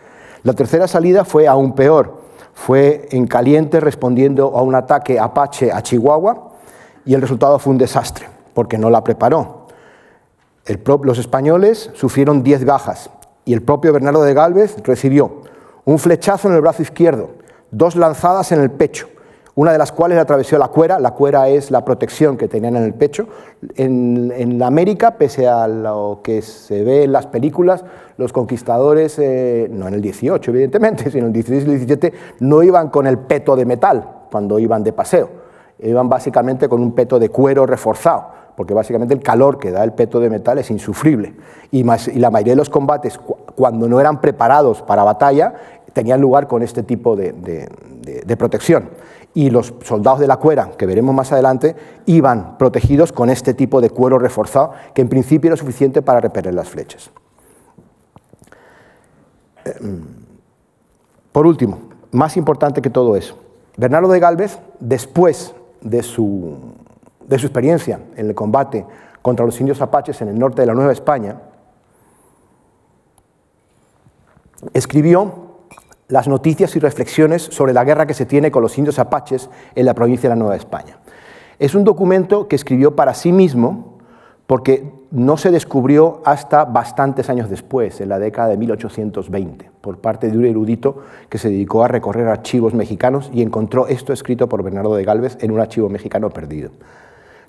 La 0.42 0.52
tercera 0.52 0.86
salida 0.86 1.24
fue 1.24 1.48
aún 1.48 1.72
peor. 1.72 2.20
Fue 2.52 3.08
en 3.10 3.26
caliente 3.26 3.80
respondiendo 3.80 4.54
a 4.54 4.60
un 4.60 4.74
ataque 4.74 5.18
apache 5.18 5.72
a 5.72 5.80
Chihuahua 5.80 6.51
y 7.04 7.14
el 7.14 7.20
resultado 7.20 7.58
fue 7.58 7.72
un 7.72 7.78
desastre, 7.78 8.28
porque 8.54 8.78
no 8.78 8.90
la 8.90 9.02
preparó 9.02 9.62
los 11.02 11.18
españoles 11.18 11.90
sufrieron 11.94 12.42
10 12.42 12.64
bajas 12.64 13.10
y 13.44 13.52
el 13.52 13.62
propio 13.62 13.92
Bernardo 13.92 14.22
de 14.22 14.34
Galvez 14.34 14.76
recibió 14.84 15.42
un 15.84 15.98
flechazo 15.98 16.48
en 16.48 16.54
el 16.54 16.60
brazo 16.60 16.82
izquierdo, 16.82 17.30
dos 17.70 17.96
lanzadas 17.96 18.52
en 18.52 18.60
el 18.60 18.70
pecho, 18.70 19.08
una 19.56 19.72
de 19.72 19.78
las 19.78 19.90
cuales 19.90 20.14
le 20.14 20.22
atravesó 20.22 20.56
la 20.56 20.68
cuera. 20.68 21.00
La 21.00 21.10
cuera 21.10 21.48
es 21.48 21.72
la 21.72 21.84
protección 21.84 22.36
que 22.36 22.46
tenían 22.46 22.76
en 22.76 22.84
el 22.84 22.94
pecho. 22.94 23.26
En, 23.74 24.62
América, 24.62 25.18
pese 25.18 25.48
a 25.48 25.66
lo 25.66 26.20
que 26.22 26.40
se 26.40 26.84
ve 26.84 27.02
en 27.02 27.12
las 27.12 27.26
películas, 27.26 27.84
los 28.16 28.32
conquistadores, 28.32 29.18
eh, 29.18 29.68
no 29.70 29.88
en 29.88 29.94
el 29.94 30.00
18 30.00 30.50
evidentemente, 30.52 31.10
sino 31.10 31.24
en 31.24 31.26
el 31.26 31.32
16 31.32 31.64
y 31.64 31.70
el 31.70 31.78
17, 31.86 32.12
no 32.40 32.62
iban 32.62 32.88
con 32.88 33.08
el 33.08 33.18
peto 33.18 33.56
de 33.56 33.66
metal 33.66 34.08
cuando 34.30 34.60
iban 34.60 34.84
de 34.84 34.92
paseo, 34.92 35.28
iban 35.78 36.08
básicamente 36.08 36.68
con 36.68 36.80
un 36.80 36.92
peto 36.92 37.18
de 37.18 37.28
cuero 37.28 37.66
reforzado 37.66 38.42
porque 38.56 38.74
básicamente 38.74 39.14
el 39.14 39.22
calor 39.22 39.58
que 39.58 39.70
da 39.70 39.82
el 39.82 39.92
peto 39.92 40.20
de 40.20 40.30
metal 40.30 40.58
es 40.58 40.70
insufrible. 40.70 41.34
Y, 41.70 41.84
la 41.84 42.30
mayoría 42.30 42.52
de 42.52 42.56
los 42.56 42.70
combates, 42.70 43.18
cuando 43.54 43.88
no 43.88 44.00
eran 44.00 44.20
preparados 44.20 44.82
para 44.82 45.04
batalla, 45.04 45.54
tenían 45.92 46.20
lugar 46.20 46.46
con 46.46 46.62
este 46.62 46.82
tipo 46.82 47.16
de, 47.16 47.68
protección. 48.38 48.90
Y 49.34 49.48
los 49.48 49.72
soldados 49.82 50.20
de 50.20 50.26
la 50.26 50.36
cuera, 50.36 50.70
que 50.76 50.84
veremos 50.84 51.14
más 51.14 51.32
adelante, 51.32 51.74
iban 52.04 52.58
protegidos 52.58 53.12
con 53.12 53.30
este 53.30 53.54
tipo 53.54 53.80
de 53.80 53.88
cuero 53.88 54.18
reforzado, 54.18 54.72
que 54.94 55.00
en 55.00 55.08
principio 55.08 55.48
era 55.48 55.56
suficiente 55.56 56.02
para 56.02 56.20
repeler 56.20 56.52
las 56.52 56.68
flechas. 56.68 57.10
Em, 59.64 60.02
por 61.30 61.46
último, 61.46 61.78
más 62.10 62.36
importante 62.36 62.82
que 62.82 62.90
todo 62.90 63.16
eso, 63.16 63.38
Bernardo 63.78 64.08
de 64.08 64.20
Galvez, 64.20 64.58
después 64.80 65.54
de 65.82 66.02
su 66.02 66.58
de 67.26 67.38
su 67.38 67.46
experiencia 67.46 68.00
en 68.16 68.28
el 68.28 68.34
combate 68.34 68.84
contra 69.20 69.46
los 69.46 69.58
indios 69.60 69.80
apaches 69.80 70.20
en 70.20 70.28
el 70.28 70.38
norte 70.38 70.62
de 70.62 70.66
la 70.66 70.74
Nueva 70.74 70.92
España, 70.92 71.40
escribió 74.74 75.52
las 76.08 76.28
noticias 76.28 76.74
y 76.76 76.80
reflexiones 76.80 77.42
sobre 77.42 77.72
la 77.72 77.84
guerra 77.84 78.06
que 78.06 78.14
se 78.14 78.26
tiene 78.26 78.50
con 78.50 78.62
los 78.62 78.76
indios 78.76 78.98
apaches 78.98 79.48
en 79.74 79.86
la 79.86 79.94
provincia 79.94 80.28
de 80.28 80.36
la 80.36 80.38
Nueva 80.38 80.56
España. 80.56 80.98
Es 81.58 81.74
un 81.74 81.84
documento 81.84 82.48
que 82.48 82.56
escribió 82.56 82.96
para 82.96 83.14
sí 83.14 83.32
mismo 83.32 83.98
porque 84.46 84.92
no 85.12 85.36
se 85.36 85.50
descubrió 85.50 86.22
hasta 86.24 86.64
bastantes 86.64 87.28
años 87.28 87.50
después, 87.50 88.00
en 88.00 88.08
la 88.08 88.18
década 88.18 88.48
de 88.48 88.56
1820, 88.56 89.70
por 89.80 89.98
parte 89.98 90.30
de 90.30 90.38
un 90.38 90.46
erudito 90.46 91.02
que 91.28 91.38
se 91.38 91.50
dedicó 91.50 91.84
a 91.84 91.88
recorrer 91.88 92.26
archivos 92.28 92.72
mexicanos 92.72 93.30
y 93.32 93.42
encontró 93.42 93.86
esto 93.86 94.12
escrito 94.12 94.48
por 94.48 94.62
Bernardo 94.62 94.94
de 94.94 95.04
Galvez 95.04 95.36
en 95.40 95.50
un 95.50 95.60
archivo 95.60 95.90
mexicano 95.90 96.30
perdido. 96.30 96.70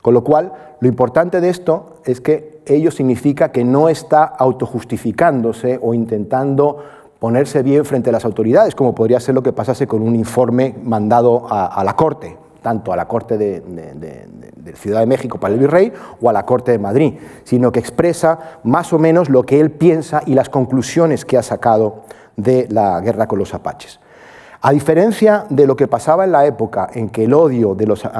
Con 0.01 0.13
lo 0.13 0.25
cual, 0.25 0.51
lo 0.81 0.87
importante 0.89 1.39
de 1.39 1.49
esto 1.49 2.01
es 2.03 2.19
que 2.19 2.61
ello 2.65 2.91
significa 2.91 3.53
que 3.53 3.63
no 3.63 3.87
está 3.87 4.25
autojustificándose 4.25 5.79
o 5.81 5.93
intentando 5.93 6.83
ponerse 7.19 7.63
bien 7.63 7.85
frente 7.85 8.09
a 8.09 8.11
las 8.11 8.25
autoridades, 8.25 8.75
como 8.75 8.93
podría 8.93 9.21
ser 9.21 9.33
lo 9.33 9.41
que 9.41 9.53
pasase 9.53 9.87
con 9.87 10.01
un 10.01 10.13
informe 10.13 10.75
mandado 10.83 11.47
a, 11.49 11.81
la 11.85 11.95
Corte, 11.95 12.35
tanto 12.63 12.91
a 12.91 12.95
la 12.95 13.07
Corte 13.07 13.37
de, 13.37 13.61
Ciudad 14.73 15.01
de 15.01 15.05
México 15.05 15.39
para 15.39 15.53
el 15.53 15.59
Virrey 15.59 15.93
o 16.19 16.29
a 16.29 16.33
la 16.33 16.45
Corte 16.45 16.71
de 16.71 16.79
Madrid, 16.79 17.13
sino 17.43 17.71
que 17.71 17.79
expresa 17.79 18.59
más 18.63 18.91
o 18.93 18.97
menos 18.97 19.29
lo 19.29 19.43
que 19.43 19.59
él 19.59 19.69
piensa 19.69 20.23
y 20.25 20.33
las 20.33 20.49
conclusiones 20.49 21.25
que 21.25 21.37
ha 21.37 21.43
sacado 21.43 22.05
de 22.35 22.67
la 22.71 22.99
guerra 23.01 23.27
con 23.27 23.37
los 23.37 23.53
apaches. 23.53 23.99
A 24.65 24.71
diferencia 24.71 25.45
de 25.49 25.67
lo 25.67 25.75
que 25.75 25.89
pasaba 25.89 26.23
en 26.23 26.31
la 26.31 26.45
época 26.45 26.87
en 26.93 27.09
que 27.09 27.25
el 27.25 27.33
odio 27.33 27.75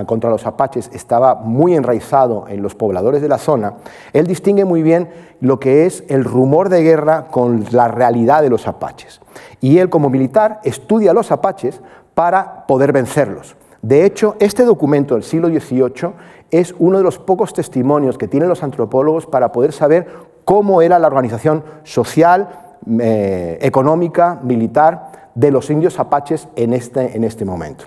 contra 0.06 0.30
los 0.30 0.46
apaches 0.46 0.92
estaba 0.94 1.36
muy 1.36 1.74
enraizado 1.74 2.48
en 2.50 2.62
los 2.62 2.76
pobladores 2.76 3.22
de 3.22 3.30
la 3.30 3.38
zona, 3.38 3.76
él 4.12 4.28
distingue 4.28 4.66
muy 4.66 4.84
bien 4.84 5.10
lo 5.40 5.58
que 5.62 5.86
es 5.86 6.04
el 6.10 6.26
rumor 6.26 6.68
de 6.68 6.84
guerra 6.84 7.28
con 7.32 7.66
la 7.72 7.88
realidad 7.88 8.42
de 8.42 8.50
los 8.50 8.68
apaches. 8.68 9.22
Y 9.62 9.78
él 9.78 9.90
como 9.90 10.10
militar 10.10 10.60
estudia 10.66 11.12
a 11.12 11.14
los 11.14 11.32
apaches 11.32 11.80
para 12.14 12.68
poder 12.68 12.92
vencerlos. 12.92 13.56
De 13.84 14.06
hecho, 14.06 14.38
este 14.40 14.64
documento 14.64 15.14
del 15.14 15.24
siglo 15.24 15.50
XVIII 15.50 16.14
es 16.52 16.74
uno 16.80 16.98
de 16.98 17.04
los 17.04 17.20
pocos 17.20 17.54
testimonios 17.54 18.18
que 18.18 18.30
tienen 18.30 18.48
los 18.48 18.64
antropólogos 18.64 19.26
para 19.26 19.52
poder 19.52 19.74
saber 19.74 20.08
cómo 20.46 20.82
era 20.82 21.00
la 21.00 21.08
organización 21.08 21.66
social, 21.84 22.78
eh, 23.02 23.58
económica, 23.62 24.40
militar 24.42 25.30
de 25.36 25.52
los 25.52 25.70
indios 25.70 26.00
apaches 26.00 26.48
en 26.56 26.74
este, 26.74 27.18
en 27.18 27.26
este 27.26 27.44
momento. 27.44 27.84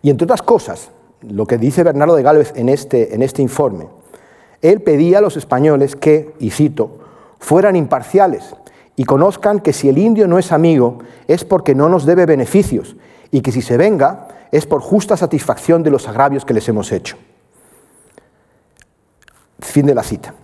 Y 0.00 0.08
entre 0.08 0.24
otras 0.24 0.40
cosas, 0.40 0.90
lo 1.20 1.46
que 1.46 1.58
dice 1.58 1.82
Bernardo 1.82 2.16
de 2.16 2.22
Gálvez 2.22 2.54
en 2.56 2.70
este, 2.70 3.14
en 3.14 3.22
este 3.22 3.42
informe, 3.42 3.88
él 4.62 4.80
pedía 4.80 5.18
a 5.18 5.20
los 5.20 5.36
españoles 5.36 5.96
que, 5.96 6.32
y 6.38 6.48
cito, 6.48 6.98
fueran 7.38 7.76
imparciales 7.76 8.56
y 8.96 9.04
conozcan 9.04 9.60
que 9.60 9.74
si 9.74 9.90
el 9.90 9.98
indio 9.98 10.26
no 10.28 10.38
es 10.38 10.50
amigo 10.50 10.98
es 11.28 11.44
porque 11.44 11.74
no 11.74 11.90
nos 11.90 12.06
debe 12.06 12.24
beneficios 12.24 12.96
y 13.30 13.42
que 13.42 13.52
si 13.52 13.60
se 13.60 13.76
venga 13.76 14.28
es 14.52 14.66
por 14.66 14.82
justa 14.82 15.16
satisfacción 15.16 15.82
de 15.82 15.90
los 15.90 16.06
agravios 16.06 16.44
que 16.44 16.54
les 16.54 16.68
hemos 16.68 16.92
hecho. 16.92 17.16
Fin 19.58 19.86
de 19.86 19.94
la 19.94 20.02
cita. 20.02 20.34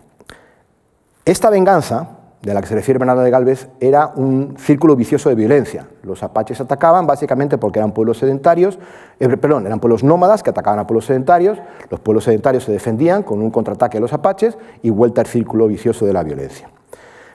Esta 1.24 1.50
venganza 1.50 2.18
de 2.40 2.54
la 2.54 2.60
que 2.60 2.68
se 2.68 2.74
refiere 2.74 2.98
Bernardo 2.98 3.22
de 3.22 3.30
Galvez 3.30 3.68
era 3.80 4.12
un 4.14 4.56
círculo 4.58 4.96
vicioso 4.96 5.28
de 5.28 5.34
violencia. 5.34 5.88
Los 6.02 6.22
apaches 6.22 6.60
atacaban 6.60 7.06
básicamente 7.06 7.58
porque 7.58 7.80
eran 7.80 7.92
pueblos 7.92 8.18
sedentarios, 8.18 8.78
eh, 9.18 9.28
perdón, 9.36 9.66
eran 9.66 9.80
pueblos 9.80 10.04
nómadas 10.04 10.42
que 10.42 10.50
atacaban 10.50 10.78
a 10.78 10.86
pueblos 10.86 11.06
sedentarios, 11.06 11.58
los 11.90 12.00
pueblos 12.00 12.24
sedentarios 12.24 12.64
se 12.64 12.72
defendían 12.72 13.22
con 13.22 13.42
un 13.42 13.50
contraataque 13.50 13.98
de 13.98 14.02
los 14.02 14.12
apaches 14.12 14.56
y 14.82 14.90
vuelta 14.90 15.20
al 15.20 15.26
círculo 15.26 15.66
vicioso 15.66 16.06
de 16.06 16.12
la 16.12 16.22
violencia. 16.22 16.70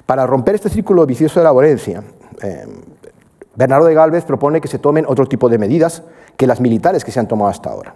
Para 0.06 0.26
romper 0.26 0.56
este 0.56 0.70
círculo 0.70 1.06
vicioso 1.06 1.40
de 1.40 1.44
la 1.44 1.52
violencia, 1.52 2.04
eh, 2.42 2.66
Bernardo 3.56 3.86
de 3.86 3.94
Galvez 3.94 4.26
propone 4.26 4.62
que 4.62 4.68
se 4.68 4.80
tomen 4.80 5.06
otro 5.08 5.28
tipo 5.28 5.50
de 5.50 5.58
medidas 5.58 6.04
que 6.38 6.48
las 6.48 6.60
militares 6.60 7.06
que 7.06 7.12
se 7.12 7.20
han 7.20 7.28
tomado 7.28 7.50
hasta 7.50 7.70
ahora. 7.70 7.94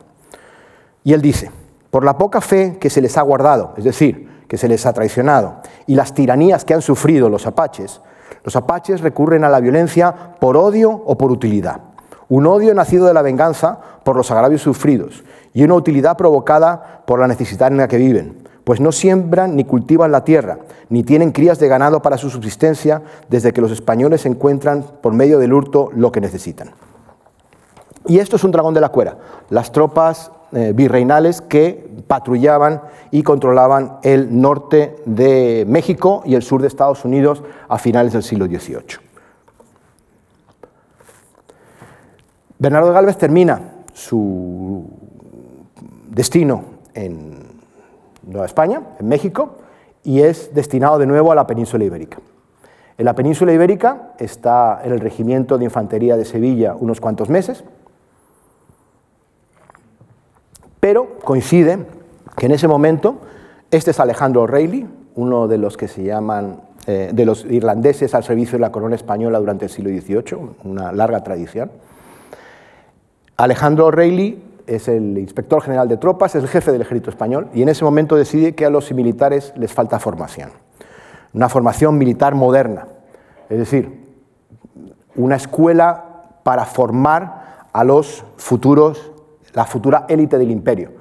Y 1.04 1.13
él 1.13 1.22
dice, 1.22 1.52
por 1.89 2.06
la 2.06 2.17
poca 2.17 2.41
fe 2.41 2.78
que 2.80 2.89
se 2.89 3.02
les 3.02 3.17
ha 3.17 3.22
guardado, 3.22 3.74
es 3.78 3.84
decir, 3.84 4.30
que 4.48 4.58
se 4.58 4.67
les 4.67 4.86
ha 4.86 4.93
traicionado, 4.93 5.62
y 5.88 5.96
las 5.96 6.13
tiranías 6.13 6.63
que 6.63 6.74
han 6.74 6.82
sufrido 6.82 7.30
los 7.30 7.48
apaches, 7.48 8.02
los 8.43 8.56
apaches 8.56 9.02
recurren 9.02 9.43
a 9.43 9.50
la 9.50 9.60
violencia 9.60 10.13
por 10.39 10.58
odio 10.58 10.91
o 10.91 11.17
por 11.17 11.32
utilidad. 11.32 11.82
Un 12.30 12.46
odio 12.46 12.74
nacido 12.74 13.08
de 13.08 13.13
la 13.13 13.22
venganza 13.22 13.80
por 14.04 14.15
los 14.15 14.32
agravios 14.32 14.62
sufridos 14.62 15.24
y 15.58 15.63
una 15.63 15.74
utilidad 15.74 16.17
provocada 16.17 17.02
por 17.08 17.20
la 17.20 17.28
necesidad 17.28 17.72
en 17.72 17.78
la 17.78 17.88
que 17.88 17.98
viven, 17.98 18.43
pues 18.63 18.80
no 18.80 18.91
siembran 18.91 19.56
ni 19.56 19.63
cultivan 19.63 20.12
la 20.12 20.24
tierra, 20.24 20.60
ni 20.89 21.02
tienen 21.02 21.32
crías 21.32 21.58
de 21.58 21.67
ganado 21.67 22.04
para 22.04 22.20
su 22.20 22.30
subsistencia 22.30 23.02
desde 23.28 23.52
que 23.52 23.62
los 23.62 23.72
españoles 23.72 24.28
encuentran 24.28 24.86
por 25.02 25.13
medio 25.13 25.39
del 25.39 25.54
hurto 25.54 25.89
lo 25.96 26.12
que 26.12 26.22
necesitan. 26.22 26.74
Y 28.06 28.20
esto 28.20 28.36
es 28.36 28.43
un 28.43 28.52
dragón 28.52 28.76
de 28.76 28.82
la 28.82 28.89
cuera, 28.89 29.17
las 29.50 29.72
tropas 29.72 30.32
eh, 30.52 30.74
virreinales 30.76 31.41
que 31.41 31.89
patrullaban 32.06 32.84
y 33.10 33.24
controlaban 33.24 33.98
el 34.04 34.39
norte 34.39 34.98
de 35.08 35.65
México 35.67 36.22
y 36.24 36.36
el 36.36 36.43
sur 36.43 36.62
de 36.62 36.67
Estados 36.67 37.04
Unidos 37.04 37.41
a 37.67 37.80
finales 37.80 38.13
del 38.13 38.22
siglo 38.22 38.46
XVIII. 38.46 39.00
Bernardo 42.60 42.89
de 42.89 42.93
Galvez 42.93 43.17
termina 43.17 43.74
su 43.98 44.77
destino 46.17 46.63
en 46.95 47.43
Nueva 48.23 48.47
España, 48.47 48.82
en 48.99 49.08
México, 49.08 49.58
y 50.03 50.21
es 50.21 50.53
destinado 50.53 50.97
de 50.97 51.06
nuevo 51.06 51.32
a 51.32 51.36
la 51.36 51.45
península 51.45 51.86
ibérica. 51.86 52.17
En 52.97 53.06
la 53.06 53.13
península 53.13 53.53
ibérica 53.53 54.13
está 54.17 54.82
en 54.84 54.91
el 54.91 54.99
Regimiento 54.99 55.60
de 55.60 55.65
Infantería 55.65 56.17
de 56.17 56.25
Sevilla 56.25 56.75
unos 56.77 56.99
cuantos 56.99 57.30
meses, 57.30 57.63
pero 60.80 61.19
coincide 61.19 61.86
que 62.36 62.47
en 62.47 62.51
ese 62.51 62.67
momento 62.67 63.17
este 63.69 63.91
es 63.91 63.99
Alejandro 63.99 64.41
O'Reilly, 64.41 64.88
uno 65.15 65.47
de 65.47 65.60
los 65.60 65.77
que 65.77 65.88
se 65.88 66.03
llaman 66.03 66.62
eh, 66.88 67.12
de 67.13 67.25
los 67.25 67.45
irlandeses 67.45 68.15
al 68.15 68.23
servicio 68.23 68.53
de 68.53 68.62
la 68.62 68.71
corona 68.71 68.95
española 68.95 69.38
durante 69.38 69.65
el 69.65 69.71
siglo 69.71 69.91
XVIII, 69.91 70.56
una 70.63 70.91
larga 70.91 71.23
tradición. 71.23 71.69
Alejandro 73.36 73.86
O'Reilly 73.88 74.46
es 74.67 74.88
el 74.88 75.17
inspector 75.17 75.62
general 75.62 75.88
de 75.88 75.97
tropas, 75.97 76.36
es 76.36 76.43
el 76.43 76.49
jefe 76.49 76.71
del 76.71 76.82
ejército 76.82 77.10
español 77.10 77.49
y 77.53 77.62
en 77.62 77.69
ese 77.69 77.84
momento 77.84 78.15
decide 78.15 78.53
que 78.53 78.65
a 78.65 78.69
los 78.69 78.91
militares 78.91 79.53
les 79.56 79.73
falta 79.73 79.99
formación, 79.99 80.51
una 81.34 81.49
formación 81.49 81.97
militar 81.97 82.36
moderna, 82.36 82.88
es 83.49 83.58
decir, 83.58 84.06
una 85.15 85.38
escuela 85.38 86.03
para 86.43 86.65
formar 86.65 87.65
a 87.73 87.84
los 87.84 88.23
futuros 88.38 89.12
la 89.53 89.65
futura 89.65 90.06
élite 90.08 90.38
del 90.38 90.51
imperio. 90.51 90.91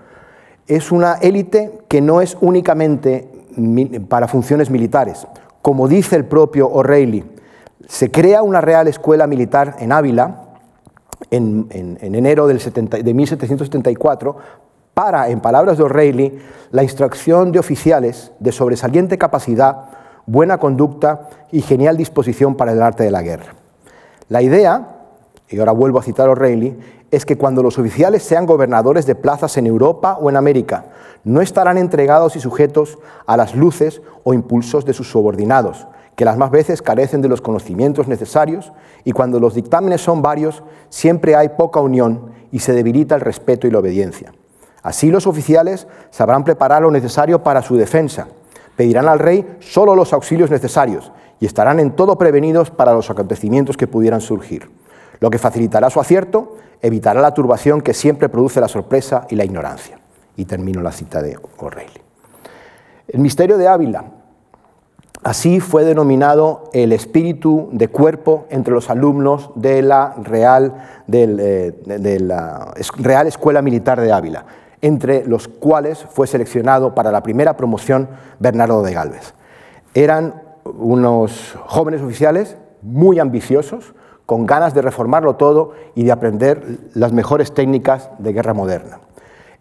Es 0.66 0.90
una 0.90 1.16
élite 1.16 1.80
que 1.88 2.00
no 2.00 2.22
es 2.22 2.38
únicamente 2.40 3.28
para 4.08 4.28
funciones 4.28 4.70
militares. 4.70 5.26
Como 5.60 5.88
dice 5.88 6.16
el 6.16 6.24
propio 6.24 6.66
O'Reilly, 6.68 7.24
se 7.86 8.10
crea 8.10 8.42
una 8.42 8.62
real 8.62 8.88
escuela 8.88 9.26
militar 9.26 9.76
en 9.78 9.92
Ávila 9.92 10.45
en, 11.30 11.98
enero 12.00 12.46
del 12.46 12.58
de 12.58 13.14
1774 13.14 14.36
para, 14.94 15.28
en 15.28 15.40
palabras 15.40 15.76
de 15.76 15.84
O'Reilly, 15.84 16.38
la 16.70 16.82
instrucción 16.82 17.52
de 17.52 17.58
oficiales 17.58 18.32
de 18.40 18.52
sobresaliente 18.52 19.18
capacidad, 19.18 19.90
buena 20.24 20.58
conducta 20.58 21.28
y 21.52 21.60
genial 21.60 21.96
disposición 21.96 22.54
para 22.54 22.72
el 22.72 22.82
arte 22.82 23.04
de 23.04 23.10
la 23.10 23.22
guerra. 23.22 23.54
La 24.28 24.42
idea, 24.42 24.96
y 25.48 25.58
ahora 25.58 25.72
vuelvo 25.72 25.98
a 25.98 26.02
citar 26.02 26.28
O'Reilly, 26.28 26.78
es 27.10 27.24
que 27.24 27.36
cuando 27.36 27.62
los 27.62 27.78
oficiales 27.78 28.22
sean 28.22 28.46
gobernadores 28.46 29.06
de 29.06 29.14
plazas 29.14 29.56
en 29.56 29.66
Europa 29.66 30.18
o 30.20 30.30
en 30.30 30.36
América, 30.36 30.86
no 31.24 31.40
estarán 31.40 31.78
entregados 31.78 32.36
y 32.36 32.40
sujetos 32.40 32.98
a 33.26 33.36
las 33.36 33.54
luces 33.54 34.00
o 34.24 34.34
impulsos 34.34 34.84
de 34.84 34.92
sus 34.92 35.10
subordinados, 35.10 35.86
que 36.16 36.24
las 36.24 36.36
más 36.36 36.50
veces 36.50 36.82
carecen 36.82 37.22
de 37.22 37.28
los 37.28 37.40
conocimientos 37.40 38.08
necesarios 38.08 38.72
y 39.04 39.12
cuando 39.12 39.38
los 39.38 39.54
dictámenes 39.54 40.00
son 40.00 40.22
varios, 40.22 40.62
siempre 40.88 41.36
hay 41.36 41.50
poca 41.50 41.80
unión 41.80 42.32
y 42.50 42.58
se 42.58 42.72
debilita 42.72 43.14
el 43.14 43.20
respeto 43.20 43.66
y 43.66 43.70
la 43.70 43.78
obediencia. 43.78 44.32
Así 44.82 45.10
los 45.10 45.26
oficiales 45.26 45.86
sabrán 46.10 46.42
preparar 46.42 46.82
lo 46.82 46.90
necesario 46.90 47.42
para 47.42 47.62
su 47.62 47.76
defensa, 47.76 48.28
pedirán 48.76 49.08
al 49.08 49.18
rey 49.18 49.58
solo 49.60 49.94
los 49.94 50.12
auxilios 50.12 50.50
necesarios 50.50 51.12
y 51.38 51.46
estarán 51.46 51.78
en 51.78 51.92
todo 51.92 52.18
prevenidos 52.18 52.70
para 52.70 52.94
los 52.94 53.10
acontecimientos 53.10 53.76
que 53.76 53.86
pudieran 53.86 54.20
surgir 54.20 54.68
lo 55.20 55.30
que 55.30 55.38
facilitará 55.38 55.90
su 55.90 56.00
acierto, 56.00 56.56
evitará 56.82 57.20
la 57.20 57.34
turbación 57.34 57.80
que 57.80 57.94
siempre 57.94 58.28
produce 58.28 58.60
la 58.60 58.68
sorpresa 58.68 59.26
y 59.30 59.36
la 59.36 59.44
ignorancia. 59.44 59.98
Y 60.36 60.44
termino 60.44 60.82
la 60.82 60.92
cita 60.92 61.22
de 61.22 61.38
O'Reilly. 61.58 62.00
El 63.08 63.20
misterio 63.20 63.56
de 63.56 63.68
Ávila. 63.68 64.04
Así 65.26 65.58
fue 65.58 65.82
denominado 65.82 66.70
el 66.72 66.92
espíritu 66.92 67.68
de 67.72 67.88
cuerpo 67.88 68.46
entre 68.48 68.72
los 68.72 68.90
alumnos 68.90 69.50
de 69.56 69.82
la 69.82 70.14
Real, 70.22 70.74
eh, 71.10 71.82
de 71.84 72.20
la 72.20 72.72
Real 72.96 73.26
Escuela 73.26 73.60
Militar 73.60 74.00
de 74.00 74.12
Ávila, 74.12 74.44
entre 74.82 75.26
los 75.26 75.48
cuales 75.48 76.06
fue 76.08 76.28
seleccionado 76.28 76.94
para 76.94 77.10
la 77.10 77.24
primera 77.24 77.56
promoción 77.56 78.08
Bernardo 78.38 78.84
de 78.84 78.92
Galvez. 78.92 79.34
Eran 79.94 80.44
unos 80.62 81.56
jóvenes 81.66 82.02
oficiales 82.02 82.56
muy 82.82 83.18
ambiciosos, 83.18 83.94
con 84.26 84.46
ganas 84.46 84.74
de 84.74 84.82
reformarlo 84.82 85.34
todo 85.34 85.72
y 85.96 86.04
de 86.04 86.12
aprender 86.12 86.78
las 86.94 87.10
mejores 87.10 87.52
técnicas 87.52 88.10
de 88.20 88.32
guerra 88.32 88.54
moderna. 88.54 89.00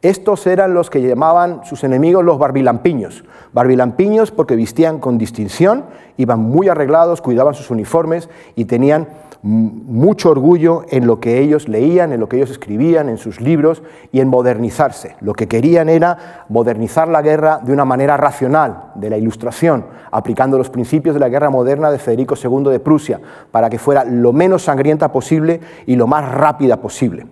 Estos 0.06 0.46
eran 0.46 0.76
los 0.76 0.92
que 0.92 1.02
llamaban 1.02 1.66
sus 1.66 1.84
enemigos 1.84 2.24
los 2.24 2.38
barbilampiños. 2.38 3.24
Barbilampiños 3.54 4.30
porque 4.30 4.56
vistían 4.56 5.00
con 5.00 5.18
distinción, 5.18 5.86
iban 6.18 6.42
muy 6.42 6.70
arreglados, 6.70 7.22
cuidaban 7.22 7.56
sus 7.56 7.72
uniformes 7.72 8.30
y 8.56 8.66
tenían 8.66 9.08
mucho 9.42 10.30
orgullo 10.30 10.84
en 10.92 11.08
lo 11.08 11.20
que 11.20 11.40
ellos 11.40 11.68
leían, 11.68 12.14
en 12.14 12.20
lo 12.20 12.30
que 12.30 12.36
ellos 12.36 12.52
escribían, 12.52 13.10
en 13.10 13.18
sus 13.18 13.42
libros 13.42 13.82
y 14.12 14.20
en 14.20 14.28
modernizarse. 14.28 15.16
Lo 15.22 15.34
que 15.34 15.48
querían 15.48 15.90
era 15.90 16.46
modernizar 16.50 17.08
la 17.08 17.24
guerra 17.24 17.60
de 17.64 17.74
una 17.74 17.84
manera 17.84 18.16
racional, 18.16 18.92
de 18.94 19.10
la 19.10 19.18
ilustración, 19.18 19.88
aplicando 20.12 20.60
los 20.60 20.70
principios 20.70 21.16
de 21.16 21.20
la 21.20 21.30
guerra 21.30 21.50
moderna 21.50 21.90
de 21.90 21.98
Federico 21.98 22.36
II 22.36 22.70
de 22.70 22.80
Prusia, 22.80 23.20
para 23.50 23.72
que 23.72 23.80
fuera 23.80 24.06
lo 24.06 24.34
menos 24.34 24.62
sangrienta 24.62 25.12
posible 25.12 25.62
y 25.88 25.96
lo 25.96 26.06
más 26.06 26.32
rápida 26.32 26.80
posible. 26.80 27.26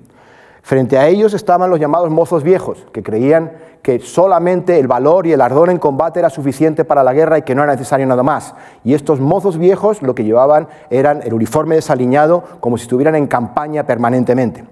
Frente 0.63 0.97
a 0.97 1.09
ellos 1.09 1.33
estaban 1.33 1.69
los 1.69 1.77
llamados 1.77 2.09
mozos 2.09 2.41
viejos, 2.41 2.87
que 2.93 3.03
creían 3.03 3.51
que 3.81 3.99
solamente 3.99 4.79
el 4.79 4.87
valor 4.87 5.27
y 5.27 5.33
el 5.33 5.41
ardor 5.41 5.69
en 5.69 5.77
combate 5.77 6.19
era 6.19 6.29
suficiente 6.29 6.85
para 6.85 7.03
la 7.03 7.11
guerra 7.11 7.37
y 7.37 7.41
que 7.41 7.53
no 7.53 7.63
era 7.63 7.73
necesario 7.73 8.07
nada 8.07 8.23
más. 8.23 8.55
Y 8.85 8.93
estos 8.93 9.19
mozos 9.19 9.57
viejos 9.57 10.01
lo 10.01 10.15
que 10.15 10.23
llevaban 10.23 10.69
eran 10.89 11.21
el 11.21 11.33
uniforme 11.33 11.75
desaliñado 11.75 12.45
como 12.61 12.77
si 12.77 12.83
estuvieran 12.83 13.15
en 13.15 13.27
campaña 13.27 13.85
permanentemente. 13.85 14.63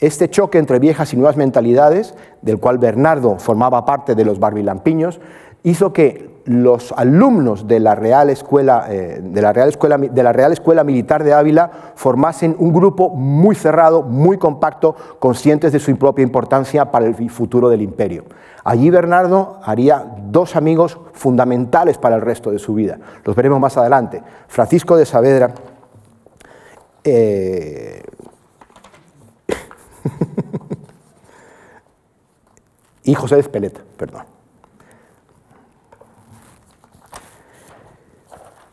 Este 0.00 0.28
choque 0.28 0.58
entre 0.58 0.80
viejas 0.80 1.12
y 1.12 1.16
nuevas 1.16 1.36
mentalidades, 1.36 2.16
del 2.42 2.58
cual 2.58 2.78
Bernardo 2.78 3.38
formaba 3.38 3.84
parte 3.84 4.16
de 4.16 4.24
los 4.24 4.40
barbilampiños, 4.40 5.20
hizo 5.68 5.92
que 5.92 6.38
los 6.44 6.92
alumnos 6.92 7.68
de 7.68 7.78
la 7.78 7.94
Real 7.94 8.30
Escuela, 8.30 8.86
eh, 8.88 9.20
de, 9.22 9.42
la 9.42 9.52
Real 9.52 9.68
Escuela, 9.68 9.98
de 9.98 10.22
la 10.22 10.32
Real 10.32 10.50
Escuela 10.50 10.82
Militar 10.82 11.22
de 11.22 11.34
Ávila 11.34 11.70
formasen 11.94 12.56
un 12.58 12.72
grupo 12.72 13.10
muy 13.10 13.54
cerrado, 13.54 14.02
muy 14.02 14.38
compacto, 14.38 14.96
conscientes 15.18 15.72
de 15.72 15.78
su 15.78 15.94
propia 15.98 16.22
importancia 16.22 16.90
para 16.90 17.06
el 17.06 17.30
futuro 17.30 17.68
del 17.68 17.82
imperio. 17.82 18.24
Allí 18.64 18.88
Bernardo 18.88 19.60
haría 19.62 20.06
dos 20.30 20.56
amigos 20.56 20.98
fundamentales 21.12 21.98
para 21.98 22.16
el 22.16 22.22
resto 22.22 22.50
de 22.50 22.58
su 22.58 22.72
vida. 22.72 22.98
Los 23.24 23.36
veremos 23.36 23.60
más 23.60 23.76
adelante. 23.76 24.22
Francisco 24.46 24.96
de 24.96 25.04
Saavedra 25.04 25.52
eh, 27.04 28.02
y 33.04 33.14
José 33.14 33.34
de 33.34 33.42
Espeleta, 33.42 33.82
perdón. 33.98 34.37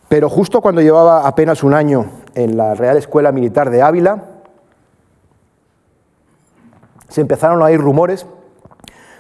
Pero 0.08 0.30
justo 0.30 0.62
cuando 0.62 0.82
llevaba 0.82 1.28
apenas 1.28 1.64
un 1.64 1.74
año 1.74 2.06
en 2.36 2.58
la 2.58 2.76
Real 2.76 2.98
Escuela 2.98 3.32
Militar 3.32 3.70
de 3.70 3.82
Ávila, 3.82 4.24
se 7.10 7.22
empezaron 7.22 7.62
a 7.62 7.66
oír 7.66 7.80
rumores 7.80 8.26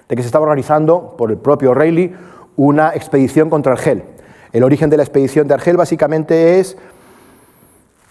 de 0.07 0.15
que 0.15 0.21
se 0.21 0.27
estaba 0.27 0.43
organizando 0.43 1.15
por 1.17 1.31
el 1.31 1.37
propio 1.37 1.73
Reilly 1.73 2.13
una 2.55 2.93
expedición 2.93 3.49
contra 3.49 3.73
Argel. 3.73 4.03
El 4.51 4.63
origen 4.63 4.89
de 4.89 4.97
la 4.97 5.03
expedición 5.03 5.47
de 5.47 5.53
Argel 5.53 5.77
básicamente 5.77 6.59
es 6.59 6.77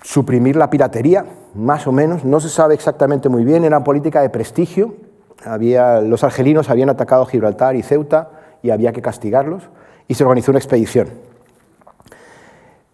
suprimir 0.02 0.56
la 0.56 0.68
piratería, 0.68 1.24
más 1.54 1.87
o 1.87 1.92
menos, 1.92 2.24
no 2.24 2.40
se 2.40 2.48
sabe 2.48 2.74
exactamente 2.74 3.28
muy 3.28 3.44
bien, 3.44 3.64
era 3.64 3.82
política 3.84 4.20
de 4.20 4.28
prestigio, 4.28 4.94
los 5.46 6.24
argelinos 6.24 6.68
habían 6.68 6.90
atacado 6.90 7.24
Gibraltar 7.26 7.76
y 7.76 7.82
Ceuta 7.82 8.30
y 8.62 8.70
había 8.70 8.92
que 8.92 9.00
castigarlos, 9.00 9.70
y 10.08 10.14
se 10.14 10.24
organizó 10.24 10.50
una 10.50 10.58
expedición. 10.58 11.08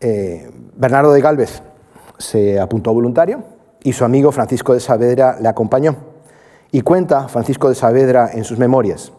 Eh, 0.03 0.51
Bernardo 0.77 1.13
de 1.13 1.21
Galvez 1.21 1.63
se 2.17 2.59
apuntó 2.59 2.95
voluntario 2.95 3.45
y 3.83 3.93
su 3.93 4.05
amigo 4.07 4.33
Francisco 4.33 4.73
de 4.73 4.81
Saavedra 4.81 5.37
le 5.41 5.49
acompañó. 5.49 5.97
Y 6.73 6.81
cuenta 6.81 7.29
Francisco 7.29 7.69
de 7.69 7.75
Saavedra 7.75 8.31
en 8.33 8.45
sus 8.45 8.59
memorias, 8.59 9.13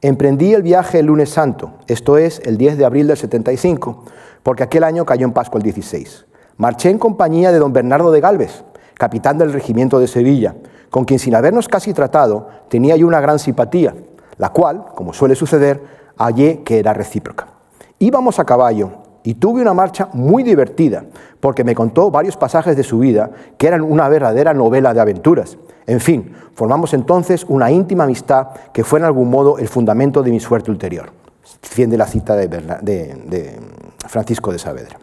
emprendí 0.00 0.54
el 0.54 0.62
viaje 0.62 1.00
el 1.00 1.06
lunes 1.06 1.30
santo, 1.30 1.72
esto 1.88 2.16
es, 2.16 2.40
el 2.44 2.58
10 2.58 2.78
de 2.78 2.84
abril 2.84 3.08
del 3.08 3.16
75, 3.16 4.04
porque 4.44 4.62
aquel 4.62 4.84
año 4.84 5.04
cayó 5.04 5.26
en 5.26 5.32
Pascua 5.32 5.58
el 5.58 5.64
16. 5.64 6.26
Marché 6.58 6.90
en 6.90 6.98
compañía 6.98 7.50
de 7.50 7.58
don 7.58 7.72
Bernardo 7.72 8.12
de 8.12 8.20
Galvez, 8.20 8.64
capitán 8.94 9.38
del 9.38 9.52
regimiento 9.52 9.98
de 9.98 10.06
Sevilla, 10.06 10.54
con 10.90 11.04
quien 11.04 11.18
sin 11.18 11.34
habernos 11.34 11.66
casi 11.66 11.92
tratado 11.92 12.48
tenía 12.68 12.96
yo 12.96 13.06
una 13.06 13.20
gran 13.20 13.38
simpatía, 13.38 13.94
la 14.36 14.50
cual, 14.50 14.84
como 14.94 15.12
suele 15.12 15.34
suceder, 15.34 15.82
hallé 16.18 16.62
que 16.62 16.78
era 16.78 16.92
recíproca. 16.92 17.48
Íbamos 17.98 18.38
a 18.38 18.44
caballo 18.44 18.99
y 19.22 19.34
tuve 19.34 19.62
una 19.62 19.74
marcha 19.74 20.08
muy 20.12 20.42
divertida, 20.42 21.04
porque 21.40 21.64
me 21.64 21.74
contó 21.74 22.10
varios 22.10 22.36
pasajes 22.36 22.76
de 22.76 22.82
su 22.82 22.98
vida 22.98 23.30
que 23.58 23.66
eran 23.66 23.82
una 23.82 24.08
verdadera 24.08 24.54
novela 24.54 24.94
de 24.94 25.00
aventuras. 25.00 25.58
En 25.86 26.00
fin, 26.00 26.32
formamos 26.54 26.94
entonces 26.94 27.44
una 27.48 27.70
íntima 27.70 28.04
amistad 28.04 28.48
que 28.72 28.84
fue 28.84 28.98
en 28.98 29.04
algún 29.04 29.30
modo 29.30 29.58
el 29.58 29.68
fundamento 29.68 30.22
de 30.22 30.30
mi 30.30 30.40
suerte 30.40 30.70
ulterior. 30.70 31.10
Defiende 31.62 31.96
la 31.96 32.06
cita 32.06 32.36
de, 32.36 33.58
Francisco 34.06 34.52
de 34.52 34.58
Saavedra. 34.58 34.98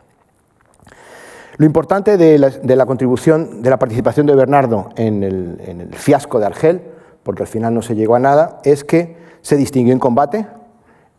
Lo 1.57 1.65
importante 1.65 2.17
de 2.17 2.37
la, 2.37 2.85
contribución, 2.85 3.61
de 3.61 3.69
la 3.69 3.77
participación 3.77 4.25
de 4.25 4.35
Bernardo 4.35 4.89
en 4.95 5.23
el 5.23 5.89
fiasco 5.93 6.39
de 6.39 6.45
Argel, 6.45 6.81
porque 7.23 7.43
al 7.43 7.47
final 7.47 7.73
no 7.73 7.81
se 7.81 7.93
llegó 7.93 8.15
a 8.15 8.19
nada, 8.19 8.61
es 8.63 8.83
que 8.85 9.17
se 9.41 9.57
distinguió 9.57 9.91
en 9.93 9.99
combate, 9.99 10.47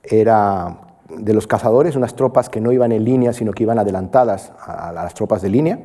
era 0.03 0.88
de 1.09 1.33
los 1.33 1.47
cazadores, 1.47 1.97
unas 1.97 2.15
tropas 2.15 2.49
que 2.49 2.61
no 2.61 2.73
iban 2.73 2.93
en 2.93 3.05
línea, 3.05 3.33
sino 3.33 3.53
que 3.53 3.63
iban 3.63 3.79
adelantadas 3.79 4.53
a, 4.61 4.93
las 4.93 5.15
tropas 5.15 5.43
de 5.43 5.49
línea, 5.49 5.81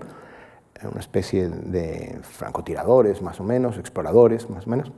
una 0.91 0.99
especie 0.99 1.47
de 1.47 2.19
francotiradores 2.23 3.21
más 3.21 3.39
o 3.39 3.43
menos, 3.43 3.77
exploradores 3.77 4.49
más 4.49 4.67
o 4.67 4.69
menos, 4.69 4.91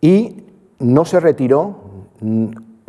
y 0.00 0.44
no 0.78 1.04
se 1.04 1.20
retiró 1.20 2.06
mm, 2.20 2.46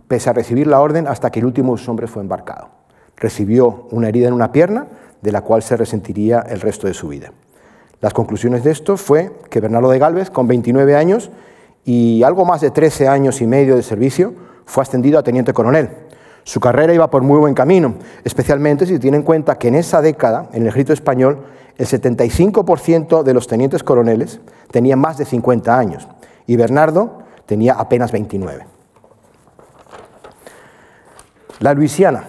pese 0.07 0.29
a 0.29 0.33
recibir 0.33 0.67
la 0.67 0.79
orden 0.79 1.07
hasta 1.07 1.31
que 1.31 1.39
el 1.39 1.45
último 1.45 1.73
de 1.73 1.79
sus 1.79 1.89
hombres 1.89 2.09
fue 2.09 2.21
embarcado. 2.21 2.69
Recibió 3.17 3.87
una 3.91 4.07
herida 4.07 4.29
en 4.29 4.33
una 4.33 4.51
pierna, 4.51 4.87
de 5.21 5.31
la 5.31 5.41
cual 5.41 5.63
se 5.63 5.75
resentiría 5.75 6.39
el 6.41 6.61
resto 6.61 6.87
de 6.87 6.93
su 6.93 7.09
vida. 7.09 7.33
Las 7.99 8.13
conclusiones 8.13 8.63
de 8.63 8.71
esto 8.71 8.95
fue 8.95 9.31
que 9.49 9.59
Bernardo 9.59 9.89
de 9.89 9.99
Galvez, 9.99 10.29
con 10.29 10.47
29 10.47 10.95
años 10.95 11.31
y 11.83 12.21
algo 12.23 12.45
más 12.45 12.61
de 12.61 12.69
13 12.69 13.07
años 13.07 13.41
y 13.41 13.47
medio 13.47 13.75
de 13.75 13.81
servicio, 13.81 14.33
fue 14.65 14.83
ascendido 14.83 15.17
a 15.17 15.23
teniente 15.23 15.53
coronel 15.53 16.06
su 16.47 16.61
carrera 16.61 16.93
iba 16.93 17.09
por 17.09 17.23
muy 17.23 17.37
buen 17.39 17.53
camino, 17.53 17.95
especialmente 18.23 18.85
si 18.85 18.99
tiene 18.99 19.17
en 19.17 19.23
cuenta 19.23 19.57
que 19.57 19.67
en 19.67 19.75
esa 19.75 20.01
década, 20.01 20.47
en 20.53 20.61
el 20.61 20.69
ejército 20.69 20.93
español, 20.93 21.43
el 21.77 21.85
75% 21.85 23.23
de 23.23 23.33
los 23.33 23.47
tenientes 23.47 23.83
coroneles 23.83 24.39
tenían 24.71 24.97
más 24.97 25.17
de 25.17 25.25
50 25.25 25.77
años 25.77 26.07
y 26.45 26.55
Bernardo 26.55 27.23
tenía 27.45 27.73
apenas 27.73 28.13
29. 28.13 28.65
La 31.59 31.73
Luisiana. 31.73 32.23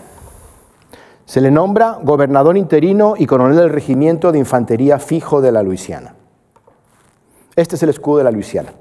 Se 1.24 1.40
le 1.40 1.52
nombra 1.52 2.00
gobernador 2.02 2.56
interino 2.56 3.14
y 3.16 3.24
coronel 3.24 3.56
del 3.56 3.70
regimiento 3.70 4.32
de 4.32 4.40
infantería 4.40 4.98
fijo 4.98 5.40
de 5.40 5.52
la 5.52 5.62
Luisiana. 5.62 6.16
Este 7.54 7.76
es 7.76 7.84
el 7.84 7.90
escudo 7.90 8.18
de 8.18 8.24
la 8.24 8.32
Luisiana. 8.32 8.72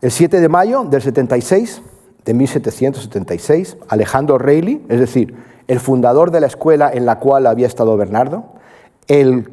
El 0.00 0.10
7 0.10 0.40
de 0.40 0.48
mayo 0.48 0.84
del 0.84 1.02
76, 1.02 1.82
de 2.26 2.34
1776, 2.34 3.78
Alejandro 3.88 4.36
Reilly, 4.36 4.84
es 4.88 5.00
decir, 5.00 5.34
el 5.68 5.80
fundador 5.80 6.30
de 6.32 6.40
la 6.40 6.48
escuela 6.48 6.90
en 6.92 7.06
la 7.06 7.18
cual 7.18 7.46
había 7.46 7.66
estado 7.66 7.96
Bernardo, 7.96 8.44
el, 9.06 9.48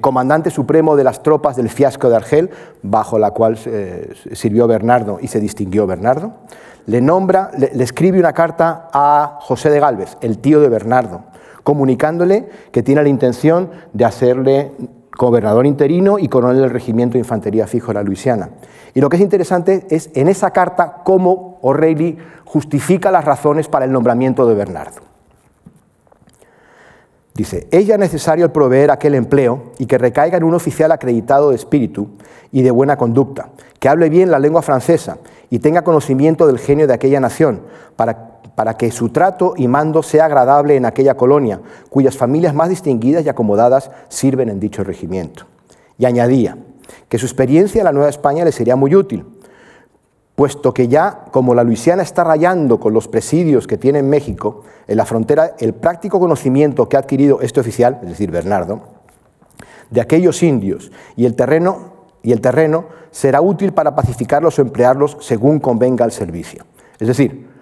comandante 0.00 0.50
supremo 0.50 0.96
de 0.96 1.04
las 1.04 1.22
tropas 1.22 1.56
del 1.56 1.68
fiasco 1.68 2.08
de 2.08 2.16
Argel, 2.16 2.50
bajo 2.82 3.18
la 3.18 3.32
cual 3.32 3.58
eh, 3.66 4.14
sirvió 4.32 4.66
Bernardo 4.66 5.18
y 5.20 5.28
se 5.28 5.38
distinguió 5.38 5.86
Bernardo, 5.86 6.32
le 6.86 7.02
nombra, 7.02 7.50
le, 7.58 7.82
escribe 7.82 8.18
una 8.18 8.32
carta 8.32 8.88
a 8.92 9.38
José 9.42 9.68
de 9.68 9.78
Galvez, 9.78 10.16
el 10.22 10.38
tío 10.38 10.60
de 10.60 10.70
Bernardo, 10.70 11.24
comunicándole 11.62 12.48
que 12.72 12.82
tiene 12.82 13.02
la 13.02 13.10
intención 13.10 13.70
de 13.92 14.04
hacerle 14.06 14.72
gobernador 15.16 15.66
interino 15.66 16.18
y 16.18 16.28
coronel 16.28 16.62
del 16.62 16.70
regimiento 16.70 17.14
de 17.14 17.20
infantería 17.20 17.66
fijo 17.66 17.88
de 17.88 17.94
la 17.94 18.02
Luisiana. 18.02 18.50
Y 18.94 19.00
lo 19.00 19.08
que 19.08 19.16
es 19.16 19.22
interesante 19.22 19.86
es 19.90 20.10
en 20.14 20.28
esa 20.28 20.50
carta 20.50 21.02
cómo 21.04 21.58
O'Reilly 21.62 22.18
justifica 22.44 23.10
las 23.10 23.24
razones 23.24 23.68
para 23.68 23.84
el 23.84 23.92
nombramiento 23.92 24.46
de 24.46 24.54
Bernardo. 24.54 25.00
Dice, 27.34 27.68
ella 27.70 27.94
es 27.94 28.00
necesario 28.00 28.50
proveer 28.50 28.90
aquel 28.90 29.14
empleo 29.14 29.72
y 29.78 29.84
que 29.84 29.98
recaiga 29.98 30.38
en 30.38 30.44
un 30.44 30.54
oficial 30.54 30.90
acreditado 30.90 31.50
de 31.50 31.56
espíritu 31.56 32.08
y 32.50 32.62
de 32.62 32.70
buena 32.70 32.96
conducta, 32.96 33.50
que 33.78 33.90
hable 33.90 34.08
bien 34.08 34.30
la 34.30 34.38
lengua 34.38 34.62
francesa 34.62 35.18
y 35.50 35.58
tenga 35.58 35.84
conocimiento 35.84 36.46
del 36.46 36.58
genio 36.58 36.86
de 36.86 36.94
aquella 36.94 37.20
nación, 37.20 37.60
para, 37.94 38.35
para 38.56 38.76
que 38.76 38.90
su 38.90 39.10
trato 39.10 39.54
y 39.56 39.68
mando 39.68 40.02
sea 40.02 40.24
agradable 40.24 40.74
en 40.74 40.86
aquella 40.86 41.16
colonia, 41.16 41.60
cuyas 41.90 42.16
familias 42.16 42.54
más 42.54 42.70
distinguidas 42.70 43.24
y 43.24 43.28
acomodadas 43.28 43.90
sirven 44.08 44.48
en 44.48 44.58
dicho 44.58 44.82
regimiento. 44.82 45.44
Y 45.98 46.06
añadía, 46.06 46.56
que 47.08 47.18
su 47.18 47.26
experiencia 47.26 47.80
en 47.80 47.84
la 47.84 47.92
Nueva 47.92 48.08
España 48.08 48.44
le 48.44 48.52
sería 48.52 48.74
muy 48.74 48.94
útil, 48.96 49.24
puesto 50.34 50.72
que 50.72 50.88
ya 50.88 51.26
como 51.30 51.54
la 51.54 51.64
Luisiana 51.64 52.02
está 52.02 52.24
rayando 52.24 52.80
con 52.80 52.94
los 52.94 53.08
presidios 53.08 53.66
que 53.66 53.76
tiene 53.76 53.98
en 53.98 54.08
México, 54.08 54.62
en 54.88 54.96
la 54.96 55.04
frontera, 55.04 55.54
el 55.58 55.74
práctico 55.74 56.18
conocimiento 56.18 56.88
que 56.88 56.96
ha 56.96 57.00
adquirido 57.00 57.40
este 57.42 57.60
oficial, 57.60 57.98
es 58.02 58.08
decir, 58.08 58.30
Bernardo, 58.30 58.80
de 59.90 60.00
aquellos 60.00 60.42
indios 60.42 60.90
y 61.14 61.26
el 61.26 61.36
terreno, 61.36 61.92
y 62.22 62.32
el 62.32 62.40
terreno 62.40 62.86
será 63.10 63.42
útil 63.42 63.72
para 63.72 63.94
pacificarlos 63.94 64.58
o 64.58 64.62
emplearlos 64.62 65.18
según 65.20 65.60
convenga 65.60 66.04
el 66.06 66.12
servicio. 66.12 66.64
Es 66.98 67.08
decir, 67.08 67.55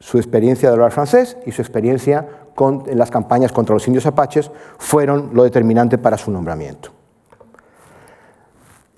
su 0.00 0.18
experiencia 0.18 0.68
de 0.68 0.74
hablar 0.74 0.92
francés 0.92 1.36
y 1.46 1.52
su 1.52 1.62
experiencia 1.62 2.26
en 2.60 2.98
las 2.98 3.10
campañas 3.10 3.52
contra 3.52 3.74
los 3.74 3.86
indios 3.86 4.06
apaches 4.06 4.50
fueron 4.78 5.30
lo 5.32 5.44
determinante 5.44 5.96
para 5.98 6.18
su 6.18 6.30
nombramiento. 6.30 6.90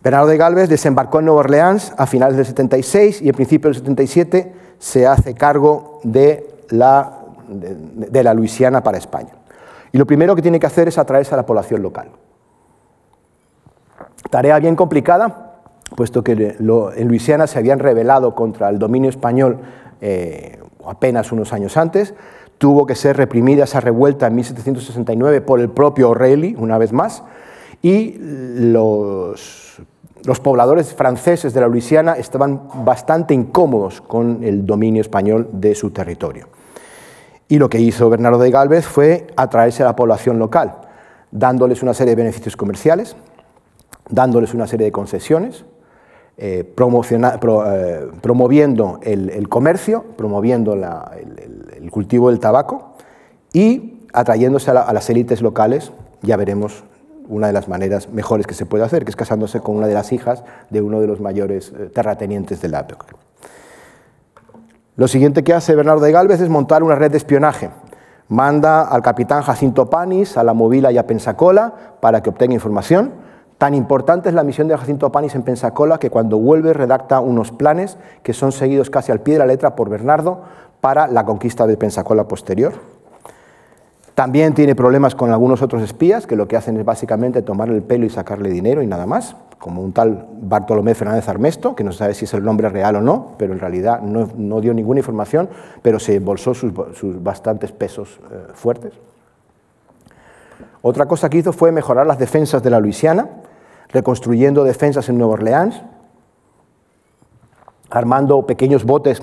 Bernardo 0.03 0.29
de 0.29 0.39
Galvez 0.39 0.69
desembarcó 0.71 1.19
en 1.19 1.27
Nueva 1.27 1.41
Orleans 1.41 1.93
a 1.99 2.07
finales 2.07 2.37
del 2.37 2.47
76 2.47 3.21
y 3.21 3.29
en 3.29 3.35
principio 3.35 3.69
del 3.69 3.77
77 3.77 4.53
se 4.79 5.07
hace 5.07 5.35
cargo 5.35 6.01
de 6.05 6.65
la, 6.71 7.19
de, 7.49 8.23
la 8.23 8.33
Luisiana 8.33 8.83
para 8.83 8.97
España. 8.97 9.33
Y 9.93 9.99
lo 9.99 10.07
primero 10.07 10.35
que 10.35 10.41
tiene 10.41 10.59
que 10.59 10.67
hacer 10.67 10.89
es 10.89 10.97
atraerse 10.97 11.35
a 11.35 11.37
la 11.37 11.45
población 11.45 11.83
local. 11.83 12.09
Tarea 14.31 14.59
bien 14.59 14.75
complicada, 14.75 15.61
puesto 15.97 16.25
que 16.25 16.33
en 16.33 17.09
Luisiana 17.09 17.47
se 17.47 17.59
habían 17.59 17.79
rebelado 17.79 18.35
contra 18.35 18.71
el 18.71 18.79
dominio 18.79 19.11
español 19.11 19.59
eh, 20.01 20.61
apenas 20.91 21.33
unos 21.33 21.53
años 21.53 21.77
antes. 21.77 22.15
Tuvo 22.59 22.85
que 22.87 22.95
ser 22.95 23.17
reprimida 23.17 23.65
esa 23.65 23.81
revuelta 23.81 24.27
en 24.27 24.35
1769 24.35 25.41
por 25.41 25.61
el 25.61 25.71
propio 25.71 26.11
O'Reilly, 26.11 26.57
una 26.59 26.77
vez 26.77 26.93
más, 26.93 27.23
y 27.81 28.17
los, 28.19 29.81
los 30.25 30.41
pobladores 30.41 30.93
franceses 30.93 31.55
de 31.55 31.61
la 31.61 31.69
Luisiana 31.69 32.15
estaban 32.15 32.69
bastante 32.85 33.33
incómodos 33.33 34.01
con 34.01 34.45
el 34.45 34.67
dominio 34.67 35.01
español 35.01 35.49
de 35.53 35.75
su 35.75 35.91
territorio. 35.91 36.49
Y 37.49 37.59
lo 37.59 37.71
que 37.71 37.81
hizo 37.81 38.11
Bernardo 38.11 38.39
de 38.39 38.51
Galvez 38.51 38.87
fue 38.87 39.27
atraerse 39.37 39.83
a 39.83 39.87
la 39.87 39.97
población 39.97 40.39
local, 40.39 40.77
dándoles 41.31 41.83
una 41.83 41.95
serie 41.95 42.15
de 42.15 42.23
beneficios 42.23 42.57
comerciales, 42.57 43.17
dándoles 44.09 44.53
una 44.55 44.67
serie 44.67 44.87
de 44.87 44.93
concesiones, 44.93 45.65
eh, 46.43 46.65
eh, 46.65 48.11
promoviendo 48.23 48.99
el, 49.03 49.49
comercio, 49.51 50.05
promoviendo 50.17 50.73
el, 50.73 51.91
cultivo 51.91 52.31
del 52.31 52.41
tabaco 52.41 52.95
y 53.53 54.07
atrayéndose 54.15 54.71
a 54.71 54.93
las 54.93 55.11
élites 55.11 55.43
locales, 55.43 55.93
ya 56.23 56.39
veremos 56.39 56.83
una 57.29 57.47
de 57.47 57.53
las 57.53 57.69
maneras 57.69 58.09
mejores 58.09 58.47
que 58.47 58.55
se 58.55 58.65
puede 58.65 58.85
hacer, 58.85 59.05
que 59.05 59.11
es 59.11 59.17
casándose 59.17 59.61
con 59.61 59.77
una 59.77 59.87
de 59.87 59.93
las 59.93 60.13
hijas 60.13 60.43
de 60.71 60.81
uno 60.81 61.01
de 61.01 61.07
los 61.07 61.21
mayores 61.21 61.75
eh, 61.79 61.91
terratenientes 61.93 62.63
de 62.63 62.69
la 62.69 62.81
época. 62.81 63.07
Lo 64.97 65.09
siguiente 65.09 65.45
que 65.45 65.53
hace 65.53 65.75
Bernardo 65.75 66.03
de 66.03 66.13
Galvez 66.13 66.41
es 66.41 66.49
montar 66.49 66.83
una 66.83 66.95
red 66.95 67.11
de 67.11 67.19
espionaje. 67.19 67.69
Manda 68.29 68.83
al 68.83 69.03
capitán 69.03 69.43
Jacinto 69.43 69.91
Panis, 69.91 70.39
a 70.39 70.45
la 70.45 70.55
Movila 70.55 70.91
y 70.91 70.97
a 70.97 71.07
Pensacola 71.07 71.75
para 72.01 72.23
que 72.23 72.31
obtenga 72.31 72.55
información. 72.55 73.20
Tan 73.61 73.75
importante 73.75 74.31
es 74.31 74.35
la 74.35 74.43
misión 74.43 74.69
de 74.69 74.79
Jacinto 74.79 75.13
Panis 75.13 75.35
en 75.35 75.43
Pensacola 75.43 75.99
que 75.99 76.09
cuando 76.09 76.39
vuelve 76.39 76.73
redacta 76.73 77.21
unos 77.21 77.53
planes 77.53 77.99
que 78.23 78.33
son 78.33 78.53
seguidos 78.53 78.89
casi 78.89 79.13
al 79.13 79.21
pie 79.21 79.35
de 79.35 79.41
la 79.41 79.45
letra 79.45 79.77
por 79.77 79.91
Bernardo 79.91 80.41
para 80.81 81.07
la 81.09 81.27
conquista 81.27 81.67
de 81.67 81.77
Pensacola 81.77 82.27
posterior. 82.27 82.73
También 84.15 84.55
tiene 84.55 84.75
problemas 84.75 85.15
con 85.15 85.31
algunos 85.31 85.61
otros 85.61 85.83
espías 85.83 86.27
que 86.27 86.37
lo 86.37 86.49
que 86.49 86.57
hacen 86.57 86.79
es 86.79 86.87
básicamente 86.87 87.43
tomarle 87.43 87.77
el 87.77 87.83
pelo 87.83 88.07
y 88.07 88.09
sacarle 88.09 88.49
dinero 88.49 88.81
y 88.81 88.87
nada 88.87 89.05
más, 89.05 89.37
como 89.59 89.83
un 89.83 89.93
tal 89.93 90.27
Bartolomé 90.41 90.95
Fernández 90.95 91.29
Armesto, 91.29 91.75
que 91.75 91.85
no 91.85 91.93
sabe 91.93 92.15
si 92.15 92.25
es 92.25 92.33
el 92.33 92.43
nombre 92.43 92.71
real 92.71 92.97
o 92.97 93.03
no, 93.03 93.33
pero 93.37 93.53
en 93.53 93.59
realidad 93.59 94.01
no, 94.01 94.61
dio 94.63 94.73
ninguna 94.73 95.01
información, 95.01 95.51
pero 95.83 95.99
se 95.99 96.15
embolsó 96.15 96.55
sus, 96.55 96.73
bastantes 97.23 97.73
pesos 97.73 98.21
eh, 98.33 98.53
fuertes. 98.55 98.95
Otra 100.81 101.05
cosa 101.05 101.29
que 101.29 101.37
hizo 101.37 101.53
fue 101.53 101.73
mejorar 101.73 102.07
las 102.07 102.19
defensas 102.19 102.63
de 102.63 102.71
la 102.71 102.81
Luisiana, 102.81 103.29
reconstruyendo 103.93 104.65
defensas 104.65 105.09
en 105.09 105.19
Nueva 105.19 105.35
Orleans, 105.35 105.83
armando 107.91 108.47
pequeños 108.47 108.85
botes 108.85 109.23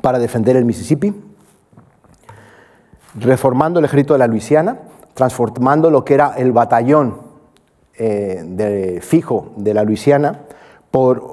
para 0.00 0.18
defender 0.18 0.56
el 0.56 0.64
Mississippi, 0.64 1.14
reformando 3.14 3.78
el 3.78 3.84
ejército 3.84 4.14
de 4.14 4.18
la 4.18 4.26
Luisiana, 4.26 4.80
transformando 5.14 5.90
lo 5.90 6.04
que 6.04 6.14
era 6.14 6.34
el 6.36 6.52
batallón 6.52 7.20
eh, 7.98 8.42
de, 8.44 9.00
fijo 9.02 9.52
de 9.56 9.74
la 9.74 9.84
Luisiana 9.84 10.40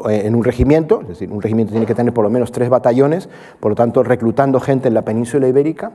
eh, 0.09 0.21
en 0.25 0.35
un 0.35 0.43
regimiento, 0.43 1.01
es 1.01 1.09
decir, 1.09 1.31
un 1.31 1.41
regimiento 1.41 1.71
tiene 1.71 1.85
que 1.85 1.95
tener 1.95 2.13
por 2.13 2.23
lo 2.23 2.29
menos 2.29 2.51
tres 2.51 2.69
batallones, 2.69 3.29
por 3.59 3.71
lo 3.71 3.75
tanto 3.75 4.03
reclutando 4.03 4.59
gente 4.59 4.87
en 4.87 4.93
la 4.93 5.03
península 5.03 5.47
ibérica, 5.47 5.91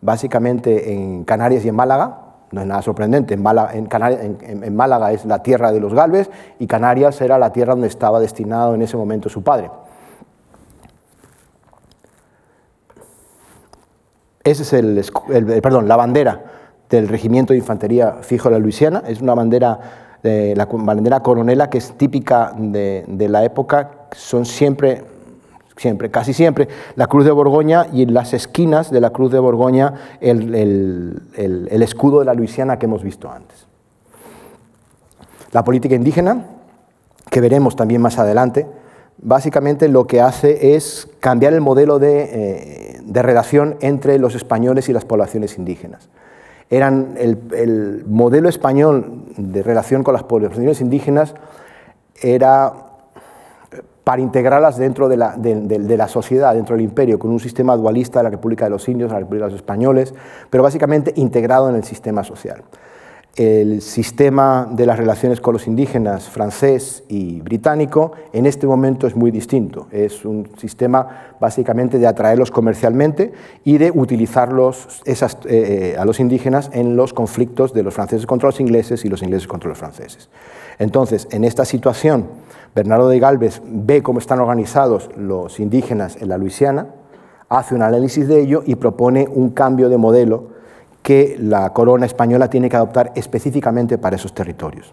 básicamente 0.00 0.92
en 0.92 1.24
Canarias 1.24 1.64
y 1.64 1.68
en 1.68 1.76
Málaga, 1.76 2.31
no 2.52 2.60
es 2.60 2.66
nada 2.66 2.82
sorprendente, 2.82 3.34
en 3.34 3.42
Málaga, 3.42 5.12
es 5.12 5.24
la 5.24 5.42
tierra 5.42 5.72
de 5.72 5.80
los 5.80 5.94
Galves 5.94 6.30
y 6.58 6.66
Canarias 6.66 7.20
era 7.20 7.38
la 7.38 7.52
tierra 7.52 7.72
donde 7.72 7.88
estaba 7.88 8.20
destinado 8.20 8.74
en 8.74 8.82
ese 8.82 8.96
momento 8.96 9.28
su 9.28 9.42
padre. 9.42 9.70
Ese 14.44 14.62
es 14.62 14.72
el, 14.72 15.60
perdón, 15.62 15.88
la 15.88 15.96
bandera 15.96 16.44
del 16.90 17.08
Regimiento 17.08 17.52
de 17.52 17.58
Infantería 17.58 18.18
Fijo 18.20 18.48
de 18.48 18.56
la 18.56 18.58
Luisiana, 18.58 19.02
es 19.06 19.20
una 19.22 19.34
bandera, 19.34 19.78
la 20.22 20.66
bandera 20.66 21.20
coronela 21.20 21.70
que 21.70 21.78
es 21.78 21.96
típica 21.96 22.52
de, 22.56 23.04
de 23.08 23.28
la 23.28 23.44
época, 23.44 24.08
son 24.12 24.44
siempre 24.44 25.11
siempre, 25.76 26.10
casi 26.10 26.32
siempre, 26.32 26.68
la 26.96 27.06
cruz 27.06 27.24
de 27.24 27.30
Borgoña 27.30 27.86
y 27.92 28.02
en 28.02 28.14
las 28.14 28.34
esquinas 28.34 28.90
de 28.90 29.00
la 29.00 29.10
cruz 29.10 29.32
de 29.32 29.38
Borgoña 29.38 29.94
el, 30.20 31.22
escudo 31.70 32.20
de 32.20 32.24
la 32.26 32.34
Luisiana 32.34 32.78
que 32.78 32.86
hemos 32.86 33.02
visto 33.02 33.30
antes. 33.30 33.66
La 35.52 35.64
política 35.64 35.94
indígena, 35.94 36.46
que 37.30 37.40
veremos 37.40 37.76
también 37.76 38.00
más 38.00 38.18
adelante, 38.18 38.66
básicamente 39.18 39.88
lo 39.88 40.06
que 40.06 40.20
hace 40.20 40.74
es 40.74 41.08
cambiar 41.20 41.52
el 41.52 41.60
modelo 41.60 41.98
de, 41.98 42.22
eh, 42.22 43.00
de 43.04 43.22
relación 43.22 43.76
entre 43.80 44.18
los 44.18 44.34
españoles 44.34 44.88
y 44.88 44.92
las 44.92 45.04
poblaciones 45.04 45.58
indígenas. 45.58 46.08
Eran 46.70 47.14
el, 47.18 47.38
el 47.54 48.04
modelo 48.06 48.48
español 48.48 49.24
de 49.36 49.62
relación 49.62 50.02
con 50.02 50.14
las 50.14 50.22
poblaciones 50.22 50.80
indígenas 50.80 51.34
era 52.22 52.91
para 54.04 54.20
integrarlas 54.20 54.78
dentro 54.78 55.08
de 55.08 55.16
la, 55.16 56.08
sociedad, 56.08 56.54
dentro 56.54 56.74
del 56.74 56.84
imperio, 56.84 57.18
con 57.18 57.30
un 57.30 57.38
sistema 57.38 57.76
dualista 57.76 58.18
de 58.18 58.24
la 58.24 58.30
República 58.30 58.64
de 58.64 58.70
los 58.70 58.88
Indios, 58.88 59.12
la 59.12 59.20
República 59.20 59.46
de 59.46 59.52
los 59.52 59.60
Españoles, 59.60 60.14
pero 60.50 60.62
básicamente 60.62 61.12
integrado 61.16 61.68
en 61.68 61.76
el 61.76 61.84
sistema 61.84 62.24
social. 62.24 62.62
El 63.34 63.80
sistema 63.80 64.68
de 64.70 64.84
las 64.84 64.98
relaciones 64.98 65.40
con 65.40 65.54
los 65.54 65.66
indígenas 65.66 66.28
francés 66.28 67.02
y 67.08 67.40
británico 67.40 68.12
en 68.34 68.44
este 68.44 68.66
momento 68.66 69.06
es 69.06 69.16
muy 69.16 69.30
distinto. 69.30 69.86
Es 69.90 70.26
un 70.26 70.50
sistema 70.58 71.34
básicamente 71.40 71.98
de 71.98 72.06
atraerlos 72.06 72.50
comercialmente 72.50 73.32
y 73.64 73.78
de 73.78 73.90
utilizarlos 73.90 75.00
eh, 75.06 75.14
eh, 75.46 75.96
a 75.98 76.04
los 76.04 76.20
indígenas 76.20 76.68
en 76.74 76.94
los 76.94 77.14
conflictos 77.14 77.72
de 77.72 77.82
los 77.82 77.94
franceses 77.94 78.26
contra 78.26 78.50
los 78.50 78.60
ingleses 78.60 79.02
y 79.06 79.08
los 79.08 79.22
ingleses 79.22 79.48
contra 79.48 79.70
los 79.70 79.78
franceses. 79.78 80.28
Entonces, 80.78 81.26
en 81.30 81.44
esta 81.44 81.64
situación, 81.64 82.26
Bernardo 82.74 83.08
de 83.08 83.18
Galvez 83.18 83.62
ve 83.64 84.02
cómo 84.02 84.18
están 84.18 84.40
organizados 84.40 85.08
los 85.16 85.58
indígenas 85.58 86.16
en 86.20 86.28
la 86.28 86.36
Luisiana, 86.36 86.88
hace 87.48 87.74
un 87.74 87.80
análisis 87.80 88.28
de 88.28 88.42
ello 88.42 88.62
y 88.66 88.74
propone 88.74 89.26
un 89.26 89.48
cambio 89.50 89.88
de 89.88 89.96
modelo 89.96 90.52
que 91.02 91.36
la 91.38 91.72
corona 91.72 92.06
española 92.06 92.48
tiene 92.48 92.68
que 92.68 92.76
adoptar 92.76 93.12
específicamente 93.14 93.98
para 93.98 94.16
esos 94.16 94.32
territorios. 94.32 94.92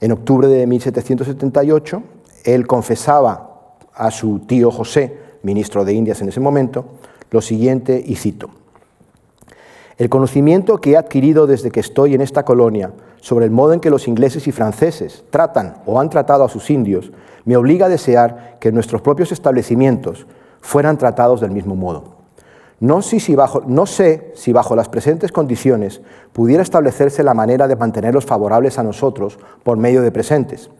En 0.00 0.12
octubre 0.12 0.48
de 0.48 0.66
1778, 0.66 2.02
él 2.44 2.66
confesaba 2.66 3.74
a 3.94 4.10
su 4.10 4.40
tío 4.40 4.70
José, 4.70 5.18
ministro 5.42 5.84
de 5.84 5.92
Indias 5.92 6.22
en 6.22 6.28
ese 6.28 6.40
momento, 6.40 6.86
lo 7.30 7.40
siguiente, 7.40 8.02
y 8.04 8.16
cito, 8.16 8.50
El 9.98 10.08
conocimiento 10.08 10.78
que 10.78 10.92
he 10.92 10.96
adquirido 10.96 11.46
desde 11.46 11.70
que 11.70 11.80
estoy 11.80 12.14
en 12.14 12.20
esta 12.20 12.44
colonia 12.44 12.92
sobre 13.20 13.44
el 13.44 13.50
modo 13.50 13.74
en 13.74 13.80
que 13.80 13.90
los 13.90 14.08
ingleses 14.08 14.48
y 14.48 14.52
franceses 14.52 15.24
tratan 15.30 15.82
o 15.84 16.00
han 16.00 16.08
tratado 16.08 16.44
a 16.44 16.48
sus 16.48 16.70
indios, 16.70 17.12
me 17.44 17.56
obliga 17.56 17.86
a 17.86 17.90
desear 17.90 18.56
que 18.60 18.72
nuestros 18.72 19.02
propios 19.02 19.32
establecimientos 19.32 20.26
fueran 20.60 20.96
tratados 20.96 21.40
del 21.40 21.50
mismo 21.50 21.76
modo. 21.76 22.19
No, 22.80 23.02
sé 23.02 23.20
si 23.20 23.34
bajo, 23.34 24.74
las 24.74 24.88
presentes 24.88 25.32
condiciones 25.32 26.00
pudiera 26.32 26.62
establecerse 26.62 27.22
la 27.22 27.34
manera 27.34 27.68
de 27.68 27.76
mantenerlos 27.76 28.24
favorables 28.24 28.78
a 28.78 28.82
nosotros 28.82 29.38
por 29.62 29.76
medio 29.76 30.00
de 30.00 30.10
presentes. 30.10 30.70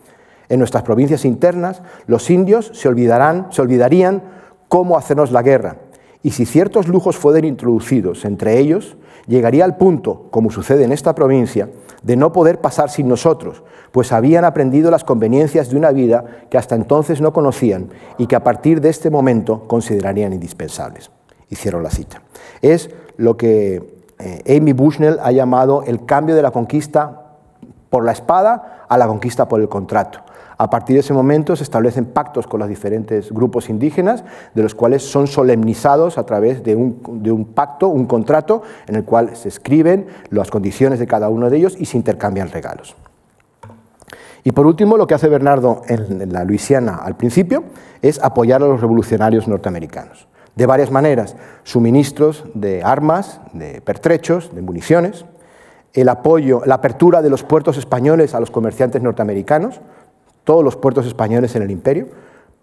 En 0.49 0.59
nuestras 0.59 0.83
provincias 0.83 1.27
internas, 1.27 1.83
los 2.07 2.31
indios 2.31 2.71
se, 2.73 2.89
olvidarán, 2.89 3.49
se 3.51 3.61
olvidarían 3.61 4.23
cómo 4.69 4.97
hacernos 4.97 5.31
la 5.31 5.43
guerra, 5.43 5.77
y 6.23 6.31
si 6.31 6.47
ciertos 6.47 6.89
lujos 6.89 7.17
fueran 7.17 7.45
introducidos 7.45 8.25
entre 8.25 8.59
ellos, 8.59 8.97
llegaría 9.27 9.65
al 9.67 9.77
punto, 9.77 10.27
como 10.31 10.51
sucede 10.51 10.85
en 10.85 10.93
esta 10.93 11.15
provincia, 11.15 11.69
de 12.03 12.17
no 12.17 12.33
poder 12.33 12.63
pasar 12.63 12.89
sin 12.89 13.09
nosotros, 13.09 13.63
pues 13.93 14.11
habían 14.11 14.47
aprendido 14.47 14.91
las 14.91 15.05
conveniencias 15.05 15.69
de 15.69 15.77
una 15.77 15.91
vida 15.91 16.25
que 16.51 16.57
hasta 16.57 16.75
entonces 16.75 17.21
no 17.21 17.35
conocían 17.35 17.91
y 18.17 18.27
que 18.27 18.37
a 18.37 18.45
partir 18.45 18.81
de 18.81 18.89
este 18.89 19.11
momento 19.11 19.67
considerarían 19.67 20.33
indispensables. 20.33 21.11
Hicieron 21.51 21.83
la 21.83 21.91
cita. 21.91 22.23
Es 22.63 22.91
lo 23.17 23.37
que 23.37 24.03
eh, 24.19 24.57
Amy 24.57 24.73
Bushnell 24.73 25.19
ha 25.23 25.33
llamado 25.33 25.83
el 25.83 26.07
cambio 26.07 26.35
de 26.35 26.43
la 26.43 26.51
conquista 26.51 27.37
por 27.91 28.05
la 28.05 28.13
espada 28.13 28.87
a 28.89 28.97
la 28.97 29.07
conquista 29.07 29.49
por 29.49 29.61
el 29.61 29.69
contrato. 29.69 30.21
A 30.61 30.69
partir 30.69 30.93
de 30.93 31.01
ese 31.01 31.15
momento 31.15 31.57
se 31.57 31.63
establecen 31.63 32.05
pactos 32.05 32.47
con 32.47 32.61
los 32.61 32.69
diferentes 32.69 33.33
grupos 33.33 33.71
indígenas, 33.71 34.25
de 34.55 34.63
los 34.63 34.75
cuales 34.75 35.03
son 35.03 35.27
solemnizados 35.27 36.19
a 36.19 36.27
través 36.27 36.63
de 36.63 36.77
un, 36.77 37.53
pacto, 37.55 37.89
un 37.89 38.05
contrato, 38.05 38.61
en 38.87 38.97
el 38.97 39.05
cual 39.05 39.37
se 39.37 39.49
escriben 39.49 40.09
las 40.29 40.51
condiciones 40.51 40.99
de 40.99 41.07
cada 41.07 41.31
uno 41.31 41.49
de 41.49 41.57
ellos 41.57 41.77
y 41.79 41.87
se 41.87 41.97
intercambian 41.97 42.51
regalos. 42.51 42.95
Y 44.45 44.53
por 44.53 44.67
último, 44.67 44.99
lo 44.99 45.07
que 45.07 45.15
hace 45.15 45.29
Bernardo 45.29 45.81
en, 45.89 46.31
la 46.31 46.45
Luisiana 46.45 46.97
al 46.97 47.17
principio 47.17 47.65
es 48.03 48.23
apoyar 48.23 48.63
a 48.63 48.67
los 48.67 48.83
revolucionarios 48.83 49.49
norteamericanos. 49.49 50.29
De 50.57 50.67
varias 50.67 50.91
maneras, 50.91 51.37
suministros 51.63 52.45
de 52.55 52.83
armas, 52.83 53.41
de 53.53 53.81
pertrechos, 53.81 54.55
de 54.55 54.63
municiones, 54.63 55.25
el 55.93 56.09
apoyo, 56.09 56.63
la 56.67 56.77
apertura 56.77 57.23
de 57.23 57.31
los 57.31 57.43
puertos 57.43 57.77
españoles 57.77 58.35
a 58.35 58.41
los 58.41 58.51
comerciantes 58.51 59.03
norteamericanos, 59.03 59.81
todos 60.45 60.65
los 60.65 60.77
puertos 60.77 61.07
españoles 61.07 61.55
en 61.57 61.63
el 61.63 61.71
imperio. 61.71 62.09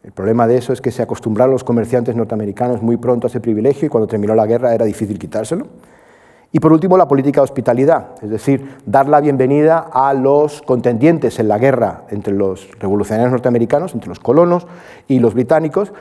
El 0.03 0.11
problema 0.11 0.47
de 0.47 0.57
eso 0.57 0.71
es 0.71 0.81
que 0.81 0.91
se 0.91 1.01
acostumbraron 1.01 1.51
los 1.51 1.63
comerciantes 1.63 2.15
norteamericanos 2.15 2.81
muy 2.81 2.97
pronto 2.97 3.27
a 3.27 3.29
ese 3.29 3.41
privilegio 3.41 3.87
y 3.87 3.89
cuando 3.89 4.07
terminó 4.07 4.35
la 4.35 4.45
guerra 4.45 4.73
era 4.73 4.85
difícil 4.85 5.19
quitárselo. 5.19 5.67
Y 6.51 6.61
por 6.61 6.71
último, 6.71 6.97
la 6.97 7.09
política 7.09 7.41
de 7.41 7.43
hospitalidad, 7.43 8.11
es 8.21 8.29
decir, 8.29 8.77
dar 8.85 9.09
la 9.09 9.19
bienvenida 9.19 9.79
a 9.91 10.13
los 10.13 10.61
contendientes 10.61 11.39
en 11.39 11.49
la 11.49 11.57
guerra 11.57 12.03
entre 12.09 12.33
los 12.33 12.69
revolucionarios 12.79 13.31
norteamericanos, 13.31 13.93
entre 13.93 14.07
los 14.07 14.19
colonos 14.19 14.65
y 15.09 15.19
los 15.19 15.33
británicos, 15.33 15.91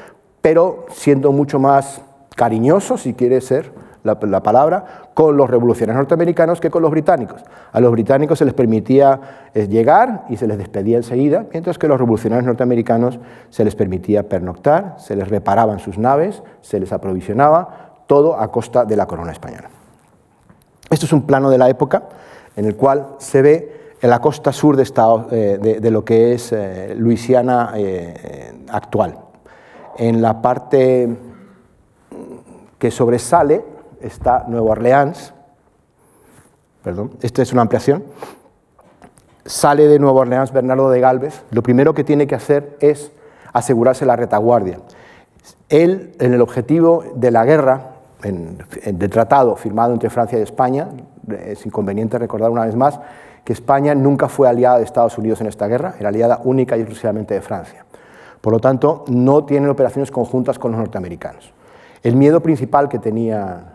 pero 0.43 0.87
siendo 0.91 1.33
mucho 1.33 1.59
más 1.59 2.03
cariñosos, 2.35 3.03
si 3.03 3.15
quiere 3.15 3.41
ser, 3.41 3.73
la, 4.07 4.43
palabra, 4.43 4.85
con 5.15 5.37
los 5.37 5.51
revolucionarios 5.51 6.01
norteamericanos 6.01 6.61
que 6.61 6.71
con 6.71 6.83
los 6.83 6.91
británicos. 6.91 7.43
A 7.73 7.81
los 7.81 7.91
británicos 7.91 8.39
se 8.39 8.45
les 8.45 8.55
permitía 8.55 9.49
eh, 9.53 9.67
llegar 9.67 10.25
y 10.29 10.37
se 10.37 10.47
les 10.47 10.59
despedía 10.59 10.97
enseguida, 10.97 11.45
mientras 11.53 11.79
que 11.79 11.87
a 11.87 11.89
los 11.89 11.99
revolucionarios 11.99 12.47
norteamericanos 12.47 13.19
se 13.51 13.65
les 13.65 13.75
permitía 13.75 14.29
pernoctar, 14.29 14.97
se 14.99 15.17
les 15.17 15.29
reparaban 15.29 15.81
sus 15.81 15.99
naves, 15.99 16.43
se 16.61 16.79
les 16.79 16.93
aprovisionaba, 16.93 17.95
todo 18.07 18.39
a 18.39 18.51
costa 18.53 18.85
de 18.85 18.97
la 18.97 19.07
corona 19.07 19.33
española. 19.33 19.69
Esto 20.89 21.07
es 21.07 21.13
un 21.13 21.23
plano 21.23 21.51
de 21.51 21.59
la 21.59 21.69
época 21.69 22.05
en 22.55 22.65
el 22.65 22.77
cual 22.77 23.07
se 23.19 23.43
ve 23.43 23.77
en 24.01 24.11
la 24.11 24.21
costa 24.21 24.53
sur 24.53 24.77
de, 24.77 24.85
eh, 25.33 25.91
lo 25.91 26.05
que 26.05 26.35
es 26.35 26.53
eh, 26.53 26.95
Luisiana 26.97 27.73
actual. 28.69 29.19
En 29.99 30.21
la 30.21 30.43
parte 30.43 31.17
que 32.79 32.91
sobresale 32.91 33.65
está 34.01 34.45
Nueva 34.47 34.73
Orleans, 34.73 35.33
perdón, 36.83 37.13
esta 37.23 37.43
es 37.43 37.53
una 37.53 37.63
ampliación, 37.63 38.05
sale 39.45 39.89
de 39.89 39.99
Nueva 39.99 40.21
Orleans 40.21 40.53
Bernardo 40.53 40.91
de 40.91 41.01
Galvez, 41.01 41.43
lo 41.51 41.63
primero 41.63 41.95
que 41.95 42.05
tiene 42.05 42.27
que 42.27 42.35
hacer 42.35 42.77
es 42.81 43.11
asegurarse 43.53 44.05
la 44.05 44.17
retaguardia. 44.17 44.81
Él, 45.69 46.13
en 46.19 46.35
el 46.35 46.43
objetivo 46.43 47.05
de 47.15 47.31
la 47.31 47.45
guerra, 47.45 47.93
en, 48.23 48.59
tratado 49.11 49.57
firmado 49.57 49.93
entre 49.93 50.11
Francia 50.11 50.39
y 50.39 50.43
España, 50.43 50.89
es 51.47 51.65
inconveniente 51.65 52.19
recordar 52.19 52.51
una 52.51 52.67
vez 52.67 52.77
más 52.77 53.01
que 53.45 53.53
España 53.53 53.95
nunca 53.95 54.29
fue 54.29 54.49
aliada 54.49 54.79
de 54.79 54.85
Estados 54.85 55.17
Unidos 55.19 55.41
en 55.41 55.47
esta 55.47 55.69
guerra, 55.69 55.95
era 56.01 56.09
aliada 56.09 56.41
única 56.45 56.77
y 56.77 56.81
exclusivamente 56.81 57.33
de 57.35 57.41
Francia. 57.41 57.85
Por 58.41 58.53
lo 58.53 58.61
tanto, 58.61 59.05
no 59.09 59.45
tienen 59.45 59.71
operaciones 59.71 60.11
conjuntas 60.11 60.59
con 60.59 60.73
los 60.73 60.79
norteamericanos. 60.79 61.53
El 62.03 62.17
miedo 62.17 62.41
principal 62.41 62.89
que 62.89 62.99
tenía 62.99 63.73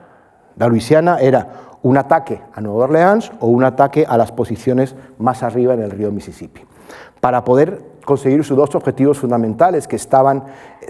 la 0.57 0.67
Luisiana 0.67 1.17
era 1.19 1.47
un 1.83 1.97
ataque 1.97 2.41
a 2.53 2.61
Nueva 2.61 2.83
Orleans 2.83 3.31
o 3.39 3.47
un 3.47 3.63
ataque 3.63 4.05
a 4.07 4.17
las 4.17 4.31
posiciones 4.31 4.95
más 5.17 5.43
arriba 5.43 5.73
en 5.73 5.81
el 5.81 5.91
río 5.91 6.11
Mississippi. 6.11 6.61
Para 7.19 7.43
poder 7.43 7.81
conseguir 8.05 8.43
sus 8.43 8.57
dos 8.57 8.73
objetivos 8.75 9.19
fundamentales 9.19 9.87
que 9.87 9.95
estaban 9.95 10.43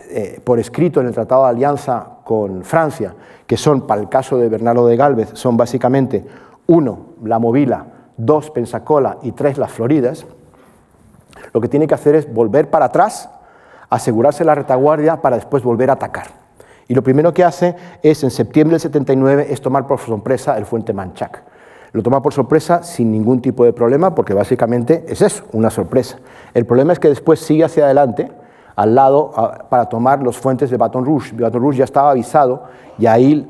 eh, 0.09 0.41
por 0.43 0.59
escrito 0.59 0.99
en 1.01 1.07
el 1.07 1.13
Tratado 1.13 1.43
de 1.43 1.49
Alianza 1.49 2.07
con 2.23 2.63
Francia, 2.63 3.15
que 3.45 3.57
son, 3.57 3.87
para 3.87 4.01
el 4.01 4.09
caso 4.09 4.37
de 4.37 4.49
Bernardo 4.49 4.87
de 4.87 4.95
Galvez, 4.95 5.31
son 5.33 5.57
básicamente 5.57 6.25
uno, 6.67 7.07
la 7.23 7.39
Movila, 7.39 7.85
dos, 8.17 8.49
Pensacola 8.51 9.17
y 9.23 9.33
tres, 9.33 9.57
las 9.57 9.71
Floridas, 9.71 10.25
lo 11.53 11.59
que 11.59 11.67
tiene 11.67 11.87
que 11.87 11.95
hacer 11.95 12.15
es 12.15 12.33
volver 12.33 12.69
para 12.69 12.85
atrás, 12.85 13.29
asegurarse 13.91 14.43
la 14.43 14.55
retaguardia 14.55 15.21
para 15.21 15.35
después 15.35 15.61
volver 15.61 15.91
a 15.91 15.93
atacar. 15.93 16.27
Y 16.87 16.95
lo 16.95 17.03
primero 17.03 17.33
que 17.33 17.43
hace 17.43 17.75
es, 18.01 18.23
en 18.23 18.31
septiembre 18.31 18.73
del 18.73 18.81
79, 18.81 19.47
es 19.49 19.61
tomar 19.61 19.85
por 19.85 19.99
sorpresa 19.99 20.57
el 20.57 20.65
fuente 20.65 20.93
Manchac. 20.93 21.43
Lo 21.91 22.01
toma 22.01 22.21
por 22.21 22.33
sorpresa 22.33 22.83
sin 22.83 23.11
ningún 23.11 23.41
tipo 23.41 23.65
de 23.65 23.73
problema, 23.73 24.15
porque 24.15 24.33
básicamente 24.33 25.05
es 25.07 25.21
eso, 25.21 25.43
una 25.51 25.69
sorpresa. 25.69 26.17
El 26.53 26.65
problema 26.65 26.93
es 26.93 26.99
que 26.99 27.09
después 27.09 27.39
sigue 27.41 27.65
hacia 27.65 27.85
adelante, 27.85 28.31
al 28.81 28.95
lado, 28.95 29.31
para 29.69 29.85
tomar 29.85 30.23
los 30.23 30.37
fuentes 30.37 30.69
de 30.71 30.77
Baton 30.77 31.05
Rouge. 31.05 31.35
Baton 31.35 31.61
Rouge 31.61 31.77
ya 31.77 31.83
estaba 31.83 32.11
avisado 32.11 32.63
y 32.97 33.05
ahí 33.05 33.49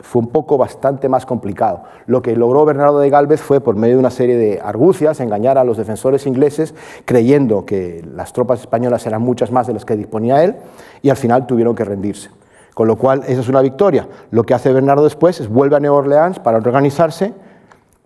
fue 0.00 0.22
un 0.22 0.28
poco 0.28 0.56
bastante 0.56 1.08
más 1.08 1.26
complicado. 1.26 1.82
Lo 2.06 2.22
que 2.22 2.34
logró 2.34 2.64
Bernardo 2.64 2.98
de 2.98 3.10
Galvez 3.10 3.40
fue, 3.40 3.60
por 3.60 3.76
medio 3.76 3.94
de 3.94 4.00
una 4.00 4.10
serie 4.10 4.36
de 4.36 4.60
argucias, 4.60 5.20
engañar 5.20 5.58
a 5.58 5.64
los 5.64 5.76
defensores 5.76 6.26
ingleses, 6.26 6.74
creyendo 7.04 7.64
que 7.64 8.04
las 8.14 8.32
tropas 8.32 8.60
españolas 8.60 9.06
eran 9.06 9.22
muchas 9.22 9.52
más 9.52 9.66
de 9.66 9.74
las 9.74 9.84
que 9.84 9.96
disponía 9.96 10.42
él, 10.42 10.56
y 11.02 11.10
al 11.10 11.16
final 11.16 11.46
tuvieron 11.46 11.74
que 11.74 11.84
rendirse. 11.84 12.30
Con 12.74 12.88
lo 12.88 12.96
cual, 12.96 13.22
esa 13.26 13.40
es 13.40 13.48
una 13.48 13.60
victoria. 13.60 14.08
Lo 14.30 14.44
que 14.44 14.54
hace 14.54 14.72
Bernardo 14.72 15.04
después 15.04 15.38
es 15.38 15.48
vuelve 15.48 15.76
a 15.76 15.80
Nueva 15.80 15.96
Orleans 15.98 16.38
para 16.38 16.56
organizarse 16.56 17.34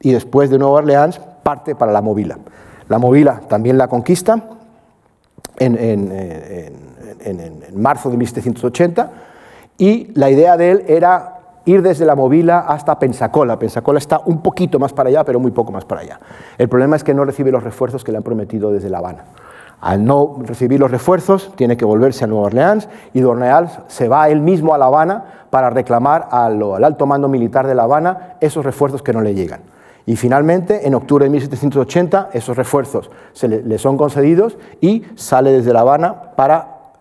y 0.00 0.12
después 0.12 0.50
de 0.50 0.58
Nueva 0.58 0.78
Orleans 0.78 1.20
parte 1.42 1.74
para 1.74 1.92
la 1.92 2.02
Movila. 2.02 2.38
La 2.88 2.98
Movila 2.98 3.40
también 3.48 3.78
la 3.78 3.88
conquista 3.88 4.42
en, 5.58 6.82
marzo 7.74 8.10
de 8.10 8.16
1780 8.16 9.10
y 9.78 10.12
la 10.14 10.30
idea 10.30 10.56
de 10.56 10.70
él 10.70 10.84
era 10.86 11.34
ir 11.64 11.82
desde 11.82 12.04
la 12.04 12.14
Movila 12.14 12.60
hasta 12.60 12.98
Pensacola. 12.98 13.58
Pensacola 13.58 13.98
está 13.98 14.20
un 14.24 14.42
poquito 14.42 14.78
más 14.78 14.92
para 14.92 15.08
allá, 15.08 15.24
pero 15.24 15.40
muy 15.40 15.50
poco 15.50 15.72
más 15.72 15.84
para 15.84 16.02
allá. 16.02 16.20
El 16.58 16.68
problema 16.68 16.96
es 16.96 17.04
que 17.04 17.14
no 17.14 17.24
recibe 17.24 17.50
los 17.50 17.64
refuerzos 17.64 18.04
que 18.04 18.12
le 18.12 18.18
han 18.18 18.24
prometido 18.24 18.70
desde 18.70 18.90
La 18.90 18.98
Habana. 18.98 19.24
Al 19.80 20.04
no 20.04 20.38
recibir 20.42 20.80
los 20.80 20.90
refuerzos, 20.90 21.52
tiene 21.56 21.76
que 21.76 21.84
volverse 21.84 22.24
a 22.24 22.26
Nueva 22.26 22.46
Orleans 22.46 22.88
y 23.12 23.20
de 23.20 23.26
Orleans 23.26 23.80
se 23.88 24.08
va 24.08 24.28
él 24.28 24.40
mismo 24.40 24.74
a 24.74 24.78
La 24.78 24.86
Habana 24.86 25.24
para 25.50 25.68
reclamar 25.70 26.28
al, 26.30 26.62
alto 26.82 27.06
mando 27.06 27.28
militar 27.28 27.66
de 27.66 27.74
La 27.74 27.82
Habana 27.82 28.36
esos 28.40 28.64
refuerzos 28.64 29.02
que 29.02 29.12
no 29.12 29.20
le 29.20 29.34
llegan. 29.34 29.60
Y 30.06 30.16
finalmente, 30.16 30.86
en 30.86 30.94
octubre 30.94 31.24
de 31.24 31.30
1780, 31.30 32.30
esos 32.32 32.56
refuerzos 32.56 33.10
se 33.32 33.48
le, 33.48 33.78
son 33.78 33.96
concedidos 33.96 34.58
y 34.80 35.04
sale 35.14 35.52
desde 35.52 35.72
La 35.72 35.80
Habana 35.80 36.34
para 36.36 36.92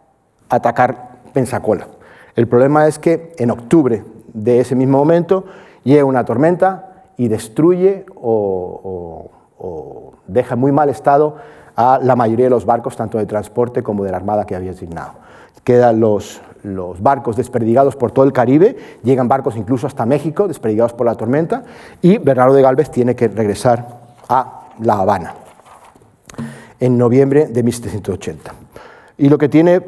atacar 0.49 1.19
Pensacola. 1.33 1.87
El 2.35 2.47
problema 2.47 2.87
es 2.87 2.99
que 2.99 3.33
en 3.37 3.51
octubre 3.51 4.03
de 4.33 4.59
ese 4.59 4.75
mismo 4.75 4.97
momento 4.97 5.45
llega 5.83 6.05
una 6.05 6.23
tormenta 6.23 7.05
y 7.17 7.27
destruye 7.27 8.05
o, 8.15 9.29
o 9.57 10.13
deja 10.27 10.55
en 10.55 10.59
muy 10.59 10.71
mal 10.71 10.89
estado 10.89 11.35
a 11.75 11.99
la 12.01 12.15
mayoría 12.15 12.45
de 12.45 12.51
los 12.51 12.65
barcos, 12.65 12.95
tanto 12.95 13.17
de 13.17 13.25
transporte 13.25 13.83
como 13.83 14.03
de 14.03 14.11
la 14.11 14.17
armada 14.17 14.45
que 14.45 14.55
había 14.55 14.71
asignado. 14.71 15.13
Quedan 15.63 15.99
los, 15.99 16.41
los 16.63 17.01
barcos 17.01 17.35
desperdigados 17.35 17.95
por 17.95 18.11
todo 18.11 18.25
el 18.25 18.33
Caribe, 18.33 18.75
llegan 19.03 19.27
barcos 19.27 19.55
incluso 19.55 19.87
hasta 19.87 20.05
México, 20.05 20.47
desperdigados 20.47 20.93
por 20.93 21.05
la 21.05 21.15
tormenta, 21.15 21.63
y 22.01 22.17
Bernardo 22.17 22.53
de 22.53 22.61
Galvez 22.61 22.89
tiene 22.89 23.15
que 23.15 23.27
regresar 23.27 23.85
a 24.29 24.69
La 24.79 24.99
Habana 24.99 25.35
en 26.79 26.97
noviembre 26.97 27.47
de 27.47 27.63
1780. 27.63 28.53
Y 29.17 29.29
lo 29.29 29.37
que 29.37 29.49
tiene 29.49 29.81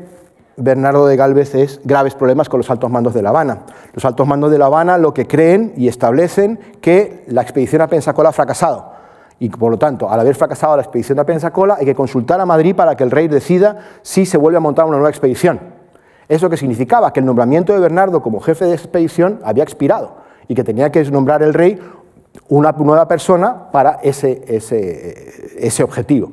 Bernardo 0.57 1.07
de 1.07 1.17
Galvez 1.17 1.55
es 1.55 1.81
graves 1.83 2.15
problemas 2.15 2.47
con 2.47 2.59
los 2.59 2.69
altos 2.69 2.89
mandos 2.89 3.13
de 3.13 3.21
La 3.21 3.29
Habana. 3.29 3.63
Los 3.93 4.05
altos 4.05 4.27
mandos 4.27 4.51
de 4.51 4.57
La 4.57 4.67
Habana 4.67 4.97
lo 4.97 5.13
que 5.13 5.27
creen 5.27 5.73
y 5.75 5.87
establecen 5.87 6.59
que 6.81 7.25
la 7.27 7.41
expedición 7.41 7.81
a 7.81 7.87
Pensacola 7.87 8.29
ha 8.29 8.33
fracasado 8.33 8.95
y 9.39 9.49
por 9.49 9.69
lo 9.69 9.77
tanto, 9.77 10.09
al 10.09 10.19
haber 10.19 10.35
fracasado 10.35 10.75
la 10.75 10.81
expedición 10.81 11.17
de 11.17 11.25
Pensacola, 11.25 11.75
hay 11.79 11.85
que 11.85 11.95
consultar 11.95 12.39
a 12.39 12.45
Madrid 12.45 12.75
para 12.75 12.95
que 12.95 13.03
el 13.03 13.11
rey 13.11 13.27
decida 13.27 13.79
si 14.01 14.25
se 14.25 14.37
vuelve 14.37 14.57
a 14.57 14.61
montar 14.61 14.85
una 14.85 14.97
nueva 14.97 15.09
expedición. 15.09 15.59
Eso 16.27 16.49
que 16.49 16.57
significaba 16.57 17.13
que 17.13 17.19
el 17.19 17.25
nombramiento 17.25 17.73
de 17.73 17.79
Bernardo 17.79 18.21
como 18.21 18.39
jefe 18.39 18.65
de 18.65 18.73
expedición 18.73 19.39
había 19.43 19.63
expirado 19.63 20.15
y 20.47 20.55
que 20.55 20.63
tenía 20.63 20.91
que 20.91 21.03
nombrar 21.11 21.43
el 21.43 21.53
rey 21.53 21.79
una 22.49 22.71
nueva 22.71 23.07
persona 23.07 23.71
para 23.71 23.99
ese, 24.03 24.43
ese, 24.47 25.83
objetivo. 25.83 26.31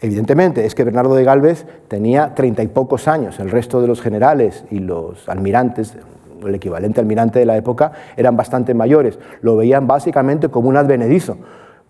Evidentemente, 0.00 0.64
es 0.64 0.74
que 0.74 0.84
Bernardo 0.84 1.14
de 1.14 1.24
Galvez 1.24 1.66
tenía 1.88 2.34
treinta 2.34 2.62
y 2.62 2.68
pocos 2.68 3.08
años, 3.08 3.38
el 3.38 3.50
resto 3.50 3.80
de 3.80 3.86
los 3.86 4.00
generales 4.00 4.64
y 4.70 4.80
los 4.80 5.28
almirantes, 5.28 5.96
el 6.44 6.54
equivalente 6.54 7.00
almirante 7.00 7.38
de 7.38 7.46
la 7.46 7.56
época, 7.56 7.92
eran 8.16 8.36
bastante 8.36 8.74
mayores, 8.74 9.18
lo 9.42 9.56
veían 9.56 9.86
básicamente 9.86 10.48
como 10.48 10.68
un 10.68 10.76
advenedizo. 10.76 11.36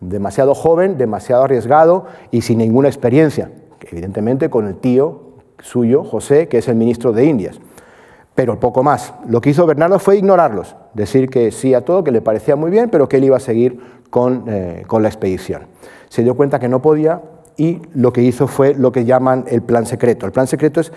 Demasiado 0.01 0.55
joven, 0.55 0.99
demasiado 0.99 1.45
arriesgado 1.45 2.07
y 2.31 2.43
sin 2.43 2.59
ninguna 2.59 2.89
experiencia, 2.89 3.51
evidentemente 3.81 4.51
con 4.51 4.67
el 4.67 4.77
tío 4.77 5.32
suyo, 5.63 6.05
José, 6.05 6.49
que 6.49 6.59
es 6.59 6.69
el 6.69 6.77
ministro 6.77 7.13
de 7.13 7.25
Indias. 7.25 7.59
Pero 8.35 8.61
poco 8.61 8.83
más. 8.83 9.15
Lo 9.27 9.41
que 9.41 9.51
hizo 9.51 9.67
Bernardo 9.67 9.99
fue 9.99 10.17
ignorarlos, 10.17 10.77
decir 10.95 11.31
que 11.31 11.51
sí 11.51 11.73
a 11.75 11.85
todo, 11.85 12.05
que 12.05 12.11
le 12.11 12.21
parecía 12.21 12.57
muy 12.57 12.71
bien, 12.71 12.91
pero 12.91 13.09
que 13.09 13.17
él 13.17 13.25
iba 13.25 13.37
a 13.37 13.41
seguir 13.41 13.79
con, 14.11 14.45
eh, 14.49 14.85
con 14.87 15.03
la 15.03 15.09
expedición. 15.09 15.63
Se 16.09 16.23
dio 16.23 16.35
cuenta 16.35 16.59
que 16.59 16.69
no 16.69 16.83
podía 16.83 17.23
y 17.57 17.81
lo 17.95 18.13
que 18.13 18.23
hizo 18.23 18.47
fue 18.47 18.75
lo 18.75 18.93
que 18.93 19.05
llaman 19.05 19.45
el 19.49 19.63
plan 19.63 19.87
secreto. 19.87 20.27
El 20.27 20.33
plan 20.33 20.47
secreto 20.47 20.81
es 20.81 20.93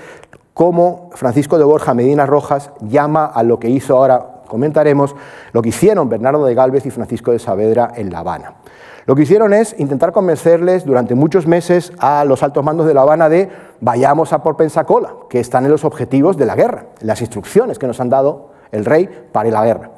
cómo 0.54 1.10
Francisco 1.14 1.58
de 1.58 1.66
Borja 1.66 1.94
Medina 1.94 2.26
Rojas 2.26 2.72
llama 2.82 3.26
a 3.26 3.44
lo 3.44 3.60
que 3.60 3.70
hizo 3.70 3.98
ahora, 3.98 4.42
comentaremos, 4.48 5.16
lo 5.52 5.62
que 5.62 5.70
hicieron 5.70 6.10
Bernardo 6.10 6.46
de 6.46 6.56
Galvez 6.56 6.86
y 6.86 6.92
Francisco 6.92 7.32
de 7.32 7.40
Saavedra 7.40 7.92
en 7.96 8.12
La 8.12 8.20
Habana. 8.20 8.54
Lo 9.06 9.16
que 9.16 9.22
hicieron 9.22 9.54
es 9.54 9.76
intentar 9.78 10.12
convencerles 10.12 10.84
durante 10.84 11.14
muchos 11.14 11.46
meses 11.46 11.94
a 12.00 12.26
los 12.26 12.42
altos 12.42 12.64
mandos 12.64 12.88
de 12.88 12.96
La 12.96 13.02
Habana 13.02 13.30
de 13.30 13.50
vayamos 13.80 14.34
a 14.34 14.42
por 14.42 14.58
Pensacola, 14.58 15.14
que 15.30 15.40
están 15.40 15.64
en 15.66 15.70
los 15.70 15.86
objetivos 15.86 16.38
de 16.38 16.48
la 16.48 16.56
guerra, 16.56 16.88
las 17.02 17.22
instrucciones 17.22 17.78
que 17.78 17.86
nos 17.86 18.00
han 18.00 18.10
dado 18.10 18.50
el 18.72 18.84
rey 18.84 19.08
para 19.32 19.52
la 19.52 19.64
guerra. 19.64 19.92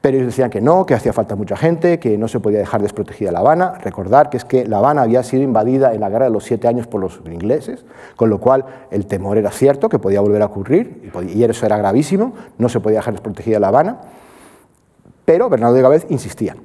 Pero 0.00 0.16
ellos 0.16 0.28
decían 0.28 0.48
que 0.48 0.62
no, 0.62 0.86
que 0.86 0.94
hacía 0.94 1.12
falta 1.12 1.36
mucha 1.36 1.54
gente, 1.54 1.98
que 1.98 2.16
no 2.16 2.28
se 2.28 2.40
podía 2.40 2.58
dejar 2.58 2.80
desprotegida 2.80 3.30
La 3.30 3.40
Habana. 3.40 3.74
Recordar 3.82 4.30
que 4.30 4.38
es 4.38 4.46
que 4.46 4.66
La 4.66 4.78
Habana 4.78 5.02
había 5.02 5.22
sido 5.22 5.42
invadida 5.42 5.92
en 5.92 6.00
la 6.00 6.08
guerra 6.08 6.24
de 6.24 6.30
los 6.30 6.44
siete 6.44 6.66
años 6.66 6.86
por 6.86 7.02
los 7.02 7.20
ingleses, 7.26 7.84
con 8.14 8.30
lo 8.30 8.40
cual 8.40 8.64
el 8.90 9.04
temor 9.04 9.36
era 9.36 9.50
cierto, 9.50 9.90
que 9.90 9.98
podía 9.98 10.22
volver 10.22 10.40
a 10.40 10.46
ocurrir, 10.46 11.12
y 11.28 11.44
eso 11.44 11.66
era 11.66 11.76
gravísimo, 11.76 12.32
no 12.56 12.70
se 12.70 12.80
podía 12.80 13.00
dejar 13.00 13.12
desprotegida 13.12 13.60
La 13.60 13.68
Habana. 13.68 13.98
Pero 15.26 15.50
Bernardo 15.50 15.74
de 15.74 15.82
Gávez 15.82 16.06
insistía 16.08 16.56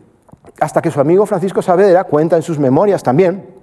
hasta 0.60 0.82
que 0.82 0.92
su 0.92 1.00
amigo 1.00 1.26
Francisco 1.26 1.62
Saavedra 1.62 2.04
cuenta 2.04 2.36
en 2.36 2.42
sus 2.42 2.60
memorias 2.60 3.04
también 3.04 3.62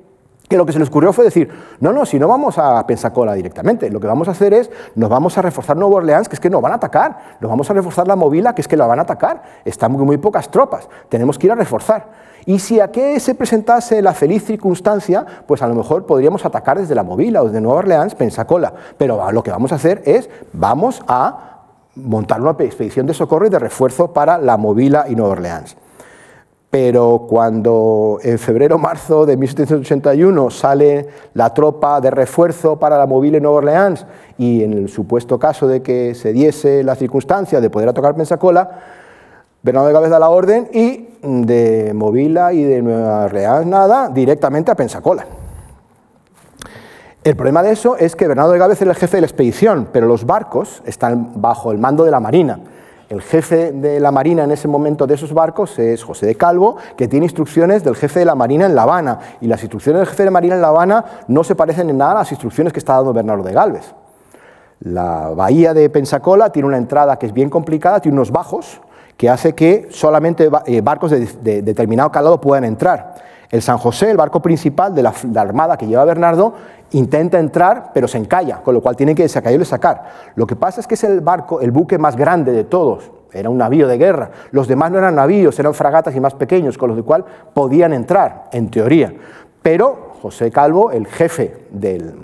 que 0.49 0.57
lo 0.57 0.65
que 0.65 0.73
se 0.73 0.79
les 0.79 0.89
ocurrió 0.89 1.13
fue 1.13 1.25
decir, 1.25 1.51
no, 1.81 1.93
no, 1.93 2.07
si 2.07 2.19
no 2.19 2.27
vamos 2.27 2.57
a 2.59 2.85
Pensacola 2.87 3.35
directamente, 3.35 3.91
lo 3.91 4.01
que 4.01 4.07
vamos 4.07 4.29
a 4.29 4.31
hacer 4.31 4.55
es, 4.55 4.71
nos 4.95 5.11
vamos 5.11 5.37
a 5.37 5.43
reforzar 5.43 5.77
Nueva 5.77 5.97
Orleans, 5.97 6.29
que 6.29 6.37
es 6.37 6.41
que 6.41 6.49
nos 6.49 6.63
van 6.63 6.73
a 6.73 6.77
atacar, 6.77 7.37
nos 7.41 7.51
vamos 7.51 7.69
a 7.71 7.75
reforzar 7.75 8.09
la 8.09 8.17
Movila, 8.17 8.55
que 8.55 8.63
es 8.63 8.69
que 8.69 8.77
la 8.77 8.87
van 8.87 8.99
a 8.99 9.03
atacar, 9.03 9.43
están 9.65 9.93
muy, 9.93 10.05
muy 10.05 10.17
pocas 10.17 10.51
tropas, 10.51 10.89
tenemos 11.11 11.39
que 11.39 11.47
ir 11.47 11.53
a 11.53 11.55
reforzar. 11.55 12.29
Y 12.47 12.61
si 12.61 12.81
a 12.81 12.91
qué 12.91 13.21
se 13.21 13.35
presentase 13.35 14.01
la 14.01 14.15
feliz 14.15 14.43
circunstancia, 14.43 15.27
pues 15.47 15.61
a 15.61 15.69
lo 15.69 15.75
mejor 15.75 16.07
podríamos 16.07 16.47
atacar 16.47 16.79
desde 16.79 16.95
la 16.95 17.03
Movila 17.03 17.43
o 17.43 17.47
desde 17.47 17.61
Nueva 17.61 17.81
Orleans, 17.81 18.15
Pensacola, 18.15 18.73
pero 18.97 19.31
lo 19.31 19.43
que 19.43 19.51
vamos 19.51 19.73
a 19.73 19.75
hacer 19.75 20.01
es, 20.07 20.31
vamos 20.55 21.03
a 21.07 21.59
montar 21.95 22.41
una 22.41 22.53
expedición 22.53 23.07
de 23.07 23.13
socorro 23.13 23.47
y 23.47 23.51
de 23.51 23.59
refuerzo 23.59 24.15
para 24.15 24.39
la 24.39 24.57
Movila 24.57 25.07
y 25.09 25.15
Nueva 25.15 25.33
Orleans 25.33 25.77
pero 26.71 27.27
cuando 27.29 28.19
en 28.23 28.39
febrero-marzo 28.39 29.25
de 29.25 29.37
1781 29.39 30.51
sale 30.51 31.09
la 31.33 31.55
tropa 31.55 32.01
de 32.01 32.11
refuerzo 32.11 32.79
para 32.79 32.99
la 32.99 33.07
móvil 33.07 33.37
en 33.37 33.43
Nueva 33.45 33.59
Orleans 33.59 34.05
y 34.37 34.63
en 34.63 34.75
el 34.75 34.89
supuesto 34.91 35.39
caso 35.39 35.67
de 35.67 35.81
que 35.81 36.15
se 36.15 36.33
diese 36.33 36.85
la 36.85 36.95
circunstancia 36.95 37.61
de 37.61 37.71
poder 37.71 37.89
atacar 37.89 38.15
Pensacola, 38.15 38.71
Bernardo 39.63 39.89
de 39.89 39.95
Gávez 39.95 40.11
da 40.11 40.19
la 40.19 40.29
orden 40.29 40.69
y 40.73 41.09
de 41.23 41.93
Movila 41.95 42.53
y 42.53 42.63
de 42.63 42.83
Nueva 42.83 43.25
Orleans 43.25 43.67
nada, 43.67 44.11
directamente 44.11 44.71
a 44.71 44.75
Pensacola. 44.75 45.25
El 47.25 47.35
problema 47.35 47.63
de 47.63 47.73
eso 47.73 47.97
es 47.97 48.15
que 48.15 48.29
Bernardo 48.29 48.53
de 48.53 48.59
Gávez 48.59 48.81
es 48.81 48.89
el 48.89 48.95
jefe 48.95 49.17
de 49.17 49.23
la 49.23 49.27
expedición, 49.27 49.89
pero 49.91 50.07
los 50.07 50.27
barcos 50.27 50.83
están 50.85 51.41
bajo 51.41 51.73
el 51.73 51.79
mando 51.79 52.05
de 52.05 52.11
la 52.11 52.21
Marina. 52.21 52.61
El 53.09 53.23
jefe 53.23 53.73
de 53.73 54.01
la 54.01 54.11
Marina 54.11 54.45
en 54.45 54.51
ese 54.51 54.69
momento 54.69 55.07
de 55.07 55.15
esos 55.15 55.33
barcos 55.33 55.79
es 55.79 56.05
José 56.05 56.27
de 56.27 56.35
Calvo, 56.35 56.77
que 56.95 57.09
tiene 57.09 57.25
instrucciones 57.25 57.83
del 57.83 57.97
jefe 57.97 58.19
de 58.21 58.27
la 58.27 58.35
Marina 58.35 58.67
en 58.67 58.75
La 58.75 58.83
Habana. 58.83 59.19
Y 59.41 59.47
las 59.47 59.63
instrucciones 59.63 60.01
del 60.01 60.09
jefe 60.09 60.25
de 60.25 60.27
la 60.27 60.33
Marina 60.33 60.57
en 60.57 60.61
La 60.61 60.69
Habana 60.69 61.05
no 61.27 61.43
se 61.43 61.55
parecen 61.55 61.89
en 61.89 61.97
nada 61.97 62.13
a 62.13 62.15
las 62.17 62.33
instrucciones 62.33 62.73
que 62.73 62.81
está 62.81 62.95
dando 62.95 63.15
Bernardo 63.15 63.45
de 63.45 63.53
Galvez. 63.55 63.95
La 64.81 65.31
bahía 65.35 65.73
de 65.73 65.89
Pensacola 65.89 66.51
tiene 66.51 66.69
una 66.69 66.77
entrada 66.77 67.19
que 67.19 67.27
es 67.27 67.33
bien 67.33 67.49
complicada, 67.49 68.01
tiene 68.01 68.17
unos 68.17 68.31
bajos 68.31 68.81
que 69.17 69.29
hace 69.29 69.55
que 69.55 69.89
solamente 69.91 70.49
eh, 70.67 70.81
barcos 70.83 71.11
de, 71.11 71.63
determinado 71.63 72.13
calado 72.13 72.41
puedan 72.41 72.65
entrar. 72.65 73.15
El 73.51 73.63
San 73.63 73.79
José, 73.79 74.11
el 74.11 74.17
barco 74.17 74.43
principal 74.43 74.95
de 74.95 75.03
la, 75.03 75.15
armada 75.37 75.79
que 75.79 75.87
lleva 75.87 76.05
Bernardo, 76.05 76.53
intenta 76.93 77.39
entrar, 77.39 77.91
pero 77.95 78.07
se 78.07 78.19
encalla, 78.19 78.63
con 78.63 78.75
lo 78.75 78.83
cual 78.83 78.97
tienen 78.97 79.17
que 79.17 79.27
sacarlo 79.29 79.63
y 79.63 79.65
sacar. 79.65 80.05
Lo 80.35 80.47
que 80.47 80.55
pasa 80.55 80.81
es 80.81 80.87
que 80.87 80.95
es 80.95 81.05
el 81.05 81.21
barco, 81.21 81.61
el 81.61 81.71
buque 81.71 81.99
más 81.99 82.17
grande 82.17 82.53
de 82.53 82.65
todos, 82.65 83.11
era 83.33 83.49
un 83.51 83.59
navío 83.59 83.89
de 83.89 83.99
guerra. 83.99 84.31
Los 84.51 84.69
demás 84.69 84.91
no 84.91 84.99
eran 84.99 85.15
navíos, 85.15 85.59
eran 85.59 85.75
fragatas 85.75 86.15
y 86.15 86.21
más 86.21 86.35
pequeños, 86.35 86.77
con 86.77 86.95
los 86.95 87.05
cuales 87.05 87.27
podían 87.55 87.93
entrar, 87.93 88.45
en 88.53 88.71
teoría. 88.71 89.15
Pero 89.63 90.13
José 90.23 90.51
Calvo, 90.51 90.91
el 90.91 91.07
jefe, 91.07 91.67
del, 91.71 92.15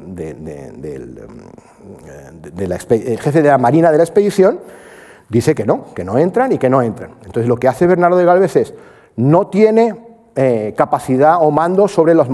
el 2.50 3.20
jefe 3.20 3.42
de 3.42 3.48
la 3.48 3.58
Marina 3.58 3.90
de 3.90 3.98
la 3.98 4.04
expedición, 4.04 4.58
dice 5.28 5.54
que 5.54 5.64
no, 5.64 5.86
que 5.94 6.04
no 6.04 6.18
entran 6.18 6.52
y 6.52 6.58
que 6.58 6.68
no 6.68 6.82
entran. 6.82 7.12
Entonces 7.24 7.48
lo 7.48 7.56
que 7.56 7.68
hace 7.68 7.86
Bernardo 7.86 8.16
de 8.16 8.24
Galvez 8.24 8.56
es, 8.56 8.74
no 9.16 9.46
tiene 9.46 10.03
eh, 10.36 10.74
capacidad 10.76 11.38
o 11.40 11.50
mando 11.50 11.86
sobre 11.88 12.14
los, 12.14 12.28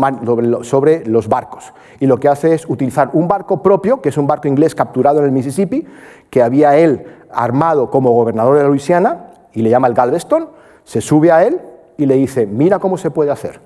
sobre 0.66 1.04
los 1.06 1.28
barcos. 1.28 1.72
Y 1.98 2.06
lo 2.06 2.18
que 2.18 2.28
hace 2.28 2.54
es 2.54 2.68
utilizar 2.68 3.10
un 3.12 3.28
barco 3.28 3.62
propio, 3.62 4.00
que 4.00 4.08
es 4.08 4.16
un 4.16 4.26
barco 4.26 4.48
inglés 4.48 4.74
capturado 4.74 5.20
en 5.20 5.26
el 5.26 5.32
Mississippi, 5.32 5.86
que 6.30 6.42
había 6.42 6.76
él 6.76 7.04
armado 7.32 7.90
como 7.90 8.12
gobernador 8.12 8.58
de 8.58 8.64
Luisiana, 8.64 9.26
y 9.52 9.62
le 9.62 9.70
llama 9.70 9.88
el 9.88 9.94
Galveston, 9.94 10.48
se 10.84 11.00
sube 11.00 11.30
a 11.30 11.44
él 11.44 11.60
y 11.96 12.06
le 12.06 12.14
dice, 12.16 12.46
mira 12.46 12.78
cómo 12.78 12.96
se 12.96 13.10
puede 13.10 13.30
hacer. 13.30 13.60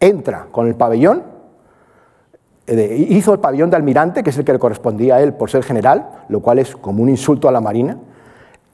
Entra 0.00 0.46
con 0.50 0.66
el 0.66 0.74
pabellón, 0.74 1.22
eh, 2.66 3.06
hizo 3.08 3.32
el 3.32 3.40
pabellón 3.40 3.70
de 3.70 3.76
almirante, 3.76 4.22
que 4.22 4.30
es 4.30 4.38
el 4.38 4.44
que 4.44 4.52
le 4.52 4.58
correspondía 4.58 5.16
a 5.16 5.22
él 5.22 5.32
por 5.32 5.50
ser 5.50 5.62
general, 5.62 6.24
lo 6.28 6.40
cual 6.40 6.58
es 6.58 6.76
como 6.76 7.02
un 7.02 7.08
insulto 7.08 7.48
a 7.48 7.52
la 7.52 7.60
Marina, 7.62 7.96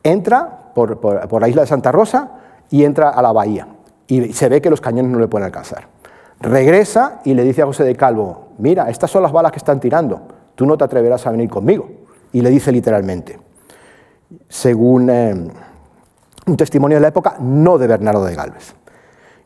entra 0.02 0.72
por, 0.74 1.40
la 1.40 1.48
isla 1.48 1.62
de 1.62 1.68
Santa 1.68 1.92
Rosa 1.92 2.32
y 2.70 2.84
entra 2.84 3.10
a 3.10 3.22
la 3.22 3.32
bahía. 3.32 3.68
Y 4.06 4.32
se 4.32 4.48
ve 4.48 4.60
que 4.60 4.70
los 4.70 4.80
cañones 4.80 5.10
no 5.10 5.18
le 5.18 5.28
pueden 5.28 5.46
alcanzar. 5.46 5.88
Regresa 6.40 7.20
y 7.24 7.34
le 7.34 7.42
dice 7.42 7.62
a 7.62 7.66
José 7.66 7.84
de 7.84 7.94
Calvo, 7.94 8.48
mira, 8.58 8.90
estas 8.90 9.10
son 9.10 9.22
las 9.22 9.32
balas 9.32 9.52
que 9.52 9.58
están 9.58 9.80
tirando, 9.80 10.22
tú 10.54 10.66
no 10.66 10.76
te 10.76 10.84
atreverás 10.84 11.26
a 11.26 11.30
venir 11.30 11.48
conmigo. 11.48 11.88
Y 12.32 12.40
le 12.40 12.50
dice 12.50 12.72
literalmente, 12.72 13.38
según 14.48 15.08
eh, 15.08 15.34
un 16.46 16.56
testimonio 16.56 16.96
de 16.96 17.02
la 17.02 17.08
época, 17.08 17.36
no 17.40 17.78
de 17.78 17.86
Bernardo 17.86 18.24
de 18.24 18.34
Galvez. 18.34 18.74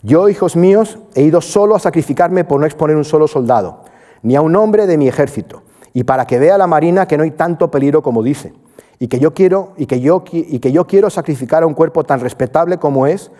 Yo, 0.02 0.28
hijos 0.28 0.56
míos, 0.56 0.98
he 1.14 1.22
ido 1.22 1.40
solo 1.40 1.76
a 1.76 1.78
sacrificarme 1.78 2.44
por 2.44 2.61
no 2.61 2.66
exponer 2.66 2.96
un 2.96 3.04
solo 3.04 3.28
soldado, 3.28 3.84
ni 4.22 4.36
a 4.36 4.40
un 4.40 4.56
hombre 4.56 4.86
de 4.86 4.96
mi 4.96 5.09
ejército, 5.09 5.62
y 5.92 6.04
para 6.04 6.26
que 6.26 6.38
vea 6.38 6.56
la 6.59 6.66
marina 6.66 7.06
que 7.06 7.16
no 7.16 7.24
hay 7.24 7.32
tanto 7.32 7.70
peligro 7.70 8.02
como 8.02 8.22
dice 8.22 8.54
y 8.98 9.09
que 9.09 9.18
yo 9.20 9.32
quiero 9.32 9.72
y 9.76 9.86
que 9.86 10.00
yo, 10.00 10.24
y 10.32 10.59
que 10.59 10.72
yo 10.72 10.86
quiero 10.86 11.11
sacrificar 11.11 11.62
a 11.62 11.66
un 11.66 11.74
cuerpo 11.74 12.04
tan 12.04 12.20
respetable 12.20 12.78
como 12.78 13.06
es, 13.06 13.30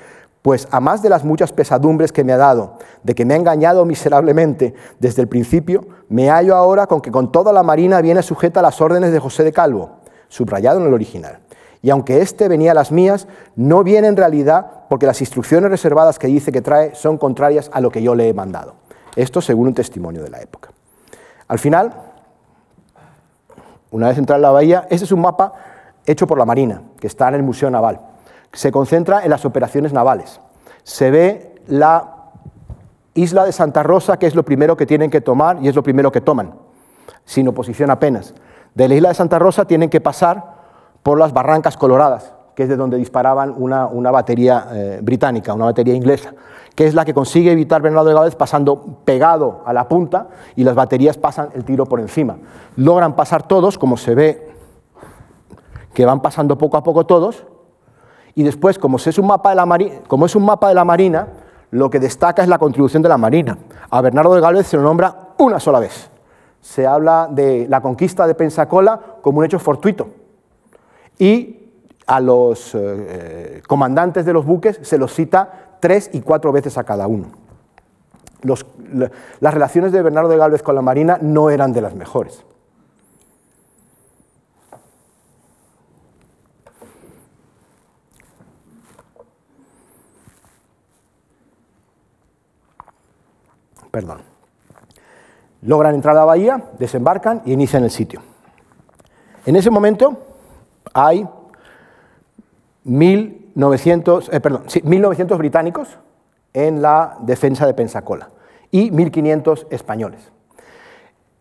pues 0.43 0.69
a 0.71 0.81
más 0.81 1.03
de 1.03 1.09
las 1.09 1.25
muchas 1.25 1.53
pesadumbres 1.53 2.13
que 2.13 2.25
me 2.25 2.33
ha 2.33 2.37
dado, 2.37 2.79
de 3.03 3.15
que 3.15 3.25
me 3.25 3.35
ha 3.35 3.37
engañado 3.37 3.85
miserablemente 3.85 4.75
desde 4.99 5.23
el 5.23 5.29
principio, 5.29 5.87
me 6.09 6.31
hallo 6.31 6.55
ahora 6.55 6.87
con 6.87 7.01
que 7.01 7.11
con 7.11 7.33
toda 7.33 7.53
la 7.53 7.63
marina 7.63 8.01
viene 8.01 8.23
sujeta 8.23 8.61
a 8.61 8.63
las 8.63 8.81
órdenes 8.81 9.13
de 9.13 9.19
José 9.19 9.45
de 9.45 9.53
Calvo, 9.53 9.99
subrayado 10.29 10.81
en 10.81 10.87
el 10.87 10.95
original. 10.95 11.41
Y 11.83 11.91
aunque 11.91 12.21
éste 12.21 12.49
venía 12.49 12.73
a 12.73 12.75
las 12.75 12.91
mías, 12.91 13.29
no 13.55 13.85
viene 13.85 14.09
en 14.09 14.17
realidad 14.17 14.67
porque 14.89 15.07
las 15.07 15.21
instrucciones 15.21 15.71
reservadas 15.71 16.19
que 16.19 16.27
dice 16.27 16.51
que 16.51 16.63
trae 16.63 16.95
son 16.95 17.19
contrarias 17.19 17.71
a 17.73 17.81
lo 17.81 17.91
que 17.91 18.03
yo 18.03 18.15
le 18.15 18.29
he 18.29 18.35
mandado. 18.35 18.75
Esto 19.17 19.41
según 19.41 19.69
un 19.69 19.75
testimonio 19.75 20.23
de 20.23 20.31
la 20.31 20.41
época. 20.41 20.71
Al 21.47 21.59
final, 21.59 21.93
una 23.91 24.09
vez 24.09 24.19
entrada 24.19 24.39
en 24.39 24.43
la 24.43 24.51
bahía, 24.51 24.87
ese 24.91 25.05
es 25.05 25.13
un 25.13 25.21
mapa 25.21 25.53
hecho 26.05 26.27
por 26.27 26.39
la 26.39 26.45
Marina, 26.45 26.83
que 27.01 27.07
está 27.07 27.29
en 27.29 27.35
el 27.35 27.43
Museo 27.43 27.71
Naval. 27.71 28.01
Se 28.53 28.73
concentra 28.73 29.25
en 29.25 29.31
las 29.31 29.45
operaciones 29.45 29.93
navales. 29.93 30.41
Se 30.83 31.11
ve 31.11 31.55
la 31.67 32.19
isla 33.15 33.45
de 33.45 33.53
Santa 33.53 33.83
Rosa, 33.83 34.19
que 34.19 34.27
es 34.27 34.35
lo 34.35 34.45
primero 34.45 34.77
que 34.77 34.87
tienen 34.87 35.11
que 35.11 35.21
tomar 35.21 35.59
y 35.61 35.69
es 35.69 35.75
lo 35.75 35.83
primero 35.83 36.13
que 36.13 36.21
toman, 36.21 36.55
sin 37.25 37.49
oposición 37.49 37.91
apenas. 37.91 38.35
De 38.75 38.89
la 38.89 38.95
isla 38.95 39.09
de 39.09 39.15
Santa 39.15 39.39
Rosa 39.39 39.65
tienen 39.65 39.91
que 39.91 40.01
pasar 40.01 40.59
por 41.03 41.19
las 41.19 41.33
Barrancas 41.33 41.77
Coloradas, 41.77 42.33
que 42.55 42.65
es 42.65 42.69
de 42.69 42.77
donde 42.77 42.97
disparaban 42.97 43.55
una, 43.57 44.11
batería 44.11 44.69
eh, 44.73 45.01
británica, 45.03 45.53
una 45.53 45.67
batería 45.67 45.95
inglesa, 45.95 46.33
que 46.75 46.87
es 46.87 46.95
la 46.95 47.05
que 47.05 47.13
consigue 47.13 47.51
evitar 47.51 47.83
Bernardo 47.83 48.09
de 48.09 48.15
Gávez 48.15 48.37
pasando 48.37 49.01
pegado 49.05 49.63
a 49.67 49.73
la 49.73 49.89
punta 49.89 50.29
y 50.55 50.63
las 50.65 50.75
baterías 50.75 51.19
pasan 51.19 51.49
el 51.55 51.65
tiro 51.65 51.87
por 51.87 51.99
encima. 51.99 52.37
Logran 52.77 53.17
pasar 53.17 53.49
todos, 53.49 53.79
como 53.79 53.97
se 53.97 54.15
ve 54.15 54.49
que 55.93 56.05
van 56.05 56.23
pasando 56.23 56.57
poco 56.57 56.77
a 56.77 56.85
poco 56.85 57.05
todos, 57.05 57.47
y 58.35 58.43
después, 58.43 58.79
como 58.79 58.99
es 58.99 59.19
un 59.19 59.27
mapa 59.27 59.51
de 59.51 59.57
la, 59.57 59.67
como 60.07 60.27
es 60.27 60.37
un 60.37 60.45
mapa 60.45 60.69
de 60.69 60.75
la 60.75 60.85
Marina, 60.85 61.29
lo 61.71 61.91
que 61.91 61.99
destaca 61.99 62.43
es 62.43 62.49
la 62.49 62.59
contribución 62.59 63.03
de 63.03 63.09
la 63.09 63.19
Marina. 63.19 63.59
A 63.91 64.01
Bernardo 64.01 64.35
de 64.35 64.41
Gálvez 64.41 64.67
se 64.67 64.77
lo 64.77 64.83
nombra 64.83 65.35
una 65.39 65.61
sola 65.61 65.81
vez. 65.81 66.11
Se 66.61 66.87
habla 66.87 67.29
de 67.31 67.67
la 67.69 67.81
conquista 67.81 68.27
de 68.27 68.35
Pensacola 68.35 69.01
como 69.23 69.39
un 69.39 69.45
hecho 69.45 69.59
fortuito. 69.59 70.09
Y 71.19 71.71
a 72.07 72.21
los 72.21 72.75
eh, 72.75 73.63
comandantes 73.67 74.25
de 74.25 74.33
los 74.33 74.47
buques 74.47 74.81
se 74.83 74.99
los 74.99 75.13
cita 75.13 75.77
tres 75.81 76.11
y 76.13 76.21
cuatro 76.21 76.53
veces 76.53 76.79
a 76.79 76.85
cada 76.85 77.07
uno. 77.07 77.27
las 78.43 79.55
relaciones 79.55 79.93
de 79.93 80.03
Bernardo 80.03 80.31
de 80.31 80.39
Gálvez 80.39 80.63
con 80.63 80.75
la 80.75 80.83
Marina 80.83 81.19
no 81.21 81.51
eran 81.51 81.73
de 81.73 81.83
las 81.83 81.95
mejores. 81.95 82.45
Perdón. 93.99 94.19
Logran 95.63 95.93
entrar 95.93 96.15
a 96.15 96.21
la 96.21 96.25
bahía, 96.25 96.63
desembarcan 96.79 97.43
y 97.45 97.53
inician 97.53 97.83
el 97.83 97.91
sitio. 97.91 98.23
En 99.45 99.57
ese 99.57 99.71
momento 99.71 100.23
hay 100.95 101.27
1900, 102.85 104.31
eh, 104.33 104.39
perdón, 104.39 104.67
1900 104.85 105.37
británicos 105.37 105.99
en 106.55 106.81
la 106.81 107.17
defensa 107.23 107.67
de 107.67 107.75
Pensacola 107.75 108.31
y 108.71 108.93
1500 108.93 109.67
españoles. 109.71 110.31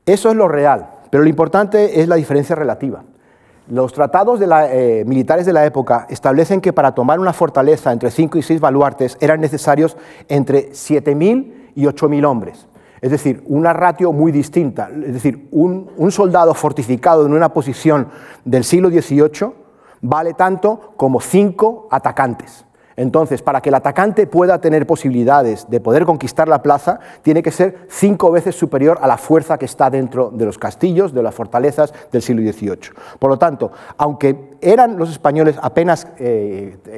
Eso 0.07 0.31
es 0.31 0.35
lo 0.35 0.47
real, 0.47 0.89
pero 1.11 1.21
lo 1.21 1.29
importante 1.29 2.01
es 2.01 2.07
la 2.07 2.15
diferencia 2.15 2.55
relativa. 2.55 3.03
Los 3.69 3.93
tratados 3.93 4.39
eh, 4.41 5.03
militares 5.05 5.45
de 5.45 5.53
la 5.53 5.63
época 5.63 6.07
establecen 6.09 6.59
que 6.59 6.73
para 6.73 6.95
tomar 6.95 7.19
una 7.19 7.33
fortaleza 7.33 7.91
entre 7.91 8.09
5 8.09 8.39
y 8.39 8.41
6 8.41 8.59
baluartes 8.59 9.15
eran 9.21 9.41
necesarios 9.41 9.95
entre 10.27 10.71
7.000 10.71 11.66
y 11.77 11.83
8.000 11.83 12.25
hombres. 12.25 12.67
Es 13.01 13.11
decir, 13.11 13.43
una 13.45 13.71
ratio 13.71 14.11
muy 14.11 14.31
distinta. 14.31 14.89
Es 14.89 15.13
decir, 15.13 15.47
un, 15.51 16.11
soldado 16.11 16.55
fortificado 16.55 17.25
en 17.25 17.33
una 17.33 17.53
posición 17.53 18.07
del 18.43 18.63
siglo 18.63 18.89
XVIII 18.89 19.53
vale 20.01 20.33
tanto 20.33 20.93
como 20.97 21.21
cinco 21.21 21.87
atacantes. 21.91 22.65
Entonces, 22.95 23.43
para 23.43 23.61
que 23.61 23.69
el 23.69 23.75
atacante 23.75 24.25
pueda 24.25 24.59
tener 24.59 24.87
posibilidades 24.87 25.69
de 25.69 25.79
poder 25.79 26.05
conquistar 26.05 26.47
la 26.47 26.63
plaza, 26.63 26.99
tiene 27.21 27.43
que 27.43 27.51
ser 27.51 27.85
cinco 27.89 28.31
veces 28.31 28.55
superior 28.55 28.97
a 28.99 29.07
la 29.07 29.17
fuerza 29.17 29.59
que 29.59 29.65
está 29.65 29.91
dentro 29.91 30.31
de 30.31 30.45
los 30.45 30.57
castillos, 30.57 31.13
de 31.13 31.21
las 31.21 31.35
fortalezas 31.35 31.93
del 32.11 32.23
siglo 32.23 32.41
XVIII. 32.51 32.89
Por 33.19 33.29
lo 33.29 33.37
tanto, 33.37 33.71
aunque 33.97 34.57
eran 34.61 34.97
los 34.97 35.11
españoles 35.11 35.59
apenas 35.61 36.07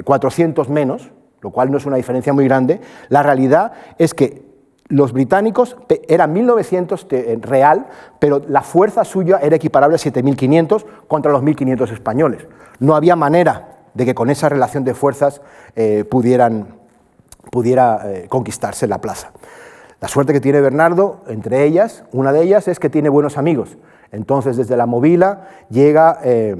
400 0.05 0.67
eh, 0.67 0.71
menos, 0.71 1.11
lo 1.41 1.51
cual 1.51 1.69
no 1.69 1.77
es 1.77 1.86
una 1.86 1.97
diferencia 1.97 2.32
muy 2.32 2.45
grande, 2.45 2.80
la 3.09 3.21
realidad 3.21 3.73
es 3.97 4.13
que 4.13 4.49
los 4.90 5.14
británicos 5.14 5.78
eran 6.08 6.34
1900 6.34 7.08
real, 7.42 7.86
pero 8.18 8.42
la 8.48 8.64
fuerza 8.64 9.06
suya 9.06 9.40
era 9.42 9.56
equiparable 9.56 9.96
a 9.96 10.00
7500 10.00 10.86
contra 11.08 11.32
los 11.32 11.44
1500 11.44 11.92
españoles. 11.92 12.48
No 12.80 12.96
había 12.96 13.16
manera 13.16 13.78
de 13.94 14.06
que 14.06 14.16
con 14.16 14.30
esa 14.30 14.50
relación 14.50 14.84
de 14.84 14.96
fuerzas 14.96 15.42
eh, 15.76 16.06
pudieran, 16.10 16.80
pudiera 17.52 18.02
eh, 18.06 18.26
conquistarse 18.30 18.88
la 18.88 19.00
plaza. 19.00 19.32
La 20.02 20.08
suerte 20.08 20.34
que 20.34 20.40
tiene 20.40 20.62
Bernardo, 20.62 21.22
entre 21.28 21.66
ellas, 21.66 22.04
una 22.12 22.32
de 22.32 22.42
ellas 22.42 22.68
es 22.68 22.80
que 22.80 22.90
tiene 22.90 23.10
buenos 23.10 23.38
amigos. 23.38 23.78
Entonces, 24.12 24.58
desde 24.58 24.78
la 24.78 24.86
Movila 24.86 25.50
llega 25.70 26.20
eh, 26.24 26.56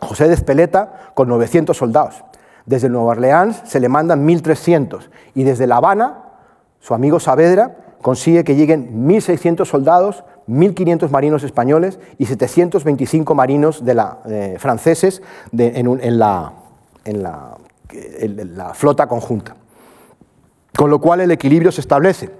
José 0.00 0.28
de 0.28 0.34
Espeleta 0.34 1.12
con 1.14 1.28
900 1.28 1.76
soldados. 1.76 2.24
Desde 2.64 2.88
Nueva 2.88 3.10
Orleans 3.10 3.60
se 3.64 3.80
le 3.80 3.88
mandan 3.88 4.26
1.300 4.26 5.10
y 5.34 5.42
desde 5.42 5.66
La 5.66 5.76
Habana 5.76 6.21
su 6.82 6.94
amigo 6.94 7.20
Saavedra 7.20 7.76
consigue 8.02 8.42
que 8.42 8.56
lleguen 8.56 9.06
1.600 9.08 9.64
soldados, 9.64 10.24
1.500 10.48 11.08
marinos 11.10 11.44
españoles 11.44 12.00
y 12.18 12.26
725 12.26 13.34
marinos 13.36 13.82
franceses 14.58 15.22
en, 15.56 16.18
la, 16.18 16.52
flota 18.74 19.06
conjunta. 19.06 19.54
Con 20.76 20.90
lo 20.90 21.00
cual 21.00 21.20
el 21.20 21.30
equilibrio 21.30 21.70
se 21.70 21.80
establece. 21.80 22.30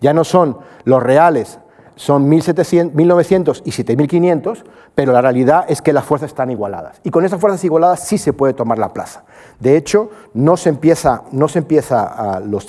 Ya 0.00 0.12
no 0.12 0.24
son 0.24 0.58
los 0.84 1.00
reales 1.00 1.60
son 1.96 2.28
1900 2.28 3.62
y 3.64 3.70
7500, 3.70 4.64
pero 4.94 5.12
la 5.12 5.20
realidad 5.20 5.64
es 5.68 5.80
que 5.80 5.92
las 5.92 6.04
fuerzas 6.04 6.30
están 6.30 6.50
igualadas. 6.50 7.00
Y 7.04 7.10
con 7.10 7.24
esas 7.24 7.40
fuerzas 7.40 7.62
igualadas 7.64 8.00
sí 8.00 8.18
se 8.18 8.32
puede 8.32 8.52
tomar 8.52 8.78
la 8.78 8.92
plaza. 8.92 9.24
De 9.60 9.76
hecho, 9.76 10.10
no 10.34 10.56
se 10.56 10.70
empieza, 10.70 11.22
no 11.30 11.46
se 11.48 11.60
empieza 11.60 12.40
los, 12.44 12.66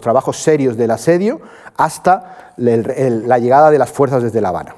trabajos 0.00 0.36
serios 0.38 0.76
del 0.76 0.90
asedio 0.90 1.40
hasta 1.76 2.52
la 2.56 3.38
llegada 3.38 3.70
de 3.70 3.78
las 3.78 3.90
fuerzas 3.90 4.22
desde 4.22 4.40
La 4.40 4.48
Habana. 4.48 4.74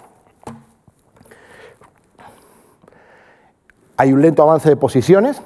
Hay 3.96 4.12
un 4.12 4.20
lento 4.20 4.42
avance 4.42 4.68
de 4.68 4.76
posiciones. 4.76 5.42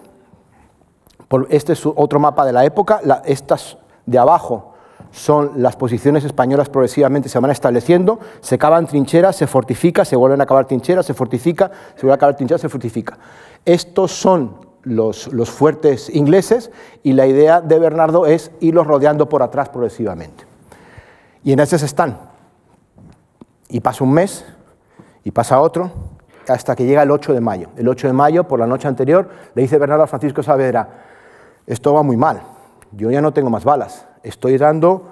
Este 1.48 1.72
es 1.72 1.86
otro 1.86 2.18
mapa 2.18 2.44
de 2.44 2.52
la 2.52 2.64
época. 2.64 3.00
estas 3.24 3.78
de 4.04 4.18
abajo 4.18 4.71
son 5.10 5.52
las 5.56 5.76
posiciones 5.76 6.24
españolas 6.24 6.68
progresivamente 6.68 7.28
se 7.28 7.38
van 7.38 7.50
estableciendo, 7.50 8.20
se 8.40 8.58
cavan 8.58 8.86
trincheras, 8.86 9.36
se 9.36 9.46
fortifica, 9.46 10.04
se 10.04 10.16
vuelven 10.16 10.40
a 10.40 10.46
cavar 10.46 10.66
trincheras, 10.66 11.06
se 11.06 11.14
fortifica, 11.14 11.70
se 11.94 12.02
vuelven 12.02 12.14
a 12.14 12.18
cavar 12.18 12.36
trincheras, 12.36 12.60
se 12.60 12.68
fortifica. 12.68 13.18
Estos 13.64 14.12
son 14.12 14.56
los, 14.82 15.32
los 15.32 15.50
fuertes 15.50 16.08
ingleses 16.14 16.70
y 17.02 17.12
la 17.12 17.26
idea 17.26 17.60
de 17.60 17.78
Bernardo 17.78 18.26
es 18.26 18.50
irlos 18.60 18.86
rodeando 18.86 19.28
por 19.28 19.42
atrás 19.42 19.68
progresivamente. 19.68 20.44
Y 21.44 21.52
en 21.52 21.60
ese 21.60 21.76
están. 21.76 22.18
Y 23.68 23.80
pasa 23.80 24.04
un 24.04 24.12
mes, 24.12 24.44
y 25.24 25.30
pasa 25.30 25.60
otro, 25.60 25.90
hasta 26.48 26.74
que 26.74 26.84
llega 26.84 27.02
el 27.02 27.10
8 27.10 27.32
de 27.32 27.40
mayo. 27.40 27.68
El 27.76 27.88
8 27.88 28.08
de 28.08 28.12
mayo, 28.12 28.44
por 28.44 28.58
la 28.58 28.66
noche 28.66 28.88
anterior, 28.88 29.28
le 29.54 29.62
dice 29.62 29.78
Bernardo 29.78 30.04
a 30.04 30.06
Francisco 30.06 30.42
Saavedra, 30.42 30.88
esto 31.66 31.94
va 31.94 32.02
muy 32.02 32.16
mal, 32.16 32.42
yo 32.92 33.10
ya 33.10 33.20
no 33.20 33.32
tengo 33.32 33.50
más 33.50 33.64
balas, 33.64 34.06
estoy 34.22 34.58
dando 34.58 35.10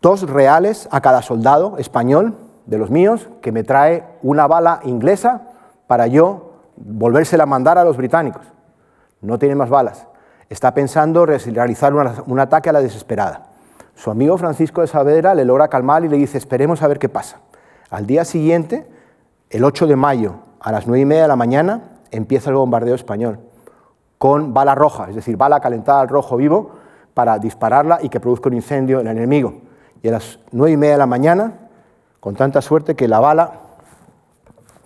dos 0.00 0.28
reales 0.28 0.88
a 0.90 1.00
cada 1.00 1.22
soldado 1.22 1.78
español 1.78 2.36
de 2.66 2.78
los 2.78 2.90
míos 2.90 3.28
que 3.40 3.52
me 3.52 3.64
trae 3.64 4.04
una 4.22 4.46
bala 4.46 4.80
inglesa 4.84 5.42
para 5.86 6.06
yo 6.06 6.52
volvérsela 6.76 7.44
a 7.44 7.46
mandar 7.46 7.78
a 7.78 7.84
los 7.84 7.96
británicos. 7.96 8.42
No 9.20 9.38
tiene 9.38 9.54
más 9.54 9.70
balas. 9.70 10.06
Está 10.50 10.74
pensando 10.74 11.24
realizar 11.24 11.94
un 11.94 12.40
ataque 12.40 12.70
a 12.70 12.72
la 12.72 12.80
desesperada. 12.80 13.46
Su 13.94 14.10
amigo 14.10 14.36
Francisco 14.36 14.80
de 14.80 14.86
Saavedra 14.86 15.34
le 15.34 15.44
logra 15.44 15.68
calmar 15.68 16.04
y 16.04 16.08
le 16.08 16.16
dice, 16.16 16.36
esperemos 16.36 16.82
a 16.82 16.88
ver 16.88 16.98
qué 16.98 17.08
pasa. 17.08 17.38
Al 17.90 18.06
día 18.06 18.24
siguiente, 18.24 18.86
el 19.50 19.64
8 19.64 19.86
de 19.86 19.96
mayo, 19.96 20.34
a 20.60 20.72
las 20.72 20.86
9 20.86 21.00
y 21.00 21.04
media 21.04 21.22
de 21.22 21.28
la 21.28 21.36
mañana, 21.36 21.82
empieza 22.10 22.50
el 22.50 22.56
bombardeo 22.56 22.94
español 22.94 23.38
con 24.18 24.54
bala 24.54 24.74
roja, 24.74 25.08
es 25.08 25.14
decir, 25.14 25.36
bala 25.36 25.60
calentada 25.60 26.00
al 26.00 26.08
rojo 26.08 26.36
vivo, 26.36 26.72
para 27.14 27.38
dispararla 27.38 28.00
y 28.02 28.08
que 28.08 28.20
produzca 28.20 28.48
un 28.48 28.56
incendio 28.56 29.00
en 29.00 29.06
el 29.06 29.16
enemigo. 29.16 29.62
Y 30.02 30.08
a 30.08 30.12
las 30.12 30.38
nueve 30.52 30.72
y 30.72 30.76
media 30.76 30.94
de 30.94 30.98
la 30.98 31.06
mañana, 31.06 31.54
con 32.20 32.34
tanta 32.34 32.60
suerte 32.60 32.94
que 32.94 33.08
la 33.08 33.20
bala 33.20 33.60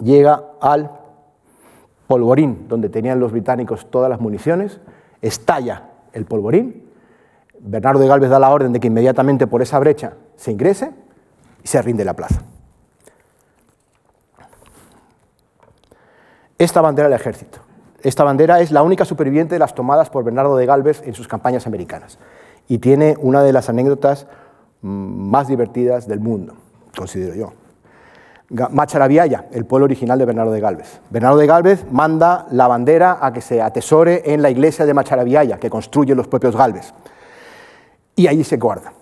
llega 0.01 0.43
al 0.61 0.91
polvorín, 2.07 2.69
donde 2.69 2.89
tenían 2.89 3.19
los 3.19 3.33
británicos 3.33 3.91
todas 3.91 4.09
las 4.09 4.21
municiones, 4.21 4.81
estalla 5.21 5.91
el 6.13 6.25
polvorín, 6.25 6.89
Bernardo 7.61 8.01
de 8.01 8.07
Galvez 8.07 8.31
da 8.31 8.39
la 8.39 8.51
orden 8.51 8.73
de 8.73 8.81
que 8.81 8.87
inmediatamente 8.87 9.47
por 9.47 9.63
esa 9.63 9.79
brecha 9.79 10.15
se 10.37 10.53
ingrese 10.53 10.93
y 11.63 11.67
se 11.67 11.83
rinde 11.83 12.05
la 12.05 12.15
plaza. 12.15 12.43
Esta 16.57 16.81
bandera 16.81 17.09
del 17.09 17.19
ejército. 17.19 17.68
Esta 18.03 18.25
bandera 18.25 18.61
es 18.61 18.71
la 18.71 18.83
única 18.83 19.05
superviviente 19.05 19.55
de 19.55 19.59
las 19.59 19.75
tomadas 19.75 20.09
por 20.09 20.25
Bernardo 20.25 20.57
de 20.57 20.67
Galvez 20.67 21.03
en 21.05 21.15
sus 21.15 21.27
campañas 21.27 21.67
americanas 21.67 22.19
y 22.69 22.79
tiene 22.79 23.17
una 23.21 23.43
de 23.43 23.53
las 23.53 23.69
anécdotas 23.69 24.27
mm, 24.83 25.31
más 25.31 25.49
divertidas 25.49 26.07
del 26.07 26.21
mundo, 26.21 26.55
considero 26.97 27.35
yo. 27.35 27.53
Macharabiaya, 28.71 29.47
el 29.53 29.67
pueblo 29.67 29.85
original 29.85 30.19
de 30.19 30.25
Bernardo 30.25 30.53
de 30.53 30.61
Galvez. 30.61 31.01
Bernardo 31.11 31.37
de 31.37 31.47
Galvez 31.47 31.85
manda 31.91 32.47
la 32.51 32.67
bandera 32.67 33.19
a 33.21 33.33
que 33.33 33.43
se 33.43 33.61
atesore 33.61 34.23
en 34.33 34.41
la 34.41 34.49
iglesia 34.49 34.87
de 34.87 34.95
Macharabiaya, 34.95 35.59
que 35.59 35.69
construyen 35.69 36.17
los 36.17 36.29
propios 36.29 36.57
Galvez. 36.57 36.95
Y 38.17 38.27
allí 38.27 38.45
se 38.45 38.57
guarda, 38.57 38.93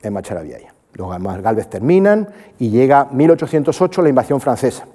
en 0.00 0.12
Macharabiaya. 0.14 0.72
Los 0.94 1.10
Galvez 1.42 1.68
terminan 1.68 2.30
y 2.58 2.70
llega 2.70 3.08
1808 3.12 4.00
la 4.00 4.08
invasión 4.08 4.40
francesa. 4.40 4.86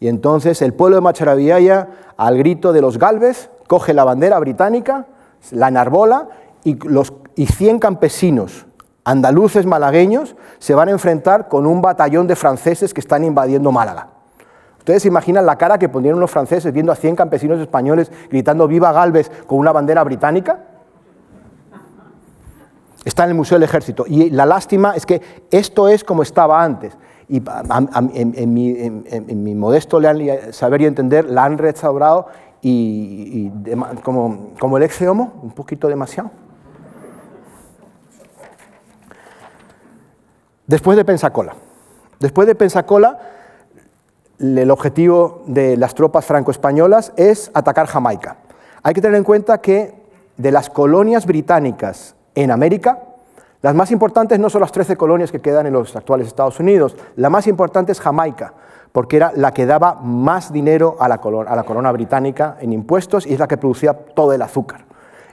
Y 0.00 0.08
entonces 0.08 0.62
el 0.62 0.74
pueblo 0.74 0.96
de 0.96 1.02
Macharabiaya, 1.02 1.88
al 2.16 2.38
grito 2.38 2.72
de 2.72 2.80
los 2.80 2.98
Galvez, 2.98 3.50
coge 3.66 3.94
la 3.94 4.04
bandera 4.04 4.38
británica, 4.38 5.06
la 5.50 5.68
enarbola 5.68 6.28
y, 6.64 6.76
los, 6.88 7.12
y 7.34 7.46
100 7.46 7.78
campesinos 7.78 8.66
andaluces 9.08 9.64
malagueños 9.64 10.36
se 10.58 10.74
van 10.74 10.88
a 10.88 10.90
enfrentar 10.90 11.48
con 11.48 11.66
un 11.66 11.80
batallón 11.80 12.26
de 12.26 12.36
franceses 12.36 12.92
que 12.92 13.00
están 13.00 13.24
invadiendo 13.24 13.72
Málaga. 13.72 14.08
¿Ustedes 14.76 15.02
se 15.02 15.08
imaginan 15.08 15.46
la 15.46 15.56
cara 15.56 15.78
que 15.78 15.88
ponieron 15.88 16.20
los 16.20 16.30
franceses 16.30 16.72
viendo 16.74 16.92
a 16.92 16.96
100 16.96 17.16
campesinos 17.16 17.58
españoles 17.58 18.12
gritando 18.28 18.68
Viva 18.68 18.92
Galvez 18.92 19.30
con 19.46 19.58
una 19.58 19.72
bandera 19.72 20.04
británica? 20.04 20.60
Está 23.02 23.24
en 23.24 23.30
el 23.30 23.36
Museo 23.36 23.56
del 23.56 23.62
Ejército. 23.62 24.04
Y 24.06 24.28
la 24.28 24.44
lástima 24.44 24.94
es 24.94 25.06
que 25.06 25.22
esto 25.50 25.88
es 25.88 26.04
como 26.04 26.22
estaba 26.22 26.62
antes 26.62 26.94
y 27.28 27.42
en, 28.14 28.54
mi, 29.42 29.54
modesto 29.54 30.00
saber 30.52 30.80
y 30.80 30.86
entender 30.86 31.26
la 31.26 31.44
han 31.44 31.58
restaurado 31.58 32.26
y, 32.62 33.50
como, 34.02 34.76
el 34.76 34.82
ex 34.82 35.02
homo, 35.02 35.34
un 35.42 35.50
poquito 35.50 35.88
demasiado. 35.88 36.30
Después 40.66 40.96
de 40.96 41.04
Pensacola. 41.04 41.54
Después 42.20 42.46
de 42.46 42.54
Pensacola, 42.54 43.18
el 44.38 44.70
objetivo 44.70 45.42
de 45.46 45.76
las 45.76 45.94
tropas 45.94 46.24
franco-españolas 46.24 47.12
es 47.16 47.50
atacar 47.54 47.86
Jamaica. 47.86 48.36
Hay 48.82 48.94
que 48.94 49.00
tener 49.00 49.16
en 49.16 49.24
cuenta 49.24 49.60
que 49.60 49.94
de 50.36 50.52
las 50.52 50.70
colonias 50.70 51.26
británicas 51.26 52.14
en 52.34 52.50
América, 52.50 53.07
las 53.60 53.74
más 53.74 53.90
importantes 53.90 54.38
no 54.38 54.50
son 54.50 54.60
las 54.60 54.70
13 54.70 54.96
colonias 54.96 55.32
que 55.32 55.40
quedan 55.40 55.66
en 55.66 55.72
los 55.72 55.96
actuales 55.96 56.28
Estados 56.28 56.60
Unidos, 56.60 56.96
la 57.16 57.28
más 57.28 57.48
importante 57.48 57.90
es 57.90 58.00
Jamaica, 58.00 58.54
porque 58.92 59.16
era 59.16 59.32
la 59.34 59.52
que 59.52 59.66
daba 59.66 59.94
más 59.94 60.52
dinero 60.52 60.96
a 61.00 61.08
la, 61.08 61.18
corona, 61.18 61.92
británica 61.92 62.56
en 62.60 62.72
impuestos 62.72 63.26
y 63.26 63.34
es 63.34 63.40
la 63.40 63.48
que 63.48 63.56
producía 63.56 63.94
todo 63.94 64.32
el 64.32 64.42
azúcar. 64.42 64.84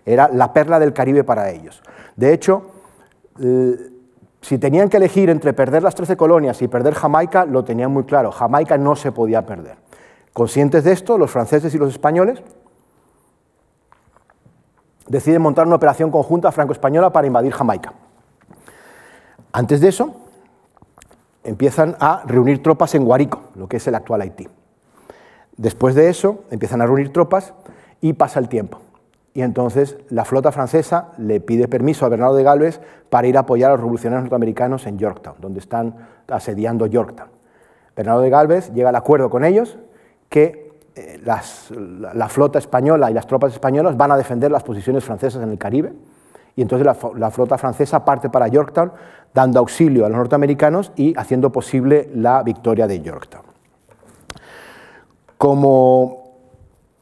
Era 0.05 0.27
la 0.27 0.53
perla 0.53 0.79
del 0.79 0.93
Caribe 0.93 1.23
para 1.23 1.49
ellos. 1.51 1.81
De 2.15 2.33
hecho, 2.33 2.63
si 4.41 4.57
tenían 4.57 4.89
que 4.89 4.97
elegir 4.97 5.29
entre 5.29 5.53
perder 5.53 5.83
las 5.83 5.95
13 5.95 6.17
colonias 6.17 6.61
y 6.61 6.67
perder 6.67 6.95
Jamaica, 6.95 7.45
lo 7.45 7.63
tenían 7.63 7.91
muy 7.91 8.05
claro. 8.05 8.31
Jamaica 8.31 8.77
no 8.77 8.95
se 8.95 9.11
podía 9.11 9.45
perder. 9.45 9.77
Conscientes 10.33 10.83
de 10.83 10.91
esto, 10.91 11.17
los 11.17 11.31
franceses 11.31 11.73
y 11.75 11.77
los 11.77 11.89
españoles 11.89 12.41
deciden 15.07 15.41
montar 15.41 15.67
una 15.67 15.75
operación 15.75 16.09
conjunta 16.09 16.51
franco-española 16.51 17.11
para 17.11 17.27
invadir 17.27 17.53
Jamaica. 17.53 17.93
Antes 19.55 19.79
de 19.79 19.87
eso, 19.87 20.13
empiezan 21.45 21.95
a 22.01 22.23
reunir 22.25 22.61
tropas 22.61 22.93
en 22.93 23.05
Guarico, 23.05 23.41
lo 23.55 23.69
que 23.69 23.77
es 23.77 23.87
el 23.87 23.95
actual 23.95 24.19
Haití. 24.19 24.49
Después 25.55 25.95
de 25.95 26.09
eso, 26.09 26.43
empiezan 26.51 26.81
a 26.81 26.85
reunir 26.85 27.13
tropas 27.13 27.53
y 28.01 28.11
pasa 28.11 28.41
el 28.41 28.49
tiempo. 28.49 28.81
Y 29.33 29.43
entonces 29.43 29.95
la 30.09 30.25
flota 30.25 30.51
francesa 30.51 31.13
le 31.17 31.39
pide 31.39 31.69
permiso 31.69 32.05
a 32.05 32.09
Bernardo 32.09 32.35
de 32.35 32.43
Galvez 32.43 32.81
para 33.09 33.27
ir 33.27 33.37
a 33.37 33.41
apoyar 33.41 33.69
a 33.69 33.75
los 33.75 33.79
revolucionarios 33.79 34.23
norteamericanos 34.23 34.87
en 34.87 34.97
Yorktown, 34.97 35.35
donde 35.39 35.61
están 35.61 35.95
asediando 36.27 36.85
Yorktown. 36.85 37.29
Bernardo 37.95 38.23
de 38.23 38.29
Galvez 38.29 38.73
llega 38.73 38.89
al 38.89 38.95
acuerdo 38.97 39.29
con 39.29 39.45
ellos 39.45 39.77
que 40.27 40.73
eh, 40.95 41.21
la 41.23 42.27
flota 42.27 42.59
española 42.59 43.09
y 43.09 43.13
las 43.13 43.25
tropas 43.25 43.53
españolas 43.53 43.95
van 43.95 44.11
a 44.11 44.17
defender 44.17 44.51
las 44.51 44.63
posiciones 44.63 45.05
francesas 45.05 45.41
en 45.41 45.51
el 45.51 45.57
Caribe 45.57 45.93
y 46.55 46.61
entonces 46.61 46.85
la, 46.85 47.31
flota 47.31 47.57
francesa 47.57 48.05
parte 48.05 48.29
para 48.29 48.47
Yorktown, 48.47 48.91
dando 49.35 49.59
auxilio 49.59 50.05
a 50.05 50.09
los 50.09 50.17
norteamericanos 50.17 50.93
y 50.95 51.13
haciendo 51.17 51.51
posible 51.51 52.09
la 52.15 52.41
victoria 52.41 52.87
de 52.87 53.01
Yorktown. 53.01 53.43
Como 55.37 56.23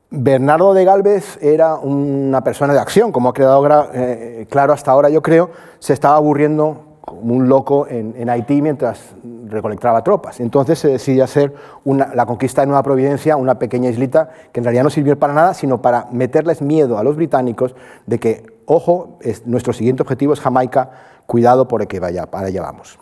Bernardo 0.09 0.73
de 0.73 0.83
Galvez 0.83 1.37
era 1.41 1.75
una 1.75 2.43
persona 2.43 2.73
de 2.73 2.79
acción, 2.79 3.11
como 3.11 3.29
ha 3.29 3.33
quedado 3.33 3.63
eh, 3.93 4.47
claro 4.49 4.73
hasta 4.73 4.91
ahora, 4.91 5.09
yo 5.09 5.21
creo, 5.21 5.51
se 5.77 5.93
estaba 5.93 6.15
aburriendo 6.15 6.97
como 7.01 7.35
un 7.35 7.47
loco 7.47 7.85
en, 7.87 8.27
Haití 8.29 8.63
mientras 8.63 9.13
recolectaba 9.47 10.03
tropas. 10.03 10.39
Entonces 10.39 10.79
se 10.79 10.87
decide 10.87 11.21
hacer 11.21 11.53
la 11.85 12.25
conquista 12.25 12.61
de 12.61 12.67
Nueva 12.67 12.81
Providencia, 12.81 13.35
una 13.35 13.59
pequeña 13.59 13.89
islita 13.89 14.29
que 14.51 14.59
en 14.59 14.63
realidad 14.63 14.83
no 14.83 14.89
sirvió 14.89 15.19
para 15.19 15.33
nada, 15.33 15.53
sino 15.53 15.83
para 15.83 16.07
meterles 16.11 16.63
miedo 16.63 16.97
a 16.97 17.03
los 17.03 17.15
británicos 17.15 17.75
de 18.07 18.19
que 18.19 18.53
ojo, 18.65 19.19
nuestro 19.45 19.73
siguiente 19.73 20.01
objetivo 20.01 20.33
es 20.33 20.39
Jamaica, 20.39 20.91
cuidado 21.25 21.67
por 21.67 21.81
el 21.81 21.87
que 21.87 21.99
vaya, 21.99 22.25
para 22.25 22.47
allá 22.47 22.61
vamos. 22.61 22.99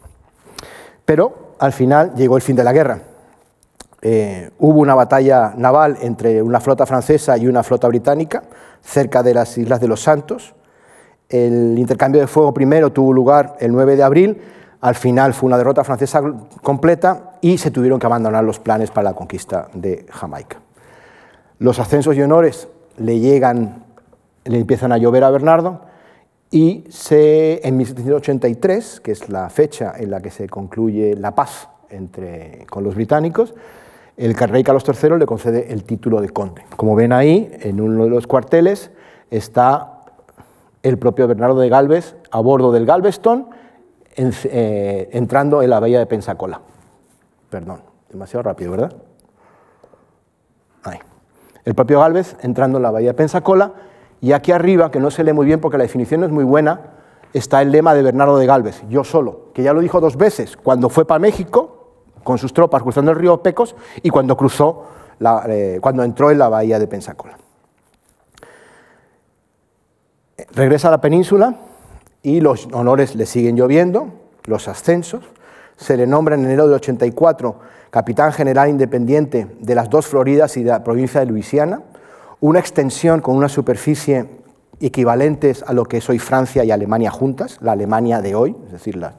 Pero 1.05 1.55
al 1.59 1.74
final 1.74 2.13
llegó 2.15 2.36
el 2.36 2.41
fin 2.41 2.55
de 2.55 2.63
la 2.63 2.74
guerra. 2.74 2.99
Eh, 4.01 4.49
hubo 4.57 4.80
una 4.80 4.95
batalla 4.95 5.53
naval 5.55 5.97
entre 6.01 6.41
una 6.41 6.59
flota 6.59 6.86
francesa 6.86 7.38
y 7.38 7.47
una 7.47 7.61
flota 7.61 7.88
británica 7.88 8.43
cerca 8.82 9.22
de 9.22 9.34
las 9.34 9.57
Islas 9.57 9.80
de 9.80 9.88
los 9.88 10.01
Santos. 10.01 10.55
El 11.30 11.78
intercambio 11.78 12.19
de 12.19 12.28
fuego 12.28 12.53
primero 12.53 12.91
tuvo 12.91 13.13
lugar 13.13 13.57
el 13.59 13.72
9 13.72 13.95
de 13.95 14.03
abril. 14.03 14.41
Al 14.82 14.95
final 14.95 15.34
fue 15.34 15.47
una 15.47 15.57
derrota 15.57 15.84
francesa 15.84 16.22
completa 16.63 17.34
y 17.41 17.59
se 17.59 17.69
tuvieron 17.69 17.99
que 17.99 18.07
abandonar 18.07 18.43
los 18.43 18.59
planes 18.59 18.89
para 18.89 19.11
la 19.11 19.15
conquista 19.15 19.67
de 19.74 20.07
Jamaica. 20.09 20.57
Los 21.59 21.78
ascensos 21.78 22.15
y 22.15 22.22
honores 22.24 22.67
le 22.97 23.19
llegan, 23.19 23.86
le 24.45 24.59
empiezan 24.59 24.91
a 24.91 24.97
llover 24.97 25.24
a 25.24 25.30
Bernardo 25.30 25.90
y 26.51 26.83
en 27.09 27.77
1783, 27.77 28.99
que 28.99 29.13
es 29.13 29.29
la 29.29 29.49
fecha 29.49 29.93
en 29.97 30.11
la 30.11 30.19
que 30.19 30.29
se 30.29 30.49
concluye 30.49 31.15
la 31.15 31.33
paz 31.33 31.69
entre, 31.89 32.65
con 32.69 32.83
los 32.83 32.93
británicos, 32.93 33.55
el 34.17 34.35
rey 34.35 34.61
Carlos 34.61 34.83
III 34.85 35.17
le 35.17 35.25
concede 35.25 35.71
el 35.71 35.85
título 35.85 36.19
de 36.19 36.29
conde. 36.29 36.65
Como 36.75 36.93
ven 36.93 37.13
ahí, 37.13 37.49
en 37.61 37.79
uno 37.79 38.03
de 38.03 38.09
los 38.09 38.27
cuarteles 38.27 38.91
está 39.29 40.03
el 40.83 40.97
propio 40.97 41.25
Bernardo 41.25 41.59
de 41.59 41.69
Galvez 41.69 42.17
a 42.31 42.41
bordo 42.41 42.73
del 42.73 42.85
Galveston, 42.85 43.47
eh, 44.17 45.09
entrando 45.13 45.61
en 45.61 45.69
la 45.69 45.79
bahía 45.79 45.99
de 45.99 46.05
Pensacola. 46.05 46.59
Perdón, 47.49 47.81
demasiado 48.09 48.43
rápido, 48.43 48.71
¿verdad? 48.71 48.93
Ahí. 50.83 50.99
El 51.63 51.75
propio 51.75 52.01
Galvez 52.01 52.35
entrando 52.41 52.77
en 52.77 52.83
la 52.83 52.91
bahía 52.91 53.09
de 53.09 53.13
Pensacola 53.13 53.73
y 54.22 54.34
aquí 54.34 54.51
arriba, 54.51 54.91
que 54.91 54.99
no 54.99 55.09
se 55.09 55.24
lee 55.24 55.34
muy 55.34 55.47
bien 55.47 55.59
porque 55.59 55.80
la 55.80 55.84
definición 55.84 56.22
no 56.22 56.28
es 56.28 56.32
muy 56.32 56.43
buena, 56.43 56.82
está 57.34 57.61
el 57.61 57.72
lema 57.72 57.95
de 57.95 58.03
Bernardo 58.03 58.38
de 58.38 58.45
Galvez, 58.45 58.84
yo 58.88 59.03
solo, 59.03 59.47
que 59.53 59.63
ya 59.63 59.74
lo 59.74 59.82
dijo 59.82 59.99
dos 59.99 60.15
veces, 60.15 60.55
cuando 60.55 60.89
fue 60.89 61.05
para 61.05 61.19
México 61.19 61.88
con 62.24 62.38
sus 62.38 62.53
tropas 62.53 62.84
cruzando 62.84 63.11
el 63.11 63.17
río 63.17 63.41
Pecos 63.41 63.76
y 64.03 64.11
cuando, 64.11 64.38
cruzó 64.38 64.86
eh, 65.47 65.80
cuando 65.82 66.03
entró 66.03 66.30
en 66.30 66.38
la 66.38 66.49
bahía 66.49 66.78
de 66.78 66.88
Pensacola. 66.88 67.36
Regresa 70.53 70.89
a 70.89 70.91
la 70.91 71.01
península 71.01 71.55
y 72.22 72.41
los 72.41 72.67
honores 72.74 73.15
le 73.15 73.26
siguen 73.26 73.55
lloviendo, 73.55 74.09
los 74.45 74.67
ascensos. 74.67 75.24
Se 75.78 75.97
le 75.97 76.05
nombra 76.05 76.36
en 76.36 76.45
enero 76.45 76.67
de 76.67 76.76
84 76.76 77.59
capitán 77.89 78.34
general 78.34 78.69
independiente 78.69 79.47
de 79.59 79.76
las 79.76 79.89
dos 79.89 80.05
Floridas 80.05 80.57
y 80.57 80.63
de 80.63 80.69
la 80.69 80.84
provincia 80.84 81.19
de 81.19 81.26
Luisiana 81.26 81.82
una 82.41 82.59
extensión 82.59 83.21
con 83.21 83.37
una 83.37 83.47
superficie 83.47 84.27
equivalentes 84.81 85.63
a 85.65 85.73
lo 85.73 85.85
que 85.85 85.97
es 85.97 86.09
hoy 86.09 86.17
Francia 86.19 86.63
y 86.63 86.71
Alemania 86.71 87.11
juntas, 87.11 87.59
la 87.61 87.73
Alemania 87.73 88.19
de 88.19 88.35
hoy, 88.35 88.57
es 88.65 88.71
decir, 88.71 88.97
la, 88.97 89.13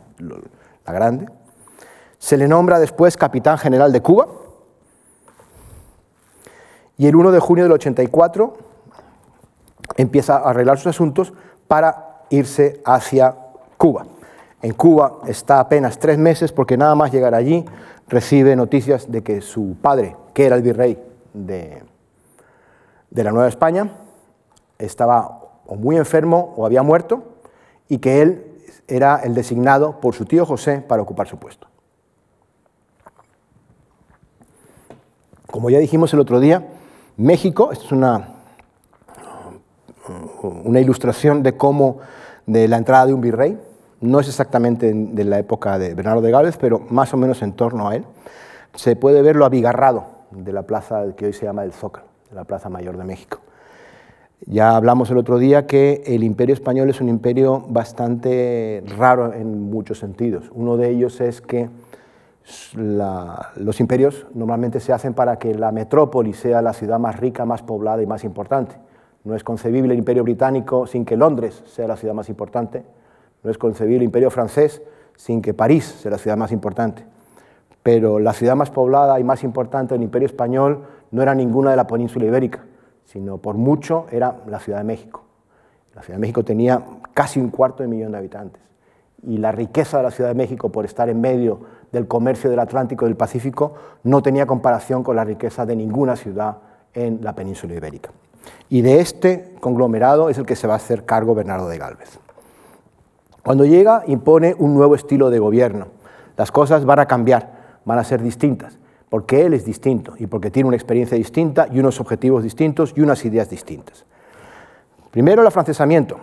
grande. 0.85 1.27
Se 2.19 2.37
le 2.37 2.49
nombra 2.49 2.81
después 2.81 3.17
capitán 3.17 3.59
general 3.59 3.93
de 3.93 4.03
Cuba 4.03 4.27
y 6.99 7.07
el 7.07 7.17
1 7.17 7.31
de 7.31 7.39
junio 7.39 7.65
del 7.65 7.73
84 7.73 8.57
empieza 9.97 10.37
a 10.37 10.51
arreglar 10.51 10.79
sus 10.79 10.89
asuntos 10.89 11.33
para 11.69 12.25
irse 12.31 12.83
hacia 12.85 13.37
Cuba. 13.79 14.07
En 14.63 14.75
Cuba 14.75 15.21
está 15.27 15.61
apenas 15.61 15.99
tres 15.99 16.19
meses 16.19 16.53
porque 16.53 16.77
nada 16.77 16.97
más 16.97 17.13
llegar 17.13 17.35
allí 17.35 17.65
recibe 18.09 18.57
noticias 18.57 19.11
de 19.11 19.23
que 19.23 19.41
su 19.41 19.77
padre, 19.81 20.17
que 20.35 20.47
era 20.47 20.57
el 20.57 20.63
virrey 20.63 20.99
de, 21.33 21.83
de 23.13 23.25
la 23.25 23.31
Nueva 23.31 23.49
España 23.49 23.91
estaba 24.79 25.41
o 25.67 25.77
muy 25.77 25.97
enfermo 25.97 26.55
o 26.57 26.67
había 26.67 26.83
muerto 26.83 27.23
y 27.89 27.99
que 27.99 28.23
él 28.23 28.47
era 28.89 29.17
el 29.23 29.35
designado 29.35 30.01
por 30.01 30.15
su 30.15 30.25
tío 30.25 30.47
José 30.47 30.81
para 30.81 31.03
ocupar 31.03 31.29
su 31.29 31.39
puesto. 31.39 31.69
Como 35.51 35.69
ya 35.69 35.79
dijimos 35.79 36.13
el 36.15 36.21
otro 36.21 36.41
día, 36.41 36.67
México, 37.19 37.71
esto 37.73 37.85
es 37.85 37.93
una, 37.93 38.29
una 40.65 40.81
ilustración 40.81 41.43
de 41.43 41.57
cómo, 41.57 41.99
de 42.47 42.67
la 42.67 42.79
entrada 42.79 43.07
de 43.07 43.15
un 43.15 43.21
virrey, 43.21 43.61
no 44.01 44.19
es 44.19 44.29
exactamente 44.29 44.93
de 44.95 45.25
la 45.25 45.39
época 45.39 45.79
de 45.79 45.95
Bernardo 45.95 46.23
de 46.23 46.31
Gales, 46.31 46.57
pero 46.57 46.81
más 46.89 47.13
o 47.13 47.19
menos 47.19 47.43
en 47.43 47.53
torno 47.53 47.89
a 47.91 47.97
él, 47.97 48.07
se 48.75 48.97
puede 48.97 49.21
ver 49.21 49.37
lo 49.37 49.45
abigarrado 49.45 50.07
de 50.31 50.53
la 50.53 50.63
plaza 50.63 51.05
que 51.15 51.27
hoy 51.27 51.33
se 51.35 51.45
llama 51.45 51.65
el 51.65 51.73
Zócalo 51.73 52.12
la 52.35 52.45
Plaza 52.45 52.69
Mayor 52.69 52.97
de 52.97 53.05
México. 53.05 53.41
Ya 54.47 54.75
hablamos 54.75 55.11
el 55.11 55.19
otro 55.19 55.39
día 55.39 55.67
que 55.67 56.03
el 56.05 56.25
imperio 56.25 56.53
español 56.53 56.91
es 56.91 57.01
un 57.01 57.09
imperio 57.09 57.65
bastante 57.69 58.83
raro 58.99 59.33
en 59.33 59.71
muchos 59.71 59.99
sentidos. 59.99 60.51
Uno 60.53 60.77
de 60.77 60.91
ellos 60.91 61.21
es 61.21 61.41
que 61.41 61.71
los 62.75 63.81
imperios 63.81 64.27
normalmente 64.35 64.81
se 64.81 64.93
hacen 64.93 65.15
para 65.15 65.39
que 65.39 65.55
la 65.55 65.71
metrópoli 65.71 66.33
sea 66.33 66.61
la 66.61 66.73
ciudad 66.73 66.99
más 66.99 67.21
rica, 67.21 67.45
más 67.45 67.63
poblada 67.63 68.03
y 68.03 68.07
más 68.07 68.25
importante. 68.25 68.75
No 69.23 69.37
es 69.37 69.45
concebible 69.45 69.93
el 69.93 70.01
imperio 70.01 70.25
británico 70.25 70.89
sin 70.89 71.05
que 71.05 71.17
Londres 71.17 71.63
sea 71.67 71.87
la 71.87 71.97
ciudad 71.97 72.15
más 72.15 72.29
importante. 72.29 72.83
No 73.45 73.51
es 73.51 73.59
concebible 73.59 73.99
el 73.99 74.03
imperio 74.05 74.31
francés 74.31 74.83
sin 75.15 75.41
que 75.41 75.55
París 75.55 75.85
sea 75.85 76.11
la 76.11 76.19
ciudad 76.19 76.37
más 76.37 76.51
importante. 76.51 77.05
Pero 77.85 78.19
la 78.19 78.33
ciudad 78.33 78.57
más 78.57 78.71
poblada 78.71 79.21
y 79.21 79.25
más 79.25 79.45
importante 79.45 79.95
del 79.95 80.03
imperio 80.03 80.27
español 80.27 80.83
no 81.13 81.23
era 81.23 81.35
ninguna 81.35 81.71
de 81.71 81.77
la 81.77 81.87
península 81.87 82.25
ibérica, 82.25 82.65
sino 83.05 83.39
por 83.39 83.55
mucho 83.57 84.07
era 84.11 84.39
la 84.47 84.59
Ciudad 84.59 84.79
de 84.79 84.85
México. 84.85 85.23
La 85.95 86.03
Ciudad 86.03 86.17
de 86.17 86.21
México 86.21 86.43
tenía 86.43 86.83
casi 87.13 87.39
un 87.39 87.51
cuarto 87.51 87.83
de 87.83 87.89
millón 87.89 88.13
de 88.13 88.19
habitantes 88.19 88.63
y 89.23 89.37
la 89.37 89.53
riqueza 89.53 89.99
de 89.99 90.03
la 90.03 90.11
Ciudad 90.11 90.31
de 90.31 90.35
México 90.35 90.71
por 90.71 90.85
estar 90.85 91.09
en 91.09 91.21
medio 91.21 91.61
del 91.93 92.09
comercio 92.09 92.51
del 92.51 92.59
Atlántico 92.59 93.05
y 93.05 93.09
del 93.09 93.17
Pacífico 93.17 93.75
no 94.03 94.23
tenía 94.23 94.47
comparación 94.47 95.05
con 95.05 95.15
la 95.15 95.25
riqueza 95.25 95.67
de 95.67 95.77
ninguna 95.77 96.17
ciudad 96.17 96.57
en 96.95 97.23
la 97.23 97.35
península 97.35 97.75
ibérica. 97.75 98.11
Y 98.71 98.81
de 98.81 99.01
este 99.01 99.55
conglomerado 99.61 100.31
es 100.31 100.39
el 100.39 100.47
que 100.47 100.57
se 100.57 100.67
va 100.67 100.75
a 100.75 100.79
hacer 100.79 101.05
cargo 101.05 101.35
Bernardo 101.35 101.69
de 101.69 101.79
Galvez. 101.79 102.19
Cuando 103.45 103.65
llega 103.65 104.03
impone 104.07 104.57
un 104.59 104.75
nuevo 104.75 104.95
estilo 104.95 105.31
de 105.31 105.39
gobierno. 105.39 105.89
Las 106.37 106.51
cosas 106.51 106.85
van 106.85 106.99
a 106.99 107.07
cambiar, 107.07 107.81
van 107.85 107.99
a 107.99 108.05
ser 108.05 108.23
distintas 108.23 108.79
porque 109.13 109.45
él 109.45 109.53
es 109.53 109.67
distinto 109.67 110.15
y 110.17 110.27
porque 110.27 110.51
tiene 110.51 110.69
una 110.69 110.77
experiencia 110.77 111.19
distinta 111.19 111.69
y 111.71 111.79
unos 111.79 112.01
objetivos 112.01 112.43
distintos 112.43 112.95
y 112.97 113.03
unas 113.03 113.23
ideas 113.27 113.51
distintas. 113.51 114.07
Primero, 115.11 115.43
el 115.43 115.49
afrancesamiento. 115.49 116.17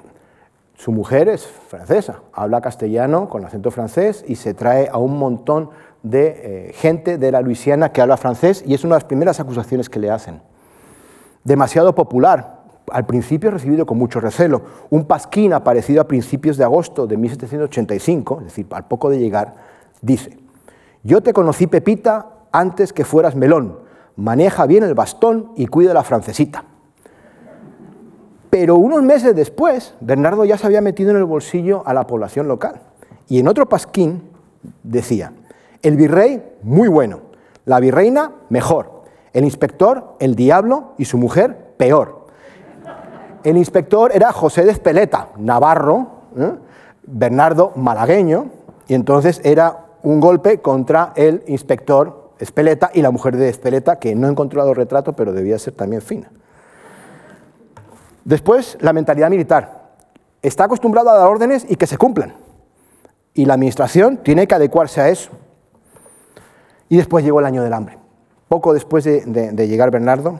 Su 0.74 0.92
mujer 0.92 1.30
es 1.30 1.46
francesa, 1.46 2.22
habla 2.34 2.62
castellano 2.62 3.30
con 3.30 3.46
acento 3.46 3.70
francés 3.70 4.26
y 4.28 4.38
se 4.38 4.56
trae 4.56 4.90
a 4.92 4.98
un 4.98 5.20
montón 5.20 5.70
de 6.02 6.70
eh, 6.70 6.74
gente 6.74 7.20
de 7.20 7.32
la 7.32 7.42
Luisiana 7.42 7.92
que 7.92 8.02
habla 8.02 8.18
francés 8.18 8.64
y 8.66 8.74
es 8.74 8.84
una 8.84 8.96
de 8.96 9.02
las 9.02 9.08
primeras 9.08 9.40
acusaciones 9.40 9.88
que 9.88 10.00
le 10.00 10.10
hacen. 10.10 10.42
Demasiado 11.44 11.94
popular, 11.94 12.64
al 12.92 13.06
principio 13.06 13.52
recibido 13.52 13.86
con 13.86 14.00
mucho 14.00 14.20
recelo. 14.20 14.64
Un 14.90 15.06
pasquín 15.06 15.54
aparecido 15.54 16.02
a 16.02 16.08
principios 16.08 16.58
de 16.58 16.64
agosto 16.64 17.06
de 17.06 17.18
1785, 17.18 18.38
es 18.40 18.46
decir, 18.46 18.66
al 18.72 18.88
poco 18.88 19.12
de 19.12 19.20
llegar, 19.20 19.54
dice, 20.02 20.40
yo 21.04 21.22
te 21.22 21.34
conocí 21.34 21.68
Pepita 21.68 22.39
antes 22.52 22.93
que 22.93 23.06
fueras 23.06 23.36
melón. 23.36 23.80
Maneja 24.16 24.66
bien 24.66 24.84
el 24.84 24.95
bastón 24.95 25.52
y 25.56 25.68
cuida 25.68 25.93
la 25.93 26.04
francesita. 26.04 26.66
Pero 28.50 28.76
unos 28.76 29.04
meses 29.04 29.36
después, 29.36 29.95
Bernardo 30.02 30.43
ya 30.43 30.58
se 30.58 30.66
había 30.66 30.82
metido 30.82 31.12
en 31.12 31.18
el 31.18 31.26
bolsillo 31.26 31.84
a 31.86 31.93
la 31.93 32.08
población 32.08 32.47
local. 32.47 32.82
Y 33.28 33.39
en 33.39 33.47
otro 33.47 33.70
pasquín 33.70 34.30
decía, 34.84 35.34
el 35.82 35.95
virrey, 35.95 36.43
muy 36.64 36.88
bueno, 36.88 37.22
la 37.66 37.80
virreina, 37.80 38.32
mejor, 38.50 39.04
el 39.34 39.45
inspector, 39.45 40.16
el 40.20 40.36
diablo 40.36 40.93
y 40.97 41.06
su 41.06 41.18
mujer, 41.18 41.74
peor. 41.78 42.28
El 43.43 43.56
inspector 43.56 44.12
era 44.14 44.34
José 44.34 44.66
de 44.66 44.72
Espeleta, 44.72 45.30
navarro, 45.38 46.08
¿eh? 46.36 46.52
Bernardo 47.04 47.72
malagueño, 47.76 48.47
y 48.88 48.95
entonces 48.95 49.39
era 49.43 49.86
un 50.04 50.20
golpe 50.20 50.60
contra 50.60 51.14
el 51.16 51.43
inspector 51.47 52.19
Espeleta 52.40 52.90
y 52.94 53.02
la 53.02 53.12
mujer 53.12 53.36
de 53.38 53.50
Espeleta, 53.50 54.00
que 54.00 54.16
no 54.16 54.28
he 54.28 54.32
encontrado 54.32 54.74
retrato, 54.74 55.14
pero 55.14 55.34
debía 55.34 55.60
ser 55.60 55.74
también 55.74 56.02
fina. 56.02 56.32
Después, 58.24 58.78
la 58.80 58.94
mentalidad 58.94 59.30
militar. 59.30 59.90
Está 60.42 60.66
acostumbrado 60.66 61.10
a 61.10 61.18
dar 61.18 61.28
órdenes 61.28 61.66
y 61.68 61.76
que 61.76 61.88
se 61.88 61.98
cumplan. 61.98 62.34
Y 63.34 63.46
la 63.46 63.56
administración 63.56 64.18
tiene 64.18 64.48
que 64.48 64.56
adecuarse 64.56 65.02
a 65.02 65.10
eso. 65.10 65.32
Y 66.88 66.98
después 66.98 67.26
llegó 67.26 67.40
el 67.40 67.46
año 67.46 67.62
del 67.62 67.74
hambre. 67.74 67.98
Poco 68.48 68.74
después 68.74 69.04
de, 69.04 69.22
de 69.26 69.68
llegar 69.68 69.92
Bernardo, 69.92 70.40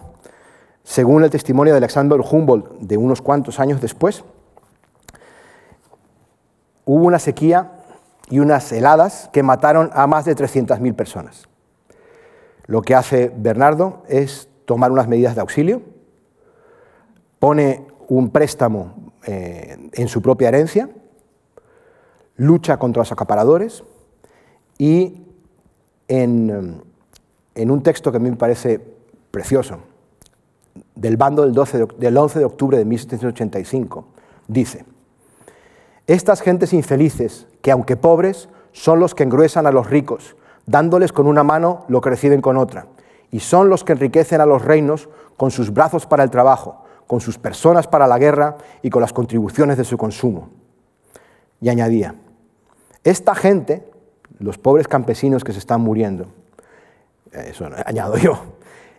según 0.84 1.24
el 1.24 1.30
testimonio 1.30 1.74
de 1.74 1.78
Alexander 1.78 2.20
Humboldt 2.20 2.80
de 2.80 2.98
unos 2.98 3.22
cuantos 3.22 3.60
años 3.60 3.82
después, 3.82 4.24
hubo 6.86 7.04
una 7.06 7.20
sequía 7.20 7.72
y 8.30 8.40
unas 8.40 8.72
heladas 8.72 9.30
que 9.34 9.44
mataron 9.44 9.90
a 9.94 10.08
más 10.08 10.26
de 10.26 10.36
300.000 10.36 10.96
personas. 10.96 11.49
Lo 12.70 12.84
que 12.84 12.94
hace 12.94 13.34
Bernardo 13.36 14.04
es 14.08 14.48
tomar 14.66 14.92
unas 14.92 15.08
medidas 15.08 15.34
de 15.34 15.42
auxilio, 15.42 15.82
pone 17.40 17.88
un 18.08 18.30
préstamo 18.30 19.12
eh, 19.26 19.90
en 19.92 20.08
su 20.08 20.22
propia 20.22 20.50
herencia, 20.50 20.88
lucha 22.36 22.78
contra 22.78 23.02
los 23.02 23.12
acaparadores 23.12 23.84
y 24.78 25.20
en, 26.08 26.84
un 27.56 27.82
texto 27.82 28.12
que 28.12 28.18
a 28.18 28.20
mí 28.20 28.30
me 28.30 28.36
parece 28.36 28.80
precioso, 29.32 29.80
del 30.94 31.18
bando 31.18 31.42
del, 31.42 31.56
12 31.56 31.88
del 31.98 32.16
11 32.16 32.38
de 32.38 32.46
octubre 32.46 32.78
de 32.78 32.86
1785, 32.86 34.06
dice, 34.48 34.86
estas 36.06 36.42
gentes 36.42 36.74
infelices, 36.74 37.48
que 37.64 37.72
aunque 37.72 37.98
pobres, 37.98 38.48
son 38.74 39.00
los 39.00 39.16
que 39.16 39.24
engruesan 39.24 39.66
a 39.66 39.72
los 39.72 39.90
ricos, 39.90 40.36
dándoles 40.70 41.12
con 41.12 41.26
una 41.26 41.44
mano 41.44 41.86
lo 41.88 42.00
que 42.00 42.12
reciben 42.12 42.42
con 42.42 42.56
otra, 42.58 42.88
y 43.32 43.40
son 43.40 43.70
los 43.70 43.84
que 43.84 43.94
enriquecen 43.94 44.40
a 44.40 44.46
los 44.46 44.64
reinos 44.64 45.10
con 45.36 45.52
sus 45.52 45.74
brazos 45.74 46.06
para 46.06 46.24
el 46.24 46.30
trabajo, 46.30 46.84
con 47.08 47.22
sus 47.22 47.38
personas 47.38 47.88
para 47.88 48.08
la 48.08 48.20
guerra 48.20 48.58
y 48.84 48.90
con 48.90 49.02
las 49.02 49.14
contribuciones 49.14 49.78
de 49.78 49.84
su 49.84 49.98
consumo. 49.98 50.50
Y 51.60 51.70
añadía, 51.70 52.16
esta 53.04 53.34
gente, 53.34 53.90
los 54.38 54.58
pobres 54.58 54.88
campesinos 54.88 55.44
que 55.44 55.54
se 55.54 55.60
están 55.60 55.82
muriendo, 55.82 56.28
eso 57.32 57.68
añado 57.86 58.18
yo, 58.18 58.40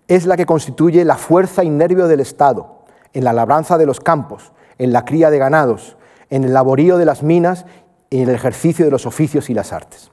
es 0.09 0.27
la 0.27 0.37
que 0.37 0.47
constituye 0.47 1.05
la 1.05 1.17
fuerza 1.17 1.63
y 1.63 1.71
nervio 1.71 2.09
del 2.09 2.21
Estado 2.21 2.81
en 3.13 3.23
la 3.25 3.33
labranza 3.33 3.79
de 3.79 3.87
los 3.87 4.01
campos, 4.01 4.53
en 4.79 4.93
la 4.93 5.05
cría 5.05 5.31
de 5.31 5.39
ganados, 5.39 5.97
en 6.31 6.43
el 6.43 6.53
laborío 6.53 6.99
de 6.99 7.05
las 7.05 7.23
minas 7.23 7.65
y 8.09 8.23
en 8.23 8.29
el 8.29 8.35
ejercicio 8.35 8.85
de 8.85 8.91
los 8.91 9.07
oficios 9.07 9.51
y 9.51 9.55
las 9.55 9.73
artes. 9.73 10.11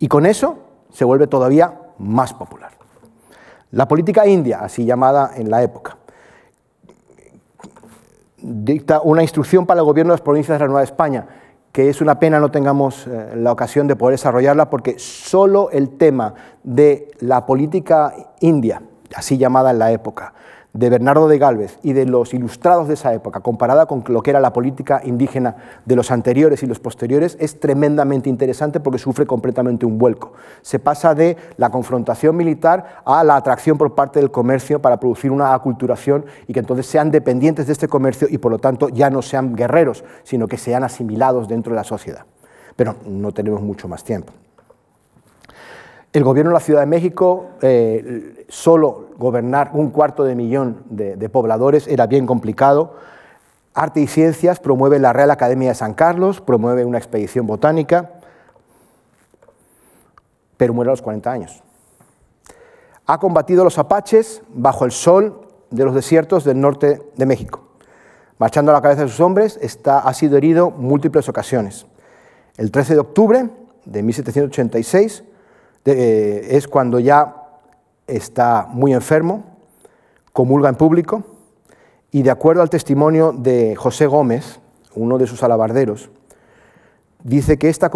Y 0.00 0.08
con 0.08 0.26
eso 0.26 0.58
se 0.90 1.04
vuelve 1.04 1.26
todavía 1.28 1.78
más 1.98 2.34
popular. 2.34 2.72
La 3.70 3.86
política 3.86 4.26
india, 4.26 4.60
así 4.60 4.84
llamada 4.84 5.32
en 5.36 5.50
la 5.50 5.62
época, 5.62 5.98
dicta 8.38 9.02
una 9.02 9.22
instrucción 9.22 9.66
para 9.66 9.80
el 9.80 9.84
gobierno 9.84 10.12
de 10.12 10.14
las 10.14 10.22
provincias 10.22 10.58
de 10.58 10.64
la 10.64 10.68
Nueva 10.68 10.82
España, 10.82 11.26
que 11.70 11.90
es 11.90 12.00
una 12.00 12.18
pena 12.18 12.40
no 12.40 12.50
tengamos 12.50 13.06
eh, 13.06 13.34
la 13.36 13.52
ocasión 13.52 13.86
de 13.86 13.94
poder 13.94 14.14
desarrollarla 14.14 14.70
porque 14.70 14.98
solo 14.98 15.70
el 15.70 15.90
tema 15.90 16.34
de 16.64 17.12
la 17.20 17.44
política 17.44 18.14
india, 18.40 18.82
así 19.14 19.36
llamada 19.36 19.70
en 19.70 19.78
la 19.78 19.92
época, 19.92 20.32
de 20.72 20.88
Bernardo 20.88 21.26
de 21.28 21.38
Galvez 21.38 21.78
y 21.82 21.92
de 21.92 22.06
los 22.06 22.32
ilustrados 22.32 22.88
de 22.88 22.94
esa 22.94 23.12
época, 23.12 23.40
comparada 23.40 23.86
con 23.86 24.04
lo 24.08 24.22
que 24.22 24.30
era 24.30 24.40
la 24.40 24.52
política 24.52 25.00
indígena 25.04 25.56
de 25.84 25.96
los 25.96 26.10
anteriores 26.10 26.62
y 26.62 26.66
los 26.66 26.78
posteriores, 26.78 27.36
es 27.40 27.58
tremendamente 27.58 28.28
interesante 28.28 28.80
porque 28.80 28.98
sufre 28.98 29.26
completamente 29.26 29.84
un 29.84 29.98
vuelco. 29.98 30.32
Se 30.62 30.78
pasa 30.78 31.14
de 31.14 31.36
la 31.56 31.70
confrontación 31.70 32.36
militar 32.36 33.02
a 33.04 33.24
la 33.24 33.36
atracción 33.36 33.78
por 33.78 33.94
parte 33.94 34.20
del 34.20 34.30
comercio 34.30 34.80
para 34.80 35.00
producir 35.00 35.30
una 35.30 35.54
aculturación 35.54 36.24
y 36.46 36.52
que 36.52 36.60
entonces 36.60 36.86
sean 36.86 37.10
dependientes 37.10 37.66
de 37.66 37.72
este 37.72 37.88
comercio 37.88 38.28
y 38.30 38.38
por 38.38 38.52
lo 38.52 38.58
tanto 38.58 38.88
ya 38.88 39.10
no 39.10 39.22
sean 39.22 39.54
guerreros, 39.54 40.04
sino 40.22 40.46
que 40.46 40.56
sean 40.56 40.84
asimilados 40.84 41.48
dentro 41.48 41.72
de 41.72 41.76
la 41.76 41.84
sociedad. 41.84 42.24
Pero 42.76 42.94
no 43.06 43.32
tenemos 43.32 43.60
mucho 43.60 43.88
más 43.88 44.04
tiempo. 44.04 44.32
El 46.12 46.24
gobierno 46.24 46.50
de 46.50 46.54
la 46.54 46.60
Ciudad 46.60 46.80
de 46.80 46.86
México, 46.86 47.50
eh, 47.62 48.44
solo 48.48 49.10
gobernar 49.16 49.70
un 49.74 49.90
cuarto 49.90 50.24
de 50.24 50.34
millón 50.34 50.82
de, 50.90 51.28
pobladores 51.28 51.86
era 51.86 52.08
bien 52.08 52.26
complicado. 52.26 52.96
Arte 53.74 54.00
y 54.00 54.08
Ciencias 54.08 54.58
promueve 54.58 54.98
la 54.98 55.12
Real 55.12 55.30
Academia 55.30 55.68
de 55.68 55.76
San 55.76 55.94
Carlos, 55.94 56.40
promueve 56.40 56.84
una 56.84 56.98
expedición 56.98 57.46
botánica, 57.46 58.10
pero 60.56 60.74
muere 60.74 60.90
a 60.90 60.94
los 60.94 61.02
40 61.02 61.30
años. 61.30 61.62
Ha 63.06 63.18
combatido 63.18 63.60
a 63.62 63.64
los 63.64 63.78
apaches 63.78 64.42
bajo 64.48 64.84
el 64.84 64.90
sol 64.90 65.46
de 65.70 65.84
los 65.84 65.94
desiertos 65.94 66.42
del 66.42 66.60
norte 66.60 67.00
de 67.14 67.26
México. 67.26 67.68
Marchando 68.38 68.72
a 68.72 68.74
la 68.74 68.82
cabeza 68.82 69.02
de 69.02 69.08
sus 69.08 69.20
hombres, 69.20 69.60
está, 69.62 70.00
ha 70.00 70.12
sido 70.12 70.36
herido 70.36 70.72
múltiples 70.72 71.28
ocasiones. 71.28 71.86
El 72.56 72.72
13 72.72 72.94
de 72.94 73.00
octubre 73.00 73.50
de 73.84 74.02
1786 74.02 75.22
eh, 75.84 76.48
es 76.50 76.68
cuando 76.68 76.98
ya 76.98 77.36
está 78.06 78.66
muy 78.70 78.92
enfermo, 78.92 79.44
comulga 80.32 80.68
en 80.68 80.76
público 80.76 81.24
y 82.10 82.22
de 82.22 82.30
acuerdo 82.30 82.62
al 82.62 82.70
testimonio 82.70 83.32
de 83.32 83.76
José 83.76 84.06
Gómez, 84.06 84.60
uno 84.94 85.18
de 85.18 85.26
sus 85.26 85.42
alabarderos, 85.42 86.10
dice 87.22 87.58
que 87.58 87.68
esta, 87.68 87.90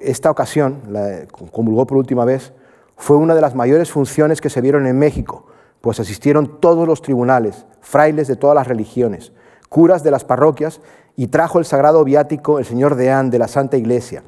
esta 0.00 0.30
ocasión, 0.30 0.82
la, 0.88 1.26
comulgó 1.52 1.86
por 1.86 1.98
última 1.98 2.24
vez, 2.24 2.52
fue 2.96 3.16
una 3.16 3.34
de 3.34 3.40
las 3.40 3.54
mayores 3.54 3.90
funciones 3.90 4.40
que 4.40 4.50
se 4.50 4.60
vieron 4.60 4.86
en 4.86 4.98
México, 4.98 5.46
pues 5.80 6.00
asistieron 6.00 6.60
todos 6.60 6.86
los 6.86 7.02
tribunales, 7.02 7.66
frailes 7.80 8.28
de 8.28 8.36
todas 8.36 8.54
las 8.54 8.68
religiones, 8.68 9.32
curas 9.68 10.02
de 10.02 10.10
las 10.10 10.24
parroquias, 10.24 10.80
y 11.16 11.28
trajo 11.28 11.58
el 11.58 11.64
sagrado 11.64 12.04
viático 12.04 12.58
el 12.58 12.64
señor 12.64 12.94
Deán 12.94 13.30
de 13.30 13.38
la 13.38 13.48
Santa 13.48 13.76
Iglesia, 13.76 14.22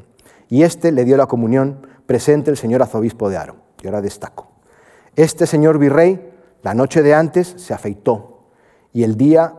y 0.49 0.63
éste 0.63 0.93
le 0.93 1.05
dio 1.05 1.17
la 1.17 1.27
comunión 1.27 1.87
presente 2.09 2.51
el 2.51 2.57
señor 2.57 2.81
arzobispo 2.81 3.29
de 3.29 3.37
Aro. 3.37 3.57
Y 3.83 3.87
ahora 3.87 4.01
destaco. 4.01 4.49
Este 5.15 5.47
señor 5.47 5.79
virrey, 5.79 6.33
la 6.63 6.73
noche 6.73 7.03
de 7.03 7.15
antes, 7.15 7.55
se 7.59 7.75
afeitó 7.75 8.47
y 8.95 9.05
el 9.05 9.19
día 9.19 9.55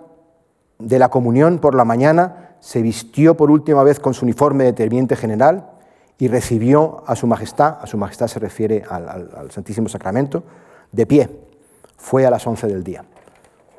de 0.80 0.97
la 0.97 1.10
comunión 1.10 1.60
por 1.60 1.76
la 1.76 1.86
mañana 1.86 2.56
se 2.60 2.82
vistió 2.82 3.38
por 3.38 3.52
última 3.52 3.84
vez 3.84 4.00
con 4.00 4.16
su 4.16 4.26
uniforme 4.26 4.64
de 4.64 4.74
teniente 4.74 5.16
general 5.16 5.70
y 6.18 6.28
recibió 6.28 7.04
a 7.06 7.16
su 7.16 7.28
majestad, 7.28 7.78
a 7.82 7.86
su 7.86 7.97
majestad 7.97 8.28
se 8.28 8.39
refiere 8.39 8.84
al, 8.89 9.52
Santísimo 9.52 9.88
Sacramento, 9.88 10.43
de 10.91 11.06
pie. 11.06 11.30
Fue 11.97 12.26
a 12.26 12.32
las 12.32 12.47
11 12.47 12.66
del 12.66 12.84
día. 12.84 13.06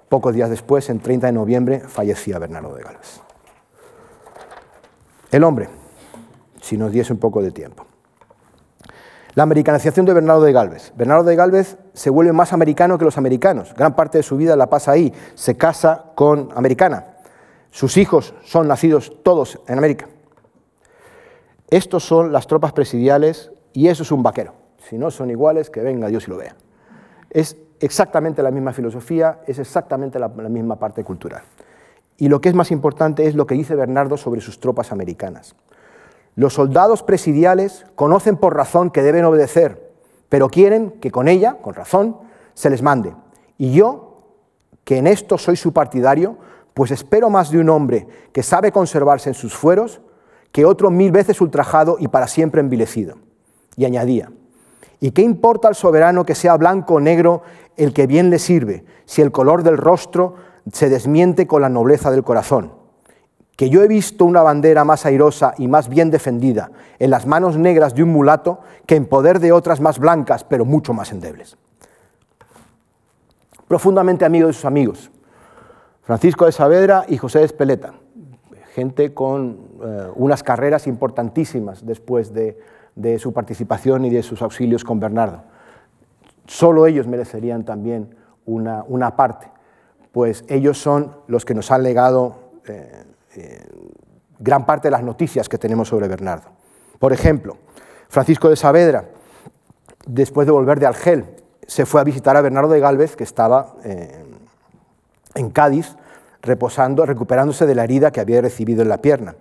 Pocos 0.09 0.33
días 0.33 0.49
después, 0.49 0.89
en 0.91 1.01
30 1.01 1.27
de 1.27 1.33
noviembre, 1.33 1.81
fallecía 1.81 2.39
Bernardo 2.39 2.73
de 2.77 2.85
Galvez. 2.85 3.21
El 5.33 5.43
hombre, 5.43 5.69
si 6.63 6.79
nos 6.79 6.93
diese 6.93 7.13
un 7.13 7.19
poco 7.19 7.43
de 7.43 7.51
tiempo. 7.51 7.90
La 9.41 9.45
americanización 9.45 10.05
de 10.05 10.13
Bernardo 10.13 10.43
de 10.43 10.53
Galvez. 10.53 10.93
Bernardo 10.97 11.25
de 11.25 11.35
Galvez 11.35 11.79
se 11.95 12.11
vuelve 12.11 12.31
más 12.31 12.53
americano 12.53 12.99
que 12.99 13.07
los 13.07 13.17
americanos. 13.17 13.73
Gran 13.75 13.97
parte 13.97 14.19
de 14.19 14.23
su 14.23 14.37
vida 14.37 14.55
la 14.55 14.69
pasa 14.69 14.93
ahí. 14.93 15.15
Se 15.35 15.57
casa 15.57 16.13
con 16.15 16.51
americana. 16.55 17.17
Sus 17.71 17.97
hijos 17.97 18.35
son 18.45 18.69
nacidos 18.69 19.17
todos 19.23 19.59
en 19.67 19.79
América. 19.79 20.09
Estos 21.71 22.05
son 22.05 22.33
las 22.33 22.49
tropas 22.49 22.75
presidiales 22.75 23.51
y 23.73 23.89
eso 23.89 24.03
es 24.03 24.13
un 24.13 24.23
vaquero. 24.23 24.53
Si 24.77 24.99
no 24.99 25.11
son 25.11 25.31
iguales, 25.31 25.71
que 25.71 25.81
venga 25.81 26.09
Dios 26.09 26.29
y 26.29 26.31
lo 26.33 26.37
vea. 26.37 26.55
Es 27.31 27.57
exactamente 27.81 28.43
la 28.43 28.51
misma 28.51 28.75
filosofía, 28.75 29.41
es 29.47 29.59
exactamente 29.59 30.19
la, 30.19 30.29
la 30.29 30.51
misma 30.51 30.77
parte 30.77 31.03
cultural. 31.03 31.41
Y 32.19 32.29
lo 32.29 32.43
que 32.43 32.51
es 32.51 32.55
más 32.55 32.71
importante 32.71 33.27
es 33.27 33.35
lo 33.35 33.47
que 33.47 33.55
dice 33.55 33.75
Bernardo 33.75 34.19
sobre 34.19 34.43
sus 34.43 34.61
tropas 34.61 34.93
americanas. 34.93 35.57
Los 36.37 36.55
soldados 36.55 37.03
presidiales 37.03 37.85
conocen 37.97 38.37
por 38.37 38.57
razón 38.57 38.91
que 38.91 39.03
deben 39.03 39.25
obedecer, 39.25 39.91
pero 40.29 40.49
quieren 40.49 40.93
que 40.93 41.11
con 41.11 41.29
ella, 41.29 41.59
con 41.61 41.75
razón, 41.75 42.17
se 42.55 42.71
les 42.71 42.83
mande. 42.83 43.15
Y 43.59 43.73
yo, 43.73 44.23
que 44.85 44.99
en 44.99 45.07
esto 45.07 45.39
soy 45.39 45.57
su 45.57 45.73
partidario, 45.73 46.39
pues 46.75 46.91
espero 46.93 47.31
más 47.31 47.51
de 47.51 47.59
un 47.59 47.69
hombre 47.69 48.07
que 48.33 48.43
sabe 48.43 48.73
conservarse 48.73 49.29
en 49.29 49.35
sus 49.35 49.55
fueros 49.55 50.01
que 50.53 50.65
otro 50.65 50.91
mil 50.91 51.13
veces 51.13 51.41
ultrajado 51.41 51.97
y 51.99 52.09
para 52.09 52.27
siempre 52.27 52.61
envilecido. 52.61 53.17
Y 53.77 53.85
añadía, 53.85 54.31
¿y 55.01 55.11
qué 55.11 55.23
importa 55.23 55.69
al 55.69 55.75
soberano 55.75 56.25
que 56.25 56.35
sea 56.35 56.57
blanco 56.57 56.95
o 56.95 57.01
negro 57.01 57.43
el 57.77 57.93
que 57.93 58.07
bien 58.07 58.31
le 58.31 58.39
sirve, 58.39 58.85
si 59.05 59.23
el 59.23 59.33
color 59.33 59.63
del 59.63 59.77
rostro 59.77 60.37
se 60.73 60.89
desmiente 60.89 61.47
con 61.47 61.63
la 61.63 61.69
nobleza 61.69 62.11
del 62.11 62.25
corazón? 62.25 62.80
Que 63.61 63.69
yo 63.69 63.83
he 63.83 63.89
visto 63.89 64.25
una 64.25 64.41
bandera 64.41 64.87
más 64.87 65.05
airosa 65.05 65.53
y 65.59 65.69
más 65.69 65.91
bien 65.91 66.11
defendida 66.11 66.71
en 66.99 67.11
las 67.11 67.27
manos 67.27 67.59
negras 67.59 67.95
de 67.95 68.03
un 68.03 68.09
mulato 68.09 68.61
que 68.87 68.97
en 68.97 69.05
poder 69.05 69.39
de 69.39 69.53
otras 69.53 69.83
más 69.83 69.99
blancas, 69.99 70.45
pero 70.45 70.65
mucho 70.65 70.95
más 70.95 71.13
endebles. 71.13 71.59
Profundamente 73.69 74.25
amigo 74.25 74.47
de 74.47 74.55
sus 74.55 74.65
amigos, 74.65 75.11
Francisco 76.01 76.47
de 76.47 76.53
Saavedra 76.53 77.05
y 77.07 77.19
José 77.19 77.41
de 77.41 77.45
Espeleta, 77.45 77.93
gente 78.75 79.13
con 79.13 79.59
eh, 79.83 80.09
unas 80.15 80.43
carreras 80.43 80.87
importantísimas 80.87 81.85
después 81.85 82.33
de, 82.33 82.57
su 83.19 83.35
participación 83.35 84.07
y 84.07 84.09
de 84.09 84.23
sus 84.23 84.41
auxilios 84.41 84.85
con 84.85 85.01
Bernardo. 85.01 85.43
Solo 86.47 86.87
ellos 86.87 87.07
merecerían 87.07 87.67
también 87.67 88.17
una, 88.47 89.17
parte, 89.17 89.49
pues 90.13 90.47
ellos 90.49 90.79
son 90.79 91.15
los 91.27 91.45
que 91.45 91.53
nos 91.53 91.71
han 91.71 91.83
legado 91.83 92.39
eh, 92.67 93.05
gran 94.39 94.67
parte 94.67 94.89
de 94.89 94.93
las 94.93 95.03
noticias 95.03 95.49
que 95.49 95.59
tenemos 95.59 95.89
sobre 95.89 96.09
Bernardo. 96.09 96.51
Por 96.99 97.13
ejemplo, 97.13 97.57
Francisco 98.09 98.49
de 98.49 98.57
Saavedra, 98.57 99.11
después 100.07 100.47
de 100.47 100.53
volver 100.53 100.81
de 100.81 100.87
Argel, 100.87 101.25
se 101.67 101.87
fue 101.87 102.01
a 102.01 102.05
visitar 102.05 102.37
a 102.37 102.41
Bernardo 102.41 102.71
de 102.71 102.81
Galvez, 102.81 103.15
que 103.15 103.25
estaba 103.25 103.77
eh, 103.85 104.25
en 105.35 105.51
Cádiz, 105.51 105.97
reposando, 106.43 107.07
recuperándose 107.07 107.67
de 107.67 107.75
la 107.75 107.85
herida 107.85 108.11
que 108.11 108.21
había 108.21 108.41
recibido 108.41 108.83
en 108.83 108.89
la 108.89 109.01
pierna. 109.01 109.37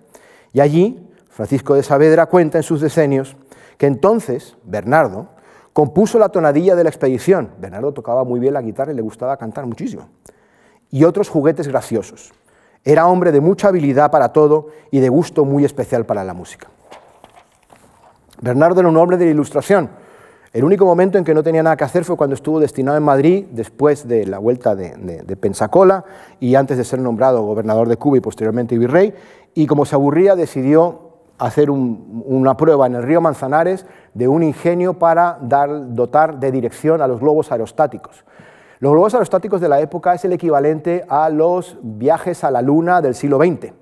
Y 0.52 0.60
allí, 0.60 1.10
Francisco 1.30 1.74
de 1.74 1.82
Saavedra 1.82 2.26
cuenta 2.26 2.58
en 2.58 2.62
sus 2.62 2.80
decenios 2.80 3.36
que 3.78 3.86
entonces 3.86 4.56
Bernardo 4.64 5.28
compuso 5.72 6.18
la 6.18 6.28
tonadilla 6.28 6.76
de 6.76 6.84
la 6.84 6.90
expedición. 6.90 7.50
Bernardo 7.58 7.92
tocaba 7.92 8.24
muy 8.24 8.38
bien 8.38 8.54
la 8.54 8.62
guitarra 8.62 8.92
y 8.92 8.96
le 8.96 9.02
gustaba 9.02 9.36
cantar 9.36 9.66
muchísimo. 9.66 10.08
Y 10.90 11.04
otros 11.04 11.28
juguetes 11.28 11.66
graciosos. 11.68 12.32
Era 12.84 13.06
hombre 13.06 13.32
de 13.32 13.40
mucha 13.40 13.68
habilidad 13.68 14.10
para 14.10 14.32
todo 14.32 14.68
y 14.90 15.00
de 15.00 15.08
gusto 15.08 15.44
muy 15.44 15.64
especial 15.64 16.06
para 16.06 16.24
la 16.24 16.34
música. 16.34 16.68
Bernardo 18.40 18.80
era 18.80 18.88
un 18.88 18.96
hombre 18.96 19.18
de 19.18 19.26
la 19.26 19.30
ilustración. 19.32 19.90
El 20.52 20.64
único 20.64 20.84
momento 20.84 21.16
en 21.16 21.24
que 21.24 21.34
no 21.34 21.44
tenía 21.44 21.62
nada 21.62 21.76
que 21.76 21.84
hacer 21.84 22.04
fue 22.04 22.16
cuando 22.16 22.34
estuvo 22.34 22.58
destinado 22.58 22.96
en 22.96 23.04
Madrid, 23.04 23.46
después 23.52 24.08
de 24.08 24.26
la 24.26 24.38
vuelta 24.38 24.74
de, 24.74 25.36
Pensacola 25.36 26.04
y 26.40 26.56
antes 26.56 26.76
de 26.76 26.84
ser 26.84 26.98
nombrado 26.98 27.42
gobernador 27.42 27.88
de 27.88 27.96
Cuba 27.96 28.16
y 28.16 28.20
posteriormente 28.20 28.76
virrey. 28.76 29.14
Y 29.54 29.66
como 29.66 29.84
se 29.84 29.94
aburría, 29.94 30.34
decidió 30.34 31.10
hacer 31.38 31.70
una 31.70 32.56
prueba 32.56 32.86
en 32.86 32.96
el 32.96 33.02
río 33.02 33.20
Manzanares 33.20 33.86
de 34.12 34.26
un 34.26 34.42
ingenio 34.42 34.94
para 34.98 35.38
dar, 35.40 35.94
dotar 35.94 36.40
de 36.40 36.50
dirección 36.50 37.00
a 37.00 37.06
los 37.06 37.20
globos 37.20 37.52
aerostáticos. 37.52 38.24
Los 38.80 38.92
globos 38.92 39.12
aerostáticos 39.12 39.60
de 39.60 39.68
la 39.68 39.78
época 39.80 40.14
es 40.14 40.24
el 40.24 40.32
equivalente 40.32 41.04
a 41.06 41.28
los 41.28 41.76
viajes 41.82 42.44
a 42.44 42.50
la 42.50 42.62
Luna 42.62 43.02
del 43.02 43.14
siglo 43.14 43.36
XX, 43.36 43.74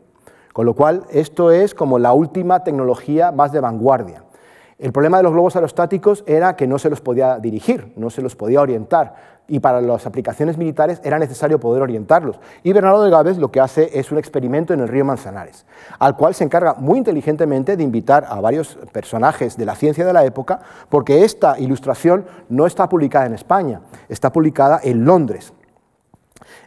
con 0.53 0.67
lo 0.67 0.75
cual 0.75 1.05
esto 1.13 1.53
es 1.53 1.73
como 1.73 2.01
la 2.01 2.13
última 2.13 2.65
tecnología 2.65 3.31
más 3.31 3.53
de 3.53 3.61
vanguardia. 3.61 4.25
El 4.77 4.91
problema 4.91 5.19
de 5.19 5.23
los 5.23 5.31
globos 5.31 5.55
aerostáticos 5.55 6.25
era 6.27 6.57
que 6.57 6.67
no 6.67 6.81
se 6.81 6.91
los 6.91 7.01
podía 7.01 7.39
dirigir, 7.39 7.93
no 7.95 8.11
se 8.11 8.23
los 8.23 8.35
podía 8.35 8.61
orientar 8.61 9.38
y 9.49 9.61
para 9.61 9.81
las 9.81 10.07
aplicaciones 10.07 10.59
militares 10.59 11.01
era 11.03 11.19
necesario 11.19 11.59
poder 11.59 11.83
orientarlos. 11.83 12.39
Y 12.63 12.73
Bernardo 12.75 13.03
de 13.03 13.11
Galvez 13.11 13.39
lo 13.39 13.51
que 13.51 13.61
hace 13.61 13.99
es 13.99 14.13
un 14.13 14.19
experimento 14.19 14.75
en 14.75 14.81
el 14.81 14.89
río 14.89 15.07
Manzanares, 15.07 15.65
al 15.99 16.17
cual 16.17 16.35
se 16.35 16.45
encarga 16.45 16.75
muy 16.75 16.99
inteligentemente 16.99 17.77
de 17.77 17.83
invitar 17.83 18.27
a 18.29 18.41
varios 18.41 18.79
personajes 18.93 19.57
de 19.57 19.65
la 19.65 19.75
ciencia 19.75 20.05
de 20.05 20.13
la 20.13 20.25
época, 20.25 20.61
porque 20.91 21.25
esta 21.25 21.59
ilustración 21.59 22.27
no 22.51 22.67
está 22.67 22.89
publicada 22.89 23.27
en 23.27 23.35
España, 23.35 23.81
está 24.09 24.31
publicada 24.31 24.81
en 24.83 25.07
Londres, 25.07 25.55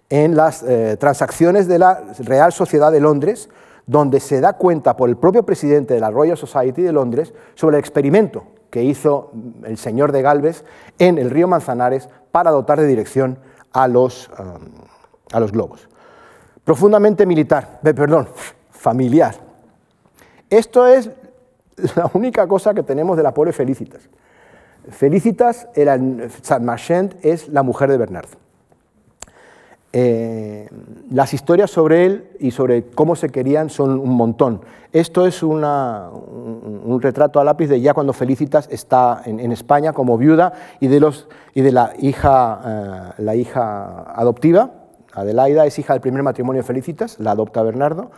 en 0.09 0.35
las 0.35 0.63
eh, 0.63 0.97
transacciones 0.99 1.67
de 1.67 1.79
la 1.79 2.01
Real 2.19 2.51
Sociedad 2.51 2.91
de 2.91 2.99
Londres, 2.99 3.49
donde 3.85 4.19
se 4.19 4.41
da 4.41 4.53
cuenta 4.53 4.97
por 4.97 5.07
el 5.07 5.17
propio 5.17 5.43
presidente 5.43 5.93
de 5.93 5.99
la 5.99 6.09
Royal 6.09 6.37
Society 6.37 6.81
de 6.81 6.91
Londres 6.91 7.33
sobre 7.53 7.77
el 7.77 7.79
experimento 7.79 8.43
que 8.71 8.83
hizo 8.83 9.31
el 9.63 9.77
señor 9.77 10.11
de 10.11 10.23
Galvez 10.23 10.63
en 10.97 11.19
el 11.19 11.29
río 11.29 11.47
Manzanares 11.47 12.09
para 12.31 12.49
dotar 12.49 12.79
de 12.79 12.87
dirección 12.87 13.37
a 13.73 13.87
los, 13.87 14.29
um, 14.39 14.69
a 15.31 15.39
los 15.39 15.51
globos. 15.51 15.87
Profundamente 16.63 17.25
militar, 17.25 17.79
perdón, 17.83 18.29
familiar. 18.71 19.35
Esto 20.49 20.87
es 20.87 21.11
la 21.95 22.09
única 22.13 22.47
cosa 22.47 22.73
que 22.73 22.83
tenemos 22.83 23.17
de 23.17 23.23
la 23.23 23.33
pobre 23.33 23.53
Felicitas. 23.53 24.09
Felicitas, 24.89 25.67
era, 25.75 25.99
Saint 26.41 26.63
Marchand, 26.63 27.15
es 27.21 27.49
la 27.49 27.61
mujer 27.61 27.91
de 27.91 27.97
Bernardo. 27.97 28.37
Eh, 29.93 30.69
las 31.09 31.33
historias 31.33 31.69
sobre 31.69 32.05
él 32.05 32.29
y 32.39 32.51
sobre 32.51 32.83
cómo 32.85 33.17
se 33.17 33.29
querían 33.29 33.69
son 33.69 33.99
un 33.99 34.15
montón. 34.15 34.61
Esto 34.93 35.25
es 35.25 35.43
un, 35.43 35.61
retrato 37.01 37.39
a 37.39 37.43
lápiz 37.43 37.67
de 37.67 37.81
ya 37.81 37.93
cuando 37.93 38.13
Felicitas 38.13 38.69
está 38.71 39.21
en, 39.25 39.51
España 39.51 39.91
como 39.91 40.17
viuda 40.17 40.53
y 40.79 40.87
de, 40.87 40.99
la, 41.71 41.93
hija, 41.99 42.61
eh, 42.65 43.21
la 43.21 43.35
hija 43.35 44.03
adoptiva. 44.13 44.71
Adelaida 45.13 45.65
es 45.65 45.77
hija 45.77 45.93
del 45.93 46.01
primer 46.01 46.23
matrimonio 46.23 46.61
de 46.61 46.67
Felicitas, 46.67 47.19
la 47.19 47.31
adopta 47.31 47.61
Bernardo, 47.61 48.11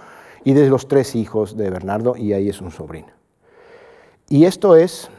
y 0.44 0.54
de 0.54 0.70
los 0.70 0.88
tres 0.88 1.16
hijos 1.16 1.58
de 1.58 1.72
Bernardo, 1.72 2.16
y 2.16 2.34
ahí 2.34 2.50
es 2.50 2.62
un 2.62 2.70
sobrino. 2.70 3.08
Y 4.30 4.46
esto 4.46 4.76
es 4.76 5.10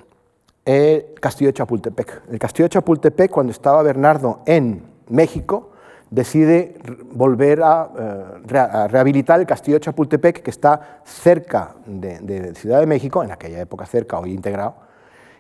el 0.65 1.15
castillo 1.21 1.49
de 1.49 1.55
Chapultepec. 1.55 2.23
El 2.31 2.39
castillo 2.39 2.67
de 2.67 2.71
Chapultepec, 2.71 3.31
cuando 3.31 3.51
estaba 3.51 3.83
Bernardo 3.83 4.41
en 4.47 4.83
México, 5.09 5.73
decide 6.15 6.77
volver 7.13 7.59
eh, 7.59 7.63
a, 7.63 8.89
rehabilitar 8.89 9.41
el 9.41 9.47
castillo 9.47 9.77
de 9.77 9.81
Chapultepec, 9.81 10.43
que 10.43 10.51
está 10.51 11.01
cerca 11.05 11.75
de, 11.87 12.55
Ciudad 12.55 12.81
de 12.81 12.87
México, 12.87 13.25
en 13.25 13.33
aquella 13.33 13.61
época 13.61 13.85
cerca, 13.85 14.19
hoy 14.19 14.33
integrado, 14.33 14.77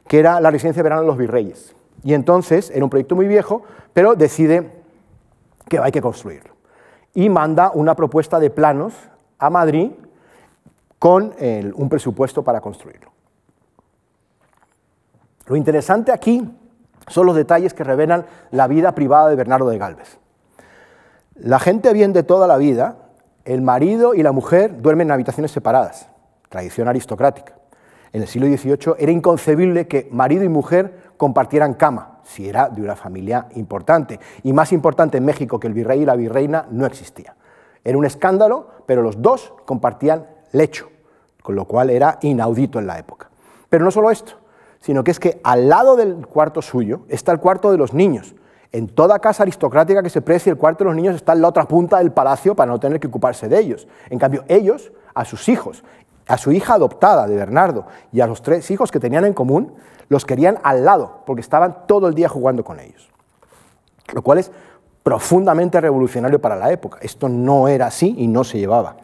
que 0.09 0.19
era 0.19 0.41
la 0.41 0.51
residencia 0.51 0.81
de 0.81 0.85
verano 0.85 1.03
de 1.03 1.07
los 1.07 1.17
virreyes. 1.17 1.75
Y 2.03 2.13
entonces 2.13 2.71
era 2.71 2.85
un 2.85 2.91
proyecto 2.91 3.15
muy 3.15 3.29
viejo, 3.29 3.63
pero 3.93 4.17
decide 4.17 4.73
que 5.69 5.79
hay 5.79 5.93
que 5.93 6.03
construirlo. 6.03 6.55
Y 7.15 7.29
manda 7.29 7.71
una 7.73 7.95
propuesta 7.95 8.41
de 8.41 8.51
planos 8.51 8.95
a 9.39 9.51
Madrid 9.51 9.93
con 10.99 11.33
un 11.75 11.89
presupuesto 11.89 12.43
para 12.43 12.61
construirlo. 12.61 13.13
Lo 15.47 15.55
interesante 15.55 16.11
aquí 16.11 16.51
son 17.07 17.27
los 17.27 17.37
detalles 17.37 17.73
que 17.73 17.85
revelan 17.85 18.27
la 18.51 18.67
vida 18.67 18.95
privada 18.95 19.29
de 19.29 19.37
Bernardo 19.37 19.69
de 19.69 19.79
Galvez. 19.79 20.19
La 21.35 21.59
gente 21.59 21.93
bien 21.93 22.13
de 22.13 22.23
toda 22.23 22.47
la 22.47 22.57
vida, 22.59 22.97
el 23.45 23.61
marido 23.61 24.15
y 24.15 24.23
la 24.23 24.31
mujer 24.31 24.81
duermen 24.81 25.09
en 25.09 25.13
habitaciones 25.13 25.51
separadas, 25.51 26.09
tradición 26.49 26.87
aristocrática. 26.87 27.55
En 28.13 28.23
el 28.23 28.29
siglo 28.29 28.47
XVIII 28.47 28.95
era 29.01 29.11
inconcebible 29.11 29.89
que 29.89 30.09
marido 30.13 30.45
y 30.45 30.49
mujer 30.49 31.13
compartieran 31.17 31.75
cama, 31.75 32.21
si 32.23 32.49
era 32.49 32.69
de 32.69 32.81
una 32.81 32.95
familia 32.95 33.49
importante. 33.57 34.21
Y 34.45 34.53
más 34.53 34.73
importante 34.73 35.19
en 35.19 35.25
México 35.25 35.59
que 35.59 35.67
el 35.67 35.75
virrey 35.75 36.03
y 36.03 36.05
la 36.05 36.15
virreina 36.15 36.67
no 36.71 36.87
existía. 36.87 37.35
Era 37.83 37.99
un 37.99 38.05
escándalo, 38.05 38.69
pero 38.87 39.03
los 39.03 39.21
dos 39.21 39.55
compartían 39.67 40.29
lecho, 40.53 40.89
con 41.43 41.57
lo 41.57 41.65
cual 41.65 41.91
era 41.91 42.21
inaudito 42.23 42.79
en 42.79 42.87
la 42.87 43.01
época. 43.01 43.29
Pero 43.69 43.85
no 43.85 43.91
solo 43.91 44.13
esto, 44.13 44.35
sino 44.79 45.03
que 45.03 45.11
es 45.11 45.19
que 45.19 45.41
al 45.43 45.69
lado 45.69 45.97
del 45.97 46.29
cuarto 46.29 46.63
suyo 46.63 47.01
está 47.09 47.33
el 47.33 47.41
cuarto 47.41 47.73
de 47.73 47.79
los 47.79 47.93
niños, 47.93 48.37
en 48.75 48.89
toda 48.89 49.21
casa 49.21 49.45
aristocrática 49.45 50.03
que 50.03 50.11
se 50.11 50.21
precie, 50.21 50.51
el 50.51 50.59
cuarto 50.59 50.83
de 50.83 50.91
los 50.91 50.97
niños 50.97 51.15
está 51.15 51.33
en 51.33 51.43
la 51.43 51.47
otra 51.47 51.65
punta 51.69 51.99
del 51.99 52.11
palacio 52.11 52.57
para 52.57 52.73
no 52.73 52.81
tener 52.81 52.99
que 52.99 53.07
ocuparse 53.07 53.49
de 53.49 53.57
ellos. 53.57 53.87
En 54.11 54.19
cambio, 54.19 54.43
ellos, 54.49 54.91
a 55.15 55.25
sus 55.25 55.49
hijos, 55.49 55.85
a 56.27 56.37
su 56.39 56.51
hija 56.51 56.75
adoptada 56.75 57.29
de 57.29 57.37
Bernardo 57.37 57.87
y 58.11 58.21
a 58.21 58.27
los 58.27 58.43
tres 58.43 58.69
hijos 58.73 58.91
que 58.91 58.99
tenían 58.99 59.25
en 59.27 59.33
común, 59.33 59.75
los 60.09 60.27
querían 60.27 60.59
al 60.65 60.85
lado, 60.85 61.21
porque 61.25 61.41
estaban 61.41 61.87
todo 61.87 62.09
el 62.09 62.15
día 62.15 62.29
jugando 62.29 62.65
con 62.65 62.81
ellos. 62.81 63.09
Lo 64.13 64.23
cual 64.23 64.39
es 64.39 64.51
profundamente 65.05 65.81
revolucionario 65.81 66.41
para 66.41 66.57
la 66.57 66.73
época. 66.73 66.99
Esto 67.01 67.29
no 67.29 67.69
era 67.69 67.87
así 67.87 68.17
y 68.19 68.27
no 68.27 68.43
se 68.43 68.59
llevaba. 68.59 68.97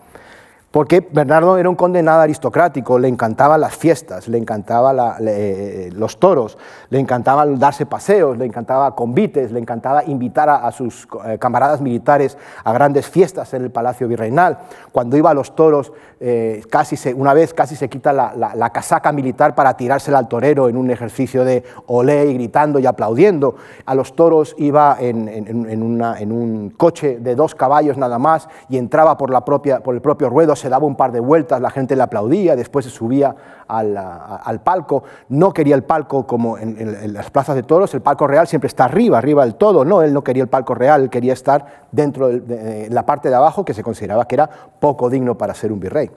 Porque 0.70 1.00
Bernardo 1.00 1.58
era 1.58 1.68
un 1.68 1.74
condenado 1.74 2.20
aristocrático, 2.20 2.96
le 2.96 3.08
encantaban 3.08 3.60
las 3.60 3.74
fiestas, 3.74 4.28
le 4.28 4.38
encantaban 4.38 5.16
eh, 5.26 5.90
los 5.92 6.20
toros, 6.20 6.58
le 6.90 7.00
encantaba 7.00 7.44
darse 7.44 7.86
paseos, 7.86 8.38
le 8.38 8.44
encantaba 8.44 8.94
convites, 8.94 9.50
le 9.50 9.58
encantaba 9.58 10.04
invitar 10.04 10.48
a, 10.48 10.70
sus 10.70 11.08
eh, 11.26 11.38
camaradas 11.38 11.80
militares 11.80 12.38
a 12.62 12.72
grandes 12.72 13.08
fiestas 13.08 13.52
en 13.52 13.64
el 13.64 13.72
Palacio 13.72 14.06
Virreinal. 14.06 14.58
Cuando 14.92 15.16
iba 15.16 15.30
a 15.30 15.34
los 15.34 15.56
toros, 15.56 15.92
eh, 16.20 16.62
casi 16.68 16.96
una 17.14 17.32
vez 17.32 17.54
casi 17.54 17.76
se 17.76 17.88
quita 17.88 18.12
la, 18.12 18.70
casaca 18.70 19.10
militar 19.10 19.54
para 19.54 19.76
tirársela 19.76 20.18
al 20.18 20.28
torero 20.28 20.68
en 20.68 20.76
un 20.76 20.90
ejercicio 20.90 21.44
de 21.44 21.64
olé 21.86 22.26
y 22.26 22.34
gritando 22.34 22.78
y 22.78 22.86
aplaudiendo. 22.86 23.56
A 23.86 23.94
los 23.94 24.14
toros 24.14 24.54
iba 24.58 24.96
en, 25.00 25.28
en 25.28 26.32
un 26.32 26.70
coche 26.76 27.18
de 27.20 27.34
dos 27.34 27.54
caballos 27.54 27.96
nada 27.96 28.18
más 28.18 28.48
y 28.68 28.76
entraba 28.76 29.16
por, 29.16 29.30
la 29.30 29.44
propia, 29.44 29.80
por 29.80 29.94
el 29.94 30.00
propio 30.00 30.28
ruedo 30.28 30.54
se 30.56 30.68
daba 30.68 30.86
un 30.86 30.96
par 30.96 31.12
de 31.12 31.20
vueltas, 31.20 31.60
la 31.60 31.70
gente 31.70 31.96
le 31.96 32.02
aplaudía, 32.02 32.56
después 32.56 32.84
se 32.84 32.90
subía 32.90 33.34
al, 33.68 34.60
palco. 34.62 35.04
No 35.28 35.52
quería 35.52 35.74
el 35.74 35.84
palco 35.84 36.26
como 36.26 36.58
en, 36.58 37.12
las 37.12 37.30
plazas 37.30 37.54
de 37.54 37.62
toros, 37.62 37.94
el 37.94 38.02
palco 38.02 38.26
real 38.26 38.46
siempre 38.46 38.68
está 38.68 38.84
arriba, 38.84 39.18
arriba 39.18 39.44
del 39.44 39.54
todo. 39.54 39.84
No, 39.84 40.02
él 40.02 40.12
no 40.12 40.22
quería 40.22 40.42
el 40.42 40.48
palco 40.48 40.74
real, 40.74 41.02
él 41.02 41.10
quería 41.10 41.32
estar 41.32 41.86
dentro 41.92 42.28
de, 42.28 42.88
la 42.90 43.06
parte 43.06 43.28
de 43.28 43.34
abajo 43.34 43.64
que 43.64 43.74
se 43.74 43.82
consideraba 43.82 44.26
que 44.26 44.34
era 44.34 44.50
poco 44.78 45.08
digno 45.08 45.36
para 45.36 45.54
ser 45.54 45.72
un 45.72 45.80
virrey. 45.80 46.09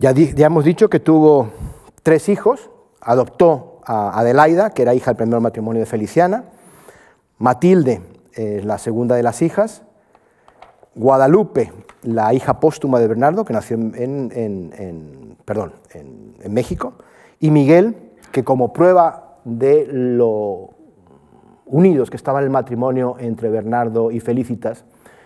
Ya, 0.00 0.14
hemos 0.46 0.64
dicho 0.64 0.88
que 0.88 1.00
tuvo 1.00 1.50
tres 2.04 2.28
hijos, 2.28 2.70
adoptó 3.00 3.80
a 3.84 4.20
Adelaida, 4.20 4.70
que 4.70 4.82
era 4.82 4.94
hija 4.94 5.10
del 5.10 5.16
primer 5.16 5.40
matrimonio 5.40 5.80
de 5.80 5.86
Feliciana, 5.86 6.44
Matilde, 7.38 8.00
la 8.36 8.78
segunda 8.78 9.16
de 9.16 9.24
las 9.24 9.42
hijas, 9.42 9.82
Guadalupe, 10.94 11.72
la 12.02 12.32
hija 12.32 12.60
póstuma 12.60 13.00
de 13.00 13.08
Bernardo, 13.08 13.44
que 13.44 13.52
nació 13.52 13.76
en, 13.76 15.36
perdón, 15.44 15.72
en, 15.92 16.54
México, 16.54 16.94
y 17.40 17.50
Miguel, 17.50 17.96
que 18.30 18.44
como 18.44 18.72
prueba 18.72 19.38
de 19.44 19.84
lo 19.90 20.76
unidos 21.66 22.08
que 22.08 22.16
estaba 22.16 22.40
el 22.40 22.50
matrimonio 22.50 23.16
entre 23.18 23.50
Bernardo 23.50 24.12
y 24.12 24.20
Felicitas, 24.20 24.84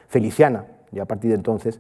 Feliciana, 0.09 0.65
ya 0.93 1.03
a 1.03 1.07
partir 1.07 1.31
de 1.31 1.37
entonces, 1.37 1.79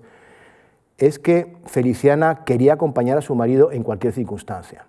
es 1.07 1.19
que 1.19 1.57
Feliciana 1.65 2.45
quería 2.45 2.75
acompañar 2.75 3.19
a 3.19 3.23
su 3.23 3.35
marido 3.35 3.73
en 3.73 3.83
cualquier 3.83 4.13
circunstancia. 4.13 4.87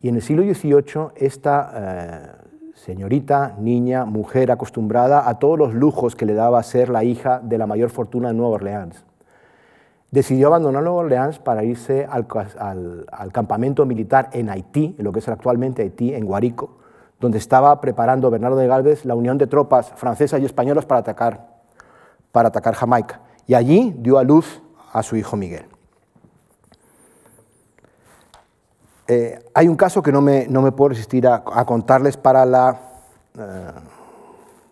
Y 0.00 0.08
en 0.08 0.16
el 0.16 0.22
siglo 0.22 0.42
XVIII 0.42 1.12
esta 1.14 1.72
eh, 1.72 2.72
señorita, 2.74 3.54
niña, 3.56 4.04
mujer 4.06 4.50
acostumbrada 4.50 5.28
a 5.28 5.38
todos 5.38 5.56
los 5.56 5.72
lujos 5.72 6.16
que 6.16 6.26
le 6.26 6.34
daba 6.34 6.60
ser 6.64 6.88
la 6.88 7.04
hija 7.04 7.40
de 7.44 7.58
la 7.58 7.68
mayor 7.68 7.90
fortuna 7.90 8.28
de 8.28 8.34
Nueva 8.34 8.54
Orleans. 8.54 9.04
Decidió 10.10 10.48
abandonar 10.48 10.82
Nueva 10.82 10.98
Orleans 10.98 11.38
para 11.38 11.62
irse 11.62 12.08
al, 12.10 12.26
campamento 13.30 13.86
militar 13.86 14.30
en 14.32 14.50
Haití, 14.50 14.96
en 14.98 15.04
lo 15.04 15.12
que 15.12 15.20
es 15.20 15.28
actualmente 15.28 15.82
Haití, 15.82 16.12
en 16.12 16.26
Guarico, 16.26 16.78
donde 17.20 17.38
estaba 17.38 17.80
preparando 17.80 18.32
Bernardo 18.32 18.56
de 18.56 18.66
Galvez 18.66 19.04
la 19.04 19.14
unión 19.14 19.38
de 19.38 19.46
tropas 19.46 19.92
francesas 19.94 20.40
y 20.40 20.44
españolas 20.44 20.86
para 20.86 21.00
atacar, 21.00 21.46
para 22.32 22.48
atacar 22.48 22.74
Jamaica. 22.74 23.20
Y 23.46 23.54
allí 23.54 23.94
dio 23.96 24.18
a 24.18 24.24
luz 24.24 24.60
a 24.96 25.02
su 25.02 25.14
hijo 25.14 25.36
Miguel. 25.36 25.66
Eh, 29.06 29.38
hay 29.52 29.68
un 29.68 29.76
caso 29.76 30.02
que 30.02 30.10
no 30.10 30.22
me, 30.22 30.46
no 30.48 30.62
me 30.62 30.72
puedo 30.72 30.88
resistir 30.88 31.28
a, 31.28 31.44
contarles 31.66 32.16
para 32.16 32.46
la 32.46 32.80
eh, 33.38 33.70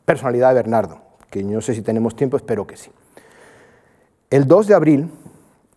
personalidad 0.06 0.48
de 0.48 0.54
Bernardo, 0.54 0.98
que 1.30 1.44
no 1.44 1.60
sé 1.60 1.74
si 1.74 1.82
tenemos 1.82 2.16
tiempo, 2.16 2.38
espero 2.38 2.66
que 2.66 2.78
sí. 2.78 2.90
El 4.30 4.46
2 4.46 4.66
de 4.66 4.74
abril 4.74 5.10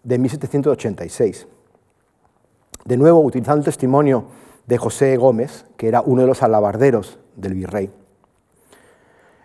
de 0.04 0.18
1786, 0.18 1.46
De 2.86 2.96
nuevo, 2.96 3.20
utilizando 3.20 3.60
el 3.60 3.66
testimonio 3.66 4.28
de 4.66 4.78
José 4.78 5.18
Gómez, 5.18 5.66
que 5.76 5.90
era 5.90 6.00
uno 6.00 6.22
de 6.22 6.28
los 6.30 6.42
alabarderos 6.42 7.20
del 7.36 7.54
virrey. 7.54 7.92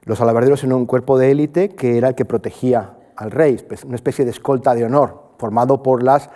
Los 0.05 0.21
alabarderos 0.21 0.63
eran 0.63 0.77
un 0.77 0.87
cuerpo 0.87 1.19
de 1.19 1.33
élite 1.33 1.71
que 1.71 1.99
era 1.99 2.11
el 2.11 2.15
que 2.15 2.25
protegía 2.25 3.02
al 3.23 3.31
rey, 3.31 3.65
una 3.87 3.97
especie 3.97 4.25
de 4.25 4.33
escolta 4.33 4.75
de 4.75 4.85
honor, 4.85 5.23
formado 5.39 5.83
por 5.83 6.03
las, 6.03 6.29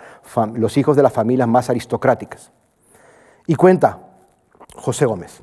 los 0.53 0.77
hijos 0.77 0.95
de 0.95 1.03
las 1.03 1.13
familias 1.13 1.47
más 1.47 1.69
aristocráticas. 1.69 2.51
Y 3.45 3.55
cuenta 3.55 3.99
José 4.75 5.05
Gómez 5.05 5.41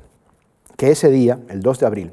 que 0.75 0.91
ese 0.91 1.09
día, 1.09 1.39
el 1.49 1.61
2 1.61 1.79
de 1.79 1.85
abril, 1.85 2.11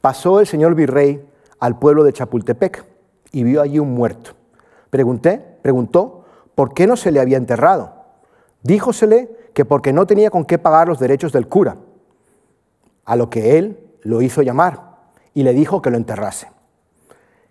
pasó 0.00 0.40
el 0.40 0.46
señor 0.46 0.74
virrey 0.74 1.24
al 1.60 1.78
pueblo 1.78 2.04
de 2.04 2.12
Chapultepec 2.12 2.84
y 3.32 3.44
vio 3.44 3.62
allí 3.62 3.78
un 3.78 3.94
muerto. 3.94 4.32
Pregunté, 4.90 5.42
preguntó, 5.62 6.24
¿por 6.54 6.74
qué 6.74 6.86
no 6.86 6.96
se 6.96 7.12
le 7.12 7.20
había 7.20 7.36
enterrado? 7.36 7.92
Díjosele 8.62 9.30
que 9.54 9.64
porque 9.64 9.92
no 9.92 10.06
tenía 10.06 10.30
con 10.30 10.44
qué 10.44 10.58
pagar 10.58 10.88
los 10.88 10.98
derechos 10.98 11.32
del 11.32 11.48
cura, 11.48 11.76
a 13.04 13.16
lo 13.16 13.30
que 13.30 13.58
él 13.58 13.78
lo 14.02 14.22
hizo 14.22 14.42
llamar 14.42 14.96
y 15.34 15.42
le 15.42 15.52
dijo 15.52 15.82
que 15.82 15.90
lo 15.90 15.96
enterrase, 15.96 16.48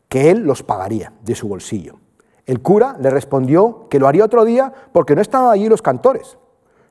que 0.10 0.32
él 0.32 0.40
los 0.40 0.64
pagaría 0.64 1.14
de 1.24 1.36
su 1.36 1.48
bolsillo. 1.48 2.00
El 2.46 2.62
cura 2.62 2.96
le 3.00 3.10
respondió 3.10 3.88
que 3.90 4.00
lo 4.00 4.08
haría 4.08 4.24
otro 4.24 4.46
día 4.46 4.72
porque 4.94 5.16
no 5.16 5.22
estaban 5.22 5.52
allí 5.52 5.68
los 5.68 5.82
cantores. 5.82 6.38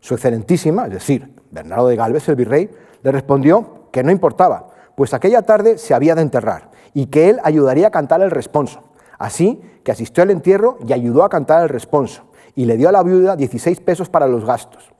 Su 0.01 0.15
excelentísima, 0.15 0.87
es 0.87 0.93
decir, 0.93 1.35
Bernardo 1.51 1.89
de 1.89 1.97
Galvez, 1.97 2.29
el 2.29 2.37
virrey, 2.37 2.71
le 3.03 3.13
respondió 3.13 3.89
que 3.91 4.03
no 4.03 4.11
importaba, 4.11 4.69
pues 4.95 5.15
aquella 5.15 5.43
tarde 5.43 5.79
se 5.79 5.95
había 5.95 6.15
de 6.15 6.23
enterrar 6.23 6.71
y 6.93 7.07
que 7.07 7.31
él 7.31 7.41
ayudaría 7.43 7.89
a 7.89 7.91
cantar 7.91 8.21
el 8.21 8.31
responso. 8.31 8.83
Así 9.19 9.61
que 9.83 9.93
asistió 9.93 10.23
al 10.23 10.31
entierro 10.31 10.79
y 10.87 10.93
ayudó 10.93 11.25
a 11.25 11.31
cantar 11.31 11.63
el 11.63 11.69
responso 11.71 12.25
y 12.55 12.67
le 12.67 12.77
dio 12.77 12.89
a 12.89 12.93
la 12.93 13.03
viuda 13.03 13.37
16 13.37 13.81
pesos 13.81 14.09
para 14.09 14.27
los 14.27 14.45
gastos. 14.45 14.93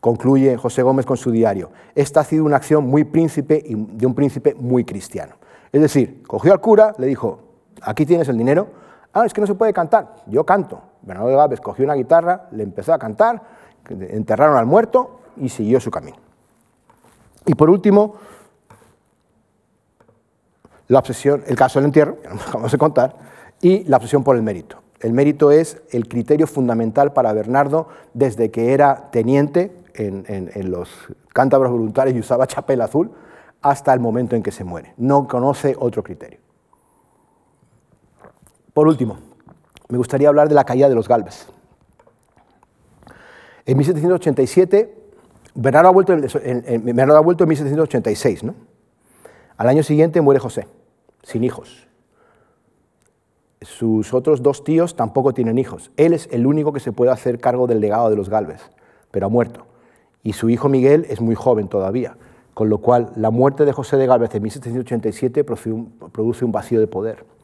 Concluye 0.00 0.56
José 0.56 0.82
Gómez 0.82 1.06
con 1.06 1.16
su 1.16 1.30
diario. 1.32 1.70
Esta 1.94 2.20
ha 2.20 2.24
sido 2.24 2.44
una 2.44 2.56
acción 2.56 2.86
muy 2.86 3.04
príncipe 3.04 3.62
y 3.64 3.74
de 3.74 4.06
un 4.06 4.14
príncipe 4.14 4.54
muy 4.54 4.84
cristiano. 4.84 5.34
Es 5.72 5.80
decir, 5.80 6.22
cogió 6.26 6.52
al 6.52 6.60
cura, 6.60 6.94
le 6.98 7.06
dijo, 7.06 7.45
aquí 7.82 8.06
tienes 8.06 8.28
el 8.28 8.38
dinero. 8.38 8.68
Ah, 9.12 9.24
es 9.24 9.32
que 9.32 9.40
no 9.40 9.46
se 9.46 9.54
puede 9.54 9.72
cantar. 9.72 10.16
Yo 10.26 10.44
canto. 10.44 10.80
Bernardo 11.02 11.30
de 11.30 11.36
Galvez 11.36 11.60
cogió 11.60 11.84
una 11.84 11.94
guitarra, 11.94 12.48
le 12.50 12.62
empezó 12.62 12.92
a 12.92 12.98
cantar, 12.98 13.40
enterraron 13.88 14.56
al 14.56 14.66
muerto 14.66 15.20
y 15.36 15.48
siguió 15.48 15.80
su 15.80 15.90
camino. 15.90 16.16
Y 17.46 17.54
por 17.54 17.70
último, 17.70 18.16
la 20.88 20.98
obsesión, 20.98 21.44
el 21.46 21.56
caso 21.56 21.78
del 21.78 21.86
entierro, 21.86 22.20
que 22.20 22.28
no 22.28 22.36
vamos 22.52 22.74
a 22.74 22.78
contar, 22.78 23.14
y 23.60 23.84
la 23.84 23.96
obsesión 23.96 24.24
por 24.24 24.36
el 24.36 24.42
mérito. 24.42 24.78
El 25.00 25.12
mérito 25.12 25.50
es 25.50 25.82
el 25.90 26.08
criterio 26.08 26.46
fundamental 26.46 27.12
para 27.12 27.32
Bernardo 27.32 27.88
desde 28.14 28.50
que 28.50 28.72
era 28.72 29.10
teniente 29.10 29.76
en, 29.94 30.70
los 30.70 30.90
cántabros 31.32 31.70
voluntarios 31.70 32.16
y 32.16 32.20
usaba 32.20 32.46
chapela 32.46 32.84
azul 32.84 33.10
hasta 33.62 33.92
el 33.92 34.00
momento 34.00 34.36
en 34.36 34.42
que 34.42 34.52
se 34.52 34.64
muere. 34.64 34.94
No 34.96 35.28
conoce 35.28 35.76
otro 35.78 36.02
criterio. 36.02 36.40
Por 38.76 38.88
último, 38.88 39.16
me 39.88 39.96
gustaría 39.96 40.28
hablar 40.28 40.50
de 40.50 40.54
la 40.54 40.64
caída 40.64 40.86
de 40.86 40.94
los 40.94 41.08
Galvez. 41.08 41.46
En 43.64 43.78
1787, 43.78 44.94
Bernardo 45.54 45.88
ha 45.88 45.92
vuelto 45.92 46.12
en, 46.12 46.84
Bernardo 46.84 47.16
ha 47.16 47.22
vuelto 47.22 47.44
en 47.44 47.48
1786. 47.48 48.44
¿no? 48.44 48.54
Al 49.56 49.70
año 49.70 49.82
siguiente 49.82 50.20
muere 50.20 50.40
José, 50.40 50.66
sin 51.22 51.42
hijos. 51.42 51.88
Sus 53.62 54.12
otros 54.12 54.42
dos 54.42 54.62
tíos 54.62 54.94
tampoco 54.94 55.32
tienen 55.32 55.56
hijos. 55.56 55.90
Él 55.96 56.12
es 56.12 56.28
el 56.30 56.46
único 56.46 56.74
que 56.74 56.80
se 56.80 56.92
puede 56.92 57.10
hacer 57.10 57.40
cargo 57.40 57.66
del 57.66 57.80
legado 57.80 58.10
de 58.10 58.16
los 58.16 58.28
Galvez, 58.28 58.60
pero 59.10 59.24
ha 59.24 59.30
muerto. 59.30 59.64
Y 60.22 60.34
su 60.34 60.50
hijo 60.50 60.68
Miguel 60.68 61.06
es 61.08 61.22
muy 61.22 61.34
joven 61.34 61.68
todavía, 61.68 62.18
con 62.52 62.68
lo 62.68 62.76
cual 62.76 63.10
la 63.16 63.30
muerte 63.30 63.64
de 63.64 63.72
José 63.72 63.96
de 63.96 64.06
Galvez 64.06 64.34
en 64.34 64.42
1787 64.42 65.44
produce 65.44 66.44
un 66.44 66.52
vacío 66.52 66.78
de 66.78 66.88
poder. 66.88 67.35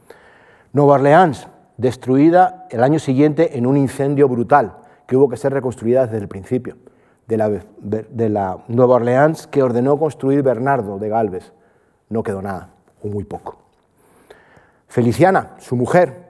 Nueva 0.73 0.95
Orleans, 0.95 1.47
destruida 1.77 2.65
el 2.71 2.83
año 2.83 2.97
siguiente 2.97 3.59
en 3.59 3.67
un 3.67 3.77
incendio 3.77 4.27
brutal, 4.27 4.77
que 5.05 5.15
hubo 5.15 5.29
que 5.29 5.37
ser 5.37 5.53
reconstruida 5.53 6.07
desde 6.07 6.17
el 6.17 6.27
principio, 6.27 6.77
de 7.27 7.37
la, 8.29 8.57
Nueva 8.67 8.95
Orleans 8.95 9.45
que 9.45 9.61
ordenó 9.61 9.99
construir 9.99 10.41
Bernardo 10.41 10.97
de 10.97 11.09
Galvez. 11.09 11.53
No 12.09 12.23
quedó 12.23 12.41
nada, 12.41 12.69
o 13.03 13.07
muy 13.07 13.23
poco. 13.23 13.57
Feliciana, 14.87 15.51
su 15.59 15.75
mujer. 15.75 16.29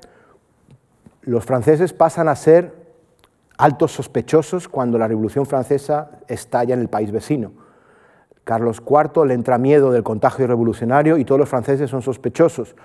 Los 1.22 1.46
franceses 1.46 1.94
pasan 1.94 2.28
a 2.28 2.36
ser 2.36 2.84
altos 3.58 3.94
sospechosos 3.94 4.68
cuando 4.68 4.98
la 4.98 5.08
Revolución 5.08 5.46
Francesa 5.46 6.20
estalla 6.28 6.74
en 6.74 6.82
el 6.82 6.89
país 6.89 7.12
vecino. 7.14 7.54
Carlos 8.44 8.84
IV 8.86 9.26
le 9.26 9.36
entra 9.36 9.58
miedo 9.58 9.89
del 9.89 10.04
contagio 10.04 10.48
revolucionario 10.48 11.18
y 11.18 11.24
todos 11.24 11.39
los 11.39 11.50
franceses 11.50 11.89
son 11.89 12.02
sospechosos. 12.02 12.76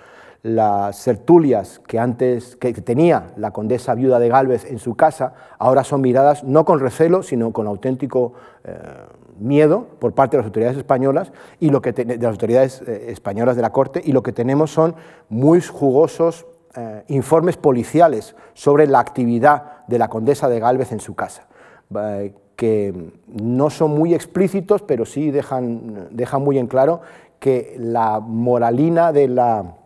Las 0.43 1.03
tertulias 1.03 1.81
que 1.81 1.99
antes 1.99 2.55
que 2.57 2.73
tenía 2.73 3.33
la 3.37 3.51
condesa 3.51 3.95
viuda 3.95 4.21
de 4.21 4.29
Galvez 4.29 4.65
en 4.71 4.79
su 4.79 4.95
casa 4.95 5.35
ahora 5.59 5.83
son 5.83 6.01
miradas 6.01 6.45
no 6.45 6.65
con 6.65 6.79
recelo, 6.79 7.25
sino 7.25 7.53
con 7.53 7.67
auténtico 7.67 8.35
eh, 8.63 8.79
miedo 9.41 9.87
por 9.99 10.15
parte 10.15 10.37
de 10.37 10.43
las 10.43 10.47
autoridades 10.47 10.79
españolas 10.79 11.33
y 11.59 11.71
lo 11.71 11.83
que 11.83 11.93
de 11.93 12.17
las 12.19 12.31
autoridades 12.31 12.83
eh, 12.87 13.07
españolas 13.09 13.57
de 13.57 13.63
la 13.63 13.73
corte. 13.73 14.01
Y 14.05 14.13
lo 14.13 14.23
que 14.23 14.33
tenemos 14.33 14.71
son 14.71 14.95
muy 15.29 15.61
jugosos 15.61 16.47
eh, 16.77 17.03
informes 17.09 17.57
policiales 17.57 18.37
sobre 18.55 18.87
la 18.87 19.01
actividad 19.01 19.87
de 19.89 19.99
la 19.99 20.09
condesa 20.09 20.49
de 20.49 20.61
Galvez 20.61 20.93
en 20.93 21.01
su 21.01 21.15
casa 21.15 21.49
que 22.55 23.13
no 23.29 23.71
son 23.71 23.93
muy 23.93 24.13
explícitos 24.13 24.83
pero 24.83 25.07
sí 25.07 25.31
dejan, 25.31 26.09
dejan 26.11 26.43
muy 26.43 26.59
en 26.59 26.67
claro 26.67 27.01
que 27.39 27.77
la 27.79 28.21
moralina 28.21 29.13
de 29.13 29.29
la 29.29 29.78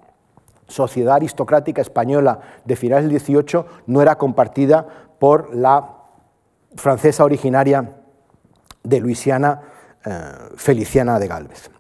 sociedad 0.69 1.17
aristocrática 1.17 1.83
española 1.83 2.41
de 2.65 2.77
finales 2.77 3.05
del 3.05 3.11
18 3.11 3.67
no 3.87 4.03
era 4.03 4.17
compartida 4.17 4.87
por 5.19 5.55
la 5.55 5.99
francesa 6.77 7.25
originaria 7.25 7.97
de 8.83 9.01
Luisiana 9.01 9.63
eh, 10.05 10.11
Feliciana 10.57 11.19
de 11.19 11.29
Galvez. 11.29 11.71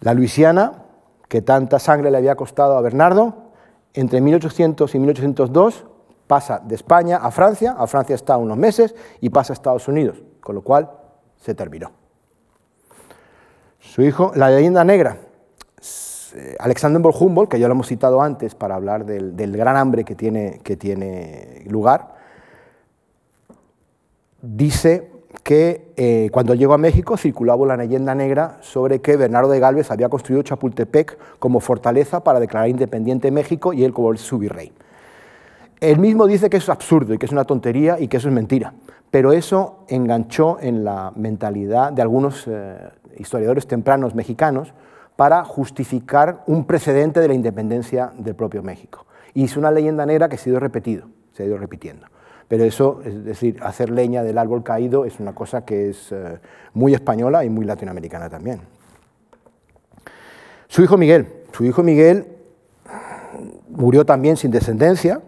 La 0.00 0.14
Luisiana, 0.14 0.84
que 1.28 1.42
tanta 1.42 1.78
sangre 1.78 2.10
le 2.10 2.16
había 2.16 2.34
costado 2.34 2.76
a 2.76 2.80
Bernardo, 2.80 3.50
entre 3.92 4.20
1800 4.20 4.94
y 4.94 4.98
1802 4.98 5.84
pasa 6.26 6.60
de 6.60 6.74
España 6.74 7.16
a 7.16 7.30
Francia, 7.30 7.74
a 7.76 7.86
Francia 7.86 8.14
está 8.14 8.36
unos 8.36 8.56
meses 8.56 8.94
y 9.20 9.30
pasa 9.30 9.52
a 9.52 9.54
Estados 9.54 9.88
Unidos, 9.88 10.22
con 10.40 10.54
lo 10.54 10.62
cual 10.62 10.90
se 11.36 11.54
terminó. 11.54 11.90
Su 13.80 14.02
hijo, 14.02 14.32
la 14.36 14.48
leyenda 14.50 14.84
negra, 14.84 15.16
eh, 16.34 16.56
Alexander 16.58 17.00
Humboldt, 17.02 17.50
que 17.50 17.58
ya 17.58 17.68
lo 17.68 17.74
hemos 17.74 17.86
citado 17.86 18.22
antes 18.22 18.54
para 18.54 18.74
hablar 18.74 19.04
del, 19.04 19.56
gran 19.56 19.76
hambre 19.76 20.04
que 20.04 20.14
tiene, 20.14 21.64
lugar, 21.66 22.14
dice 24.42 25.10
que 25.42 25.92
eh, 25.96 26.28
cuando 26.32 26.54
llegó 26.54 26.74
a 26.74 26.78
México 26.78 27.16
circulaba 27.16 27.66
la 27.66 27.76
leyenda 27.76 28.14
negra 28.14 28.58
sobre 28.60 29.00
que 29.00 29.16
Bernardo 29.16 29.50
de 29.50 29.60
Galvez 29.60 29.90
había 29.90 30.08
construido 30.08 30.42
Chapultepec 30.42 31.18
como 31.38 31.60
fortaleza 31.60 32.22
para 32.24 32.40
declarar 32.40 32.68
independiente 32.68 33.30
México 33.30 33.72
y 33.72 33.84
él 33.84 33.92
como 33.92 34.16
su 34.16 34.38
virrey. 34.38 34.72
Él 35.80 35.98
mismo 35.98 36.26
dice 36.26 36.50
que 36.50 36.58
es 36.58 36.68
absurdo 36.68 37.14
y 37.14 37.18
que 37.18 37.26
es 37.26 37.32
una 37.32 37.44
tontería 37.44 37.98
y 37.98 38.08
que 38.08 38.18
eso 38.18 38.28
es 38.28 38.34
mentira, 38.34 38.74
pero 39.10 39.32
eso 39.32 39.84
enganchó 39.88 40.58
en 40.60 40.84
la 40.84 41.12
mentalidad 41.16 41.92
de 41.92 42.02
algunos 42.02 42.44
eh, 42.46 42.76
historiadores 43.16 43.66
tempranos 43.66 44.14
mexicanos 44.14 44.74
para 45.20 45.44
justificar 45.44 46.44
un 46.46 46.64
precedente 46.64 47.20
de 47.20 47.28
la 47.28 47.34
independencia 47.34 48.10
del 48.16 48.34
propio 48.34 48.62
México. 48.62 49.04
Y 49.34 49.44
es 49.44 49.58
una 49.58 49.70
leyenda 49.70 50.06
negra 50.06 50.30
que 50.30 50.38
se 50.38 50.48
ha 50.48 50.52
ido 50.52 50.60
repetido, 50.60 51.08
se 51.34 51.42
ha 51.42 51.46
ido 51.46 51.58
repitiendo. 51.58 52.06
Pero 52.48 52.64
eso, 52.64 53.02
es 53.04 53.22
decir, 53.22 53.58
hacer 53.62 53.90
leña 53.90 54.22
del 54.22 54.38
árbol 54.38 54.62
caído 54.62 55.04
es 55.04 55.20
una 55.20 55.34
cosa 55.34 55.66
que 55.66 55.90
es 55.90 56.10
eh, 56.10 56.38
muy 56.72 56.94
española 56.94 57.44
y 57.44 57.50
muy 57.50 57.66
latinoamericana 57.66 58.30
también. 58.30 58.62
Su 60.68 60.80
hijo 60.82 60.96
Miguel, 60.96 61.26
su 61.52 61.66
hijo 61.66 61.82
Miguel 61.82 62.24
murió 63.68 64.06
también 64.06 64.38
sin 64.38 64.50
descendencia 64.50 65.20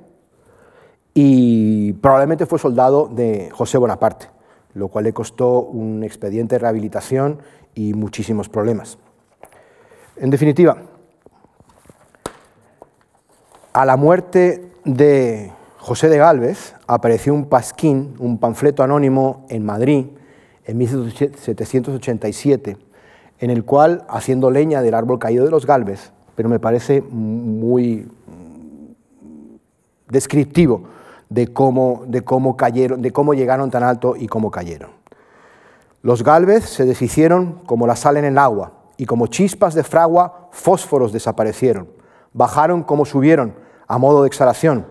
y 1.12 1.92
probablemente 1.92 2.46
fue 2.46 2.58
soldado 2.58 3.08
de 3.08 3.50
José 3.52 3.76
Bonaparte, 3.76 4.30
lo 4.72 4.88
cual 4.88 5.04
le 5.04 5.12
costó 5.12 5.60
un 5.60 6.02
expediente 6.02 6.54
de 6.54 6.60
rehabilitación 6.60 7.40
y 7.74 7.92
muchísimos 7.92 8.48
problemas. 8.48 8.96
En 10.16 10.30
definitiva, 10.30 10.76
a 13.72 13.86
la 13.86 13.96
muerte 13.96 14.70
de 14.84 15.50
José 15.78 16.08
de 16.08 16.18
Galvez 16.18 16.74
apareció 16.86 17.32
un 17.32 17.46
pasquín, 17.46 18.14
un 18.18 18.38
panfleto 18.38 18.82
anónimo 18.82 19.46
en 19.48 19.64
Madrid 19.64 20.06
en 20.64 20.78
1787, 20.78 22.76
en 23.38 23.50
el 23.50 23.64
cual, 23.64 24.04
haciendo 24.08 24.50
leña 24.50 24.82
del 24.82 24.94
árbol 24.94 25.18
caído 25.18 25.44
de 25.44 25.50
los 25.50 25.66
Galvez, 25.66 26.12
pero 26.36 26.48
me 26.48 26.60
parece 26.60 27.00
muy 27.00 28.06
descriptivo 30.08 30.84
de 31.30 31.48
cómo, 31.48 32.04
de 32.06 32.22
cómo, 32.22 32.56
cayeron, 32.56 33.00
de 33.00 33.10
cómo 33.10 33.32
llegaron 33.32 33.70
tan 33.70 33.82
alto 33.82 34.14
y 34.16 34.28
cómo 34.28 34.50
cayeron. 34.50 34.90
Los 36.02 36.22
Galvez 36.22 36.64
se 36.64 36.84
deshicieron 36.84 37.60
como 37.64 37.86
la 37.86 37.96
sal 37.96 38.18
en 38.18 38.26
el 38.26 38.36
agua, 38.36 38.81
y 38.96 39.06
como 39.06 39.26
chispas 39.26 39.74
de 39.74 39.84
fragua, 39.84 40.48
fósforos 40.50 41.12
desaparecieron. 41.12 41.88
Bajaron 42.32 42.82
como 42.82 43.04
subieron, 43.04 43.54
a 43.86 43.98
modo 43.98 44.22
de 44.22 44.28
exhalación. 44.28 44.86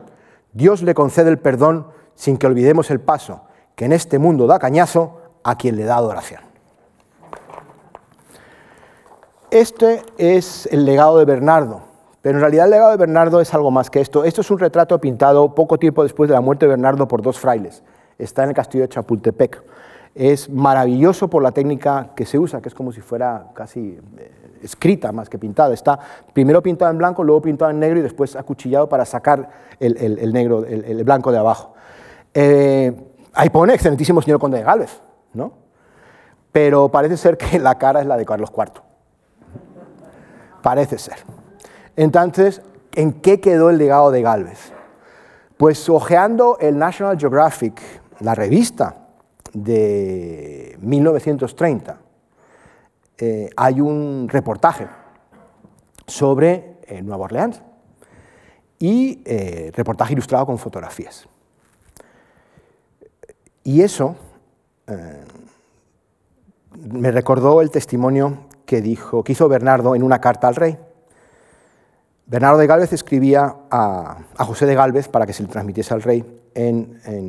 Dios 0.54 0.84
le 0.84 0.94
concede 0.94 1.30
el 1.30 1.40
perdón 1.40 1.88
sin 2.16 2.38
que 2.38 2.48
olvidemos 2.48 2.92
el 2.92 3.00
paso, 3.00 3.42
que 3.76 3.86
en 3.86 3.94
este 3.94 4.20
mundo 4.20 4.48
da 4.48 4.60
cañazo 4.60 5.22
a 5.44 5.58
quien 5.58 5.76
le 5.76 5.86
da 5.86 5.96
adoración. 5.96 6.42
Este 9.50 10.04
es 10.18 10.68
el 10.72 10.86
legado 10.86 11.18
de 11.18 11.26
Bernardo, 11.26 11.82
pero 12.22 12.38
en 12.38 12.42
realidad 12.42 12.66
el 12.66 12.72
legado 12.72 12.92
de 12.92 12.98
Bernardo 12.98 13.42
es 13.42 13.54
algo 13.54 13.72
más 13.72 13.90
que 13.90 14.00
esto. 14.00 14.24
Esto 14.24 14.42
es 14.42 14.52
un 14.52 14.60
retrato 14.60 15.00
pintado 15.02 15.54
poco 15.56 15.78
tiempo 15.78 16.04
después 16.04 16.30
de 16.30 16.36
la 16.36 16.42
muerte 16.42 16.66
de 16.66 16.70
Bernardo 16.70 17.08
por 17.08 17.22
dos 17.22 17.40
frailes. 17.40 17.84
Está 18.18 18.44
en 18.44 18.50
el 18.50 18.56
castillo 18.56 18.84
de 18.84 18.90
Chapultepec. 18.90 19.64
Es 20.14 20.50
maravilloso 20.50 21.30
por 21.30 21.42
la 21.42 21.52
técnica 21.52 22.10
que 22.16 22.26
se 22.26 22.38
usa, 22.38 22.62
que 22.62 22.70
es 22.70 22.76
como 22.76 22.92
si 22.92 23.02
fuera 23.02 23.48
casi 23.54 23.98
eh, 24.18 24.32
escrita 24.62 25.12
más 25.12 25.30
que 25.30 25.38
pintada. 25.38 25.74
Está 25.74 25.98
primero 26.34 26.62
pintado 26.62 26.92
en 26.92 26.98
blanco, 26.98 27.24
luego 27.24 27.42
pintado 27.42 27.72
en 27.72 27.80
negro 27.80 28.00
y 28.00 28.02
después 28.02 28.36
acuchillado 28.36 28.90
para 28.90 29.06
sacar 29.06 29.50
el, 29.80 30.34
negro, 30.34 30.66
el, 30.66 31.04
blanco 31.04 31.32
de 31.32 31.38
abajo. 31.38 31.74
Eh, 32.34 32.94
ahí 33.34 33.50
pone 33.50 33.74
excelentísimo 33.74 34.22
señor 34.22 34.40
conde 34.40 34.58
de 34.58 34.64
Gálvez, 34.64 35.02
¿no? 35.34 35.54
Pero 36.52 36.90
parece 36.90 37.16
ser 37.18 37.38
que 37.38 37.60
la 37.60 37.78
cara 37.78 38.02
es 38.02 38.08
la 38.08 38.18
de 38.18 38.26
Carlos 38.26 38.52
IV. 38.56 38.82
Parece 40.62 40.98
ser. 40.98 41.18
Entonces, 41.96 42.62
¿en 42.94 43.14
qué 43.14 43.40
quedó 43.40 43.70
el 43.70 43.78
legado 43.78 44.12
de 44.12 44.22
Galvez? 44.22 44.74
Pues 45.58 45.88
hojeando 45.90 46.58
el 46.60 46.78
National 46.78 47.18
Geographic, 47.18 47.82
la 48.20 48.36
revista 48.36 49.01
de 49.54 50.78
1930, 50.82 51.98
eh, 53.18 53.50
hay 53.56 53.82
un 53.82 54.28
reportaje 54.30 54.88
sobre 56.08 56.78
eh, 56.88 57.02
Nueva 57.02 57.26
Orleans 57.26 57.62
y 58.80 59.22
eh, 59.26 59.72
reportaje 59.76 60.14
ilustrado 60.14 60.46
con 60.46 60.58
fotografías. 60.58 61.28
Y 63.64 63.82
eso 63.82 64.16
me 66.74 67.12
recordó 67.12 67.62
el 67.62 67.70
testimonio 67.70 68.48
que, 68.66 68.82
dijo, 68.82 69.24
que 69.24 69.34
hizo 69.34 69.48
Bernardo 69.48 69.96
en 69.96 70.04
una 70.04 70.20
carta 70.20 70.48
al 70.48 70.56
rey. 70.56 70.78
Bernardo 72.26 72.58
de 72.58 72.68
Galvez 72.68 72.92
escribía 72.92 73.56
a, 73.70 74.18
José 74.40 74.66
de 74.66 74.76
Galvez 74.76 75.08
para 75.08 75.26
que 75.26 75.32
se 75.32 75.44
le 75.44 75.50
transmitiese 75.50 75.94
al 75.94 76.02
rey 76.02 76.26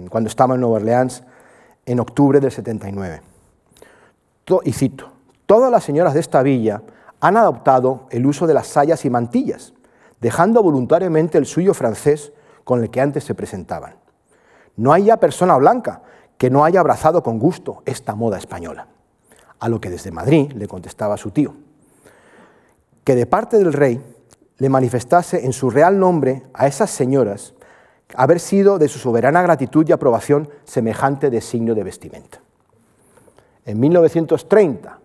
cuando 0.08 0.28
estaba 0.28 0.54
en 0.54 0.62
Nueva 0.62 0.76
Orleans 0.76 1.22
en 1.86 2.00
octubre 2.00 2.40
del 2.40 2.50
79. 2.50 3.22
y 4.64 4.72
cito, 4.72 5.12
todas 5.46 5.70
las 5.70 5.84
señoras 5.84 6.14
de 6.14 6.20
esta 6.20 6.42
villa 6.42 6.82
han 7.20 7.36
adoptado 7.36 8.06
el 8.10 8.26
uso 8.26 8.46
de 8.46 8.54
las 8.54 8.66
sayas 8.66 9.04
y 9.04 9.10
mantillas, 9.10 9.72
dejando 10.20 10.62
voluntariamente 10.62 11.38
el 11.38 11.46
suyo 11.46 11.74
francés 11.74 12.32
con 12.64 12.82
el 12.82 12.90
que 12.90 13.00
antes 13.00 13.24
se 13.24 13.34
presentaban. 13.34 13.94
No 14.76 14.92
hay 14.92 15.04
ya 15.04 15.16
persona 15.16 15.56
blanca 15.56 16.02
que 16.38 16.50
no 16.50 16.64
haya 16.64 16.80
abrazado 16.80 17.22
con 17.22 17.38
gusto 17.38 17.82
esta 17.84 18.14
moda 18.14 18.38
española. 18.38 18.88
A 19.58 19.68
lo 19.68 19.80
que 19.80 19.90
desde 19.90 20.10
Madrid 20.10 20.52
le 20.52 20.66
contestaba 20.66 21.16
su 21.16 21.30
tío, 21.30 21.54
que 23.04 23.14
de 23.14 23.26
parte 23.26 23.58
del 23.58 23.72
rey 23.72 24.00
le 24.58 24.68
manifestase 24.68 25.44
en 25.44 25.52
su 25.52 25.70
real 25.70 25.98
nombre 25.98 26.42
a 26.54 26.66
esas 26.66 26.90
señoras 26.90 27.54
haber 28.16 28.40
sido 28.40 28.78
de 28.78 28.88
su 28.88 28.98
soberana 28.98 29.42
gratitud 29.42 29.88
y 29.88 29.92
aprobación 29.92 30.48
semejante 30.64 31.30
designio 31.30 31.74
de 31.74 31.84
vestimenta. 31.84 32.40
En 33.64 33.78
1930, 33.80 34.98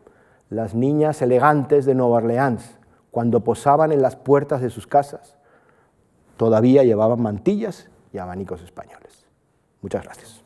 las 0.50 0.74
niñas 0.74 1.22
elegantes 1.22 1.86
de 1.86 1.96
Nueva 1.96 2.18
Orleans, 2.18 2.78
cuando 3.12 3.44
posaban 3.44 3.92
en 3.92 4.02
las 4.02 4.16
puertas 4.16 4.62
de 4.62 4.70
sus 4.70 4.88
casas, 4.88 5.36
todavía 6.38 6.84
llevaban 6.84 7.22
mantillas 7.22 7.90
y 8.14 8.18
abanicos 8.18 8.62
españoles. 8.62 9.26
Muchas 9.82 10.04
gracias. 10.04 10.37